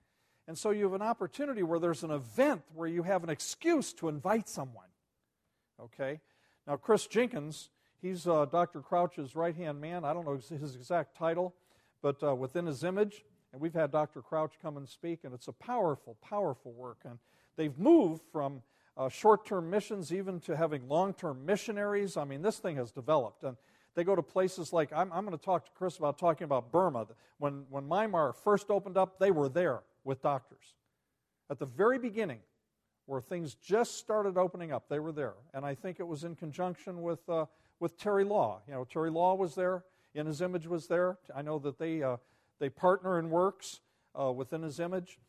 And 0.48 0.58
so 0.58 0.72
you 0.72 0.86
have 0.86 0.94
an 0.94 1.04
opportunity 1.04 1.62
where 1.62 1.78
there's 1.78 2.02
an 2.02 2.10
event 2.10 2.64
where 2.74 2.88
you 2.88 3.04
have 3.04 3.24
an 3.24 3.30
excuse 3.30 3.94
to 3.94 4.10
invite 4.10 4.50
someone. 4.50 4.88
Okay? 5.80 6.22
Now, 6.66 6.76
Chris 6.76 7.06
Jenkins, 7.06 7.70
he's 8.02 8.26
uh, 8.26 8.46
Dr. 8.46 8.82
Crouch's 8.82 9.36
right 9.36 9.56
hand 9.56 9.80
man. 9.80 10.04
I 10.04 10.12
don't 10.12 10.26
know 10.26 10.34
his 10.36 10.76
exact 10.76 11.16
title, 11.16 11.54
but 12.02 12.24
uh, 12.24 12.34
with 12.34 12.56
In 12.56 12.66
His 12.66 12.84
Image. 12.84 13.26
And 13.52 13.62
we've 13.62 13.76
had 13.76 13.92
Dr. 13.92 14.24
Crouch 14.24 14.54
come 14.60 14.76
and 14.76 14.90
speak, 14.90 15.20
and 15.24 15.36
it's 15.36 15.48
a 15.48 15.54
powerful, 15.54 16.18
powerful 16.20 16.72
work. 16.72 17.02
And 17.06 17.20
they've 17.58 17.78
moved 17.78 18.24
from 18.32 18.64
uh, 18.98 19.10
short 19.10 19.46
term 19.46 19.70
missions 19.70 20.14
even 20.14 20.40
to 20.42 20.56
having 20.56 20.88
long 20.88 21.14
term 21.14 21.46
missionaries. 21.46 22.18
I 22.18 22.26
mean, 22.26 22.42
this 22.42 22.60
thing 22.60 22.76
has 22.78 22.92
developed. 22.92 23.44
And 23.44 23.58
they 23.96 24.04
go 24.04 24.16
to 24.16 24.24
places 24.24 24.74
like, 24.74 24.92
I'm, 24.94 25.12
I'm 25.12 25.26
going 25.26 25.38
to 25.38 25.44
talk 25.44 25.66
to 25.66 25.72
Chris 25.72 25.98
about 25.98 26.18
talking 26.18 26.46
about 26.46 26.72
Burma. 26.72 27.08
When, 27.38 27.66
when 27.70 27.88
Myanmar 27.88 28.36
first 28.36 28.70
opened 28.70 28.98
up, 28.98 29.20
they 29.20 29.32
were 29.32 29.50
there 29.50 29.82
with 30.04 30.22
doctors. 30.22 30.76
At 31.50 31.60
the 31.60 31.66
very 31.66 32.00
beginning, 32.00 32.40
where 33.06 33.22
things 33.22 33.56
just 33.56 33.98
started 33.98 34.38
opening 34.38 34.72
up, 34.72 34.88
they 34.88 35.00
were 35.00 35.12
there. 35.12 35.34
And 35.54 35.66
I 35.66 35.76
think 35.76 36.00
it 36.00 36.08
was 36.08 36.24
in 36.24 36.36
conjunction 36.36 37.02
with, 37.02 37.28
uh, 37.28 37.46
with 37.80 37.98
Terry 37.98 38.24
Law. 38.24 38.62
You 38.68 38.74
know, 38.74 38.86
Terry 38.86 39.12
Law 39.12 39.36
was 39.36 39.56
there, 39.56 39.84
In 40.16 40.26
His 40.26 40.42
Image 40.42 40.68
was 40.68 40.88
there. 40.88 41.18
I 41.36 41.42
know 41.42 41.60
that 41.60 41.78
they, 41.78 42.02
uh, 42.02 42.18
they 42.60 42.70
partner 42.70 43.20
in 43.20 43.30
works 43.30 43.82
uh, 44.20 44.32
with 44.32 44.54
In 44.54 44.64
His 44.64 44.80
Image. 44.80 45.20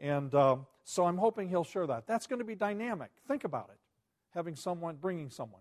And 0.00 0.34
um, 0.34 0.66
so 0.84 1.04
I'm 1.04 1.18
hoping 1.18 1.48
he'll 1.48 1.62
share 1.62 1.86
that. 1.86 2.06
That's 2.06 2.26
going 2.26 2.38
to 2.38 2.44
be 2.44 2.54
dynamic. 2.54 3.10
Think 3.28 3.44
about 3.44 3.68
it, 3.70 3.78
having 4.34 4.56
someone, 4.56 4.96
bringing 4.96 5.28
someone. 5.28 5.60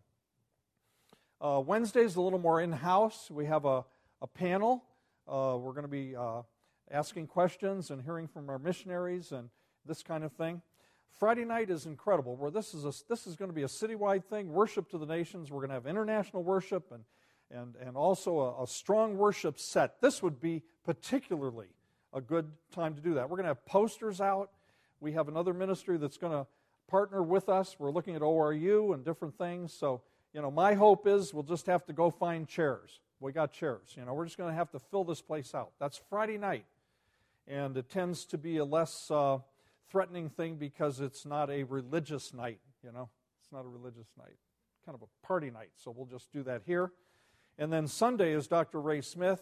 Uh, 1.42 1.62
Wednesday 1.66 2.02
is 2.02 2.16
a 2.16 2.22
little 2.22 2.40
more 2.40 2.62
in 2.62 2.72
house. 2.72 3.30
We 3.30 3.46
have 3.46 3.66
a, 3.66 3.84
a 4.22 4.28
panel. 4.28 4.84
Uh, 5.28 5.58
we're 5.60 5.74
going 5.74 5.84
to 5.84 5.88
be 5.88 6.16
uh, 6.16 6.42
asking 6.90 7.28
questions 7.28 7.92
and 7.92 8.02
hearing 8.02 8.28
from 8.28 8.50
our 8.50 8.60
missionaries 8.60 9.32
and 9.32 9.50
this 9.86 10.04
kind 10.04 10.24
of 10.24 10.32
thing. 10.32 10.62
Friday 11.20 11.44
night 11.44 11.70
is 11.70 11.86
incredible, 11.86 12.38
where 12.38 12.52
this 12.52 12.74
is, 12.74 12.86
a, 12.86 12.94
this 13.10 13.28
is 13.28 13.36
going 13.36 13.50
to 13.50 13.56
be 13.56 13.64
a 13.64 13.68
citywide 13.68 14.24
thing 14.24 14.54
worship 14.54 14.90
to 14.92 14.98
the 14.98 15.06
nations. 15.06 15.52
We're 15.52 15.60
going 15.60 15.70
to 15.70 15.76
have 15.76 15.86
international 15.86 16.44
worship 16.44 16.94
and, 16.94 17.04
and, 17.52 17.76
and 17.76 17.98
also 17.98 18.40
a, 18.40 18.64
a 18.64 18.68
strong 18.68 19.18
worship 19.18 19.60
set. 19.60 20.00
This 20.00 20.24
would 20.24 20.40
be 20.40 20.64
particularly 20.86 21.68
a 22.14 22.22
good 22.22 22.52
time 22.72 22.96
to 22.96 23.02
do 23.02 23.16
that. 23.16 23.30
We're 23.30 23.38
going 23.38 23.46
to 23.46 23.50
have 23.50 23.66
posters 23.66 24.22
out. 24.22 24.52
We 25.00 25.14
have 25.14 25.28
another 25.28 25.54
ministry 25.54 25.98
that's 25.98 26.18
going 26.18 26.34
to 26.34 26.48
partner 26.88 27.22
with 27.22 27.50
us. 27.50 27.76
We're 27.80 27.92
looking 27.92 28.16
at 28.16 28.22
ORU 28.22 28.94
and 28.94 29.06
different 29.06 29.38
things. 29.38 29.74
So 29.74 30.02
you 30.34 30.42
know, 30.42 30.52
my 30.52 30.76
hope 30.76 31.08
is 31.08 31.34
we'll 31.34 31.44
just 31.44 31.66
have 31.66 31.86
to 31.88 31.94
go 31.94 32.10
find 32.12 32.48
chairs. 32.48 33.00
We 33.20 33.32
got 33.32 33.52
chairs. 33.52 33.96
You 33.98 34.06
know, 34.06 34.14
we're 34.14 34.26
just 34.26 34.38
going 34.38 34.50
to 34.50 34.56
have 34.56 34.72
to 34.72 34.80
fill 34.80 35.04
this 35.04 35.22
place 35.22 35.56
out. 35.56 35.72
That's 35.80 36.00
Friday 36.10 36.38
night. 36.38 36.66
And 37.48 37.76
it 37.76 37.90
tends 37.90 38.26
to 38.26 38.38
be 38.38 38.58
a 38.58 38.66
less 38.66 39.10
uh, 39.10 39.40
threatening 39.90 40.30
thing 40.30 40.56
because 40.56 41.00
it's 41.00 41.26
not 41.26 41.50
a 41.50 41.64
religious 41.64 42.34
night, 42.34 42.60
you 42.84 42.92
know. 42.92 43.10
It's 43.42 43.52
not 43.52 43.66
a 43.66 43.68
religious 43.68 44.08
night, 44.18 44.36
kind 44.86 44.96
of 44.96 45.02
a 45.02 45.26
party 45.26 45.50
night. 45.50 45.72
So 45.76 45.90
we'll 45.90 46.06
just 46.06 46.32
do 46.32 46.44
that 46.44 46.62
here. 46.66 46.92
And 47.58 47.74
then 47.74 47.88
Sunday 47.88 48.34
is 48.34 48.48
Dr. 48.48 48.80
Ray 48.80 49.02
Smith, 49.02 49.42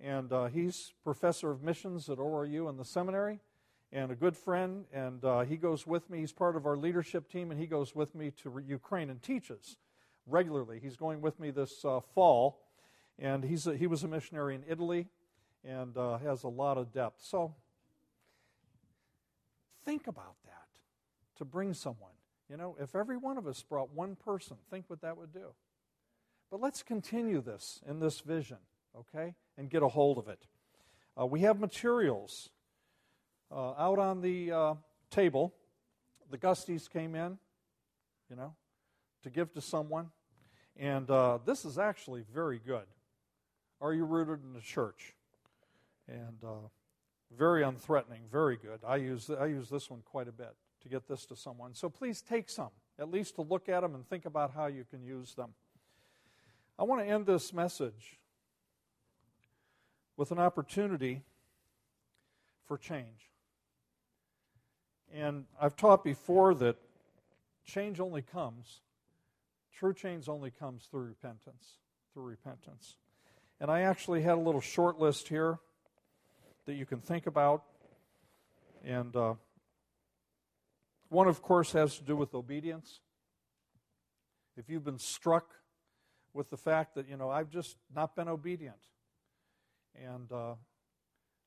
and 0.00 0.32
uh, 0.32 0.46
he's 0.46 0.92
professor 1.02 1.50
of 1.50 1.62
missions 1.62 2.08
at 2.08 2.18
ORU 2.18 2.68
in 2.68 2.76
the 2.76 2.84
seminary 2.84 3.40
and 3.92 4.10
a 4.10 4.14
good 4.14 4.36
friend. 4.36 4.84
And 4.92 5.24
uh, 5.24 5.40
he 5.40 5.56
goes 5.56 5.86
with 5.86 6.10
me. 6.10 6.18
He's 6.18 6.32
part 6.32 6.56
of 6.56 6.66
our 6.66 6.76
leadership 6.76 7.30
team, 7.30 7.50
and 7.50 7.58
he 7.58 7.66
goes 7.66 7.94
with 7.94 8.14
me 8.14 8.32
to 8.42 8.62
Ukraine 8.66 9.10
and 9.10 9.22
teaches 9.22 9.76
regularly. 10.26 10.80
He's 10.82 10.96
going 10.96 11.20
with 11.20 11.38
me 11.40 11.50
this 11.50 11.84
uh, 11.84 12.00
fall, 12.14 12.60
and 13.18 13.44
he's 13.44 13.66
a, 13.66 13.76
he 13.76 13.86
was 13.86 14.02
a 14.02 14.08
missionary 14.08 14.54
in 14.54 14.64
Italy 14.68 15.08
and 15.64 15.96
uh, 15.96 16.18
has 16.18 16.44
a 16.44 16.48
lot 16.48 16.78
of 16.78 16.92
depth. 16.92 17.22
So 17.22 17.54
think 19.84 20.06
about 20.06 20.36
that 20.44 20.68
to 21.38 21.44
bring 21.44 21.74
someone. 21.74 22.12
You 22.48 22.56
know, 22.56 22.76
if 22.80 22.94
every 22.94 23.16
one 23.16 23.38
of 23.38 23.46
us 23.46 23.62
brought 23.62 23.92
one 23.92 24.14
person, 24.16 24.56
think 24.70 24.84
what 24.88 25.00
that 25.00 25.16
would 25.16 25.32
do. 25.32 25.48
But 26.50 26.60
let's 26.60 26.82
continue 26.82 27.40
this 27.40 27.80
in 27.88 27.98
this 27.98 28.20
vision, 28.20 28.58
okay, 28.98 29.34
and 29.56 29.70
get 29.70 29.82
a 29.82 29.88
hold 29.88 30.18
of 30.18 30.28
it. 30.28 30.46
Uh, 31.18 31.26
we 31.26 31.40
have 31.40 31.58
materials 31.58 32.50
uh, 33.50 33.72
out 33.72 33.98
on 33.98 34.20
the 34.20 34.52
uh, 34.52 34.74
table. 35.10 35.54
The 36.30 36.38
Gusties 36.38 36.90
came 36.90 37.14
in, 37.14 37.38
you 38.28 38.36
know, 38.36 38.54
to 39.22 39.30
give 39.30 39.52
to 39.54 39.60
someone. 39.60 40.10
And 40.76 41.10
uh, 41.10 41.38
this 41.44 41.64
is 41.64 41.78
actually 41.78 42.24
very 42.34 42.60
good. 42.64 42.84
Are 43.80 43.94
you 43.94 44.04
rooted 44.04 44.42
in 44.44 44.52
the 44.52 44.60
church? 44.60 45.14
And 46.08 46.42
uh, 46.44 46.68
very 47.36 47.62
unthreatening, 47.62 48.30
very 48.30 48.56
good. 48.56 48.80
I 48.86 48.96
use, 48.96 49.30
I 49.30 49.46
use 49.46 49.68
this 49.68 49.90
one 49.90 50.02
quite 50.04 50.28
a 50.28 50.32
bit 50.32 50.54
to 50.82 50.88
get 50.88 51.08
this 51.08 51.24
to 51.26 51.36
someone. 51.36 51.74
So 51.74 51.88
please 51.88 52.22
take 52.22 52.48
some, 52.48 52.70
at 52.98 53.10
least 53.10 53.36
to 53.36 53.42
look 53.42 53.68
at 53.68 53.80
them 53.80 53.94
and 53.94 54.06
think 54.06 54.26
about 54.26 54.52
how 54.54 54.66
you 54.66 54.84
can 54.88 55.02
use 55.02 55.34
them. 55.34 55.50
I 56.78 56.84
want 56.84 57.00
to 57.00 57.06
end 57.06 57.26
this 57.26 57.52
message 57.52 58.18
with 60.16 60.30
an 60.30 60.38
opportunity 60.38 61.22
for 62.66 62.78
change. 62.78 63.30
And 65.14 65.44
I've 65.60 65.76
taught 65.76 66.02
before 66.02 66.54
that 66.54 66.76
change 67.64 68.00
only 68.00 68.22
comes 68.22 68.80
True 69.76 69.92
change 69.92 70.26
only 70.26 70.50
comes 70.50 70.86
through 70.90 71.02
repentance, 71.02 71.74
through 72.14 72.24
repentance. 72.24 72.96
And 73.60 73.70
I 73.70 73.82
actually 73.82 74.22
had 74.22 74.38
a 74.38 74.40
little 74.40 74.62
short 74.62 74.98
list 74.98 75.28
here 75.28 75.58
that 76.64 76.74
you 76.74 76.86
can 76.86 77.00
think 77.00 77.26
about. 77.26 77.62
And 78.82 79.14
uh, 79.14 79.34
one, 81.10 81.28
of 81.28 81.42
course, 81.42 81.72
has 81.72 81.98
to 81.98 82.04
do 82.04 82.16
with 82.16 82.34
obedience. 82.34 83.00
If 84.56 84.70
you've 84.70 84.84
been 84.84 84.98
struck 84.98 85.44
with 86.32 86.48
the 86.48 86.56
fact 86.56 86.94
that, 86.94 87.06
you 87.06 87.18
know, 87.18 87.28
I've 87.28 87.50
just 87.50 87.76
not 87.94 88.16
been 88.16 88.28
obedient, 88.28 88.78
and 90.04 90.30
uh, 90.32 90.54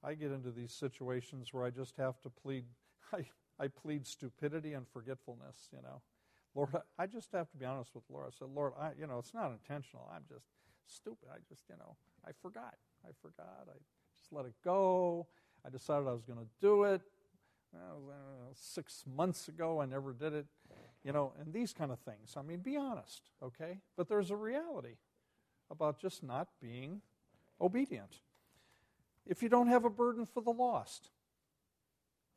I 0.03 0.13
get 0.13 0.31
into 0.31 0.51
these 0.51 0.71
situations 0.71 1.53
where 1.53 1.63
I 1.63 1.69
just 1.69 1.97
have 1.97 2.21
to 2.21 2.29
plead, 2.29 2.65
I, 3.13 3.25
I 3.59 3.67
plead 3.67 4.07
stupidity 4.07 4.73
and 4.73 4.87
forgetfulness, 4.87 5.69
you 5.71 5.81
know. 5.81 6.01
Lord, 6.55 6.69
I 6.97 7.05
just 7.05 7.31
have 7.33 7.49
to 7.51 7.57
be 7.57 7.65
honest 7.65 7.93
with 7.93 8.03
Lord. 8.09 8.25
I 8.27 8.31
said, 8.37 8.47
Lord, 8.53 8.73
I, 8.79 8.91
you 8.99 9.07
know, 9.07 9.19
it's 9.19 9.33
not 9.33 9.51
intentional. 9.51 10.09
I'm 10.13 10.23
just 10.27 10.47
stupid. 10.87 11.29
I 11.31 11.37
just, 11.47 11.63
you 11.69 11.75
know, 11.77 11.95
I 12.25 12.31
forgot. 12.41 12.75
I 13.05 13.11
forgot. 13.21 13.67
I 13.67 13.77
just 14.17 14.31
let 14.31 14.45
it 14.45 14.55
go. 14.63 15.27
I 15.65 15.69
decided 15.69 16.07
I 16.07 16.11
was 16.11 16.23
going 16.23 16.39
to 16.39 16.47
do 16.59 16.83
it. 16.83 17.01
Well, 17.71 18.51
six 18.55 19.03
months 19.15 19.47
ago, 19.47 19.79
I 19.79 19.85
never 19.85 20.13
did 20.13 20.33
it. 20.33 20.47
You 21.03 21.13
know, 21.13 21.33
and 21.39 21.53
these 21.53 21.71
kind 21.71 21.91
of 21.91 21.99
things. 21.99 22.33
I 22.35 22.41
mean, 22.41 22.59
be 22.59 22.75
honest, 22.75 23.29
okay? 23.41 23.77
But 23.95 24.09
there's 24.09 24.31
a 24.31 24.35
reality 24.35 24.95
about 25.69 25.99
just 25.99 26.23
not 26.23 26.49
being 26.59 27.01
obedient. 27.61 28.19
If 29.25 29.43
you 29.43 29.49
don't 29.49 29.67
have 29.67 29.85
a 29.85 29.89
burden 29.89 30.25
for 30.25 30.41
the 30.41 30.51
lost, 30.51 31.09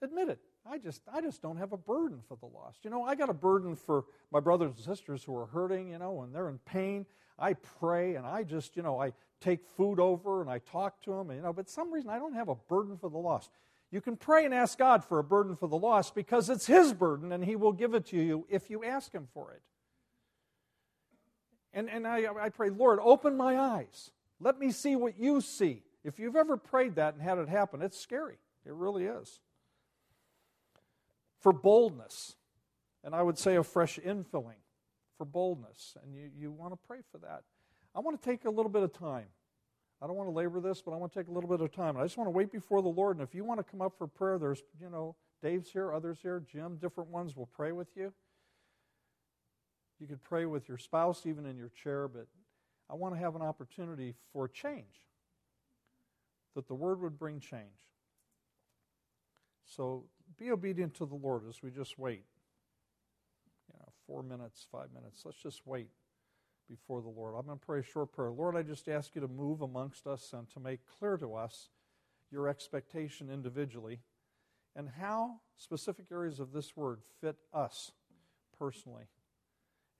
admit 0.02 0.28
it. 0.28 0.40
I 0.64 0.78
just, 0.78 1.02
I 1.12 1.20
just 1.20 1.42
don't 1.42 1.56
have 1.56 1.72
a 1.72 1.76
burden 1.76 2.20
for 2.28 2.36
the 2.36 2.46
lost. 2.46 2.84
You 2.84 2.90
know, 2.90 3.02
I 3.02 3.14
got 3.14 3.28
a 3.28 3.34
burden 3.34 3.74
for 3.74 4.04
my 4.30 4.40
brothers 4.40 4.72
and 4.76 4.84
sisters 4.84 5.24
who 5.24 5.36
are 5.36 5.46
hurting, 5.46 5.90
you 5.90 5.98
know, 5.98 6.22
and 6.22 6.34
they're 6.34 6.48
in 6.48 6.58
pain. 6.58 7.06
I 7.38 7.54
pray 7.54 8.14
and 8.14 8.24
I 8.24 8.44
just, 8.44 8.76
you 8.76 8.82
know, 8.82 9.00
I 9.00 9.12
take 9.40 9.66
food 9.76 9.98
over 9.98 10.40
and 10.40 10.50
I 10.50 10.58
talk 10.58 11.02
to 11.02 11.10
them, 11.10 11.32
you 11.32 11.42
know, 11.42 11.52
but 11.52 11.68
some 11.68 11.92
reason 11.92 12.10
I 12.10 12.18
don't 12.18 12.34
have 12.34 12.48
a 12.48 12.54
burden 12.54 12.96
for 12.96 13.10
the 13.10 13.18
lost. 13.18 13.50
You 13.90 14.00
can 14.00 14.16
pray 14.16 14.44
and 14.44 14.54
ask 14.54 14.78
God 14.78 15.04
for 15.04 15.18
a 15.18 15.24
burden 15.24 15.56
for 15.56 15.68
the 15.68 15.76
lost 15.76 16.14
because 16.14 16.48
it's 16.48 16.66
His 16.66 16.92
burden 16.92 17.32
and 17.32 17.44
He 17.44 17.56
will 17.56 17.72
give 17.72 17.94
it 17.94 18.06
to 18.06 18.16
you 18.16 18.46
if 18.48 18.70
you 18.70 18.84
ask 18.84 19.12
Him 19.12 19.26
for 19.34 19.52
it. 19.52 19.62
And, 21.74 21.90
and 21.90 22.06
I, 22.06 22.26
I 22.40 22.48
pray, 22.50 22.70
Lord, 22.70 23.00
open 23.02 23.36
my 23.36 23.58
eyes. 23.58 24.10
Let 24.40 24.58
me 24.58 24.70
see 24.70 24.96
what 24.96 25.18
you 25.18 25.40
see. 25.40 25.82
If 26.04 26.18
you've 26.18 26.36
ever 26.36 26.56
prayed 26.56 26.96
that 26.96 27.14
and 27.14 27.22
had 27.22 27.38
it 27.38 27.48
happen, 27.48 27.82
it's 27.82 27.98
scary. 27.98 28.38
It 28.66 28.72
really 28.72 29.04
is 29.04 29.40
for 31.40 31.52
boldness. 31.52 32.36
And 33.04 33.14
I 33.14 33.22
would 33.22 33.38
say 33.38 33.56
a 33.56 33.62
fresh 33.62 33.98
infilling 33.98 34.60
for 35.18 35.24
boldness. 35.24 35.96
And 36.02 36.14
you, 36.14 36.30
you 36.38 36.50
want 36.52 36.72
to 36.72 36.78
pray 36.86 36.98
for 37.10 37.18
that. 37.18 37.42
I 37.94 38.00
want 38.00 38.20
to 38.20 38.28
take 38.28 38.44
a 38.44 38.50
little 38.50 38.70
bit 38.70 38.82
of 38.82 38.92
time. 38.92 39.26
I 40.00 40.06
don't 40.06 40.16
want 40.16 40.28
to 40.28 40.34
labor 40.34 40.60
this, 40.60 40.82
but 40.82 40.92
I 40.92 40.96
want 40.96 41.12
to 41.12 41.18
take 41.18 41.28
a 41.28 41.32
little 41.32 41.48
bit 41.48 41.60
of 41.60 41.72
time. 41.72 41.96
I 41.96 42.02
just 42.02 42.16
want 42.16 42.26
to 42.26 42.32
wait 42.32 42.50
before 42.50 42.82
the 42.82 42.88
Lord. 42.88 43.16
And 43.16 43.26
if 43.26 43.34
you 43.34 43.44
want 43.44 43.58
to 43.58 43.64
come 43.64 43.80
up 43.80 43.94
for 43.98 44.06
prayer, 44.06 44.38
there's, 44.38 44.62
you 44.80 44.90
know, 44.90 45.14
Dave's 45.42 45.70
here, 45.70 45.92
others 45.92 46.18
here, 46.22 46.42
Jim, 46.50 46.76
different 46.80 47.10
ones 47.10 47.36
will 47.36 47.46
pray 47.46 47.72
with 47.72 47.88
you. 47.96 48.12
You 50.00 50.06
could 50.08 50.22
pray 50.22 50.46
with 50.46 50.68
your 50.68 50.78
spouse, 50.78 51.26
even 51.26 51.46
in 51.46 51.56
your 51.56 51.68
chair, 51.68 52.08
but 52.08 52.26
I 52.90 52.94
want 52.94 53.14
to 53.14 53.20
have 53.20 53.36
an 53.36 53.42
opportunity 53.42 54.14
for 54.32 54.48
change, 54.48 55.06
that 56.54 56.68
the 56.68 56.74
Word 56.74 57.00
would 57.00 57.18
bring 57.18 57.40
change. 57.40 57.86
So 59.64 60.04
be 60.38 60.50
obedient 60.50 60.94
to 60.94 61.06
the 61.06 61.14
Lord 61.14 61.42
as 61.48 61.62
we 61.62 61.70
just 61.70 61.98
wait. 61.98 62.24
You 63.68 63.78
know, 63.78 63.92
four 64.06 64.22
minutes, 64.22 64.66
five 64.70 64.88
minutes. 64.94 65.22
Let's 65.24 65.42
just 65.42 65.66
wait 65.66 65.88
before 66.68 67.00
the 67.02 67.08
Lord. 67.08 67.34
I'm 67.38 67.46
going 67.46 67.58
to 67.58 67.64
pray 67.64 67.80
a 67.80 67.82
short 67.82 68.12
prayer. 68.12 68.30
Lord, 68.30 68.56
I 68.56 68.62
just 68.62 68.88
ask 68.88 69.14
you 69.14 69.20
to 69.20 69.28
move 69.28 69.62
amongst 69.62 70.06
us 70.06 70.32
and 70.32 70.48
to 70.50 70.60
make 70.60 70.80
clear 70.98 71.16
to 71.18 71.34
us 71.34 71.70
your 72.30 72.48
expectation 72.48 73.30
individually 73.30 74.00
and 74.74 74.88
how 75.00 75.40
specific 75.56 76.06
areas 76.10 76.40
of 76.40 76.52
this 76.52 76.76
word 76.76 77.00
fit 77.20 77.36
us 77.52 77.92
personally 78.58 79.04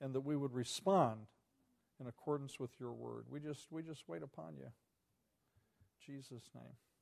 and 0.01 0.13
that 0.13 0.21
we 0.21 0.35
would 0.35 0.53
respond 0.53 1.27
in 1.99 2.07
accordance 2.07 2.59
with 2.59 2.71
your 2.79 2.91
word. 2.91 3.25
We 3.29 3.39
just 3.39 3.71
we 3.71 3.83
just 3.83 4.03
wait 4.07 4.23
upon 4.23 4.55
you. 4.57 4.67
Jesus' 6.05 6.49
name. 6.55 6.92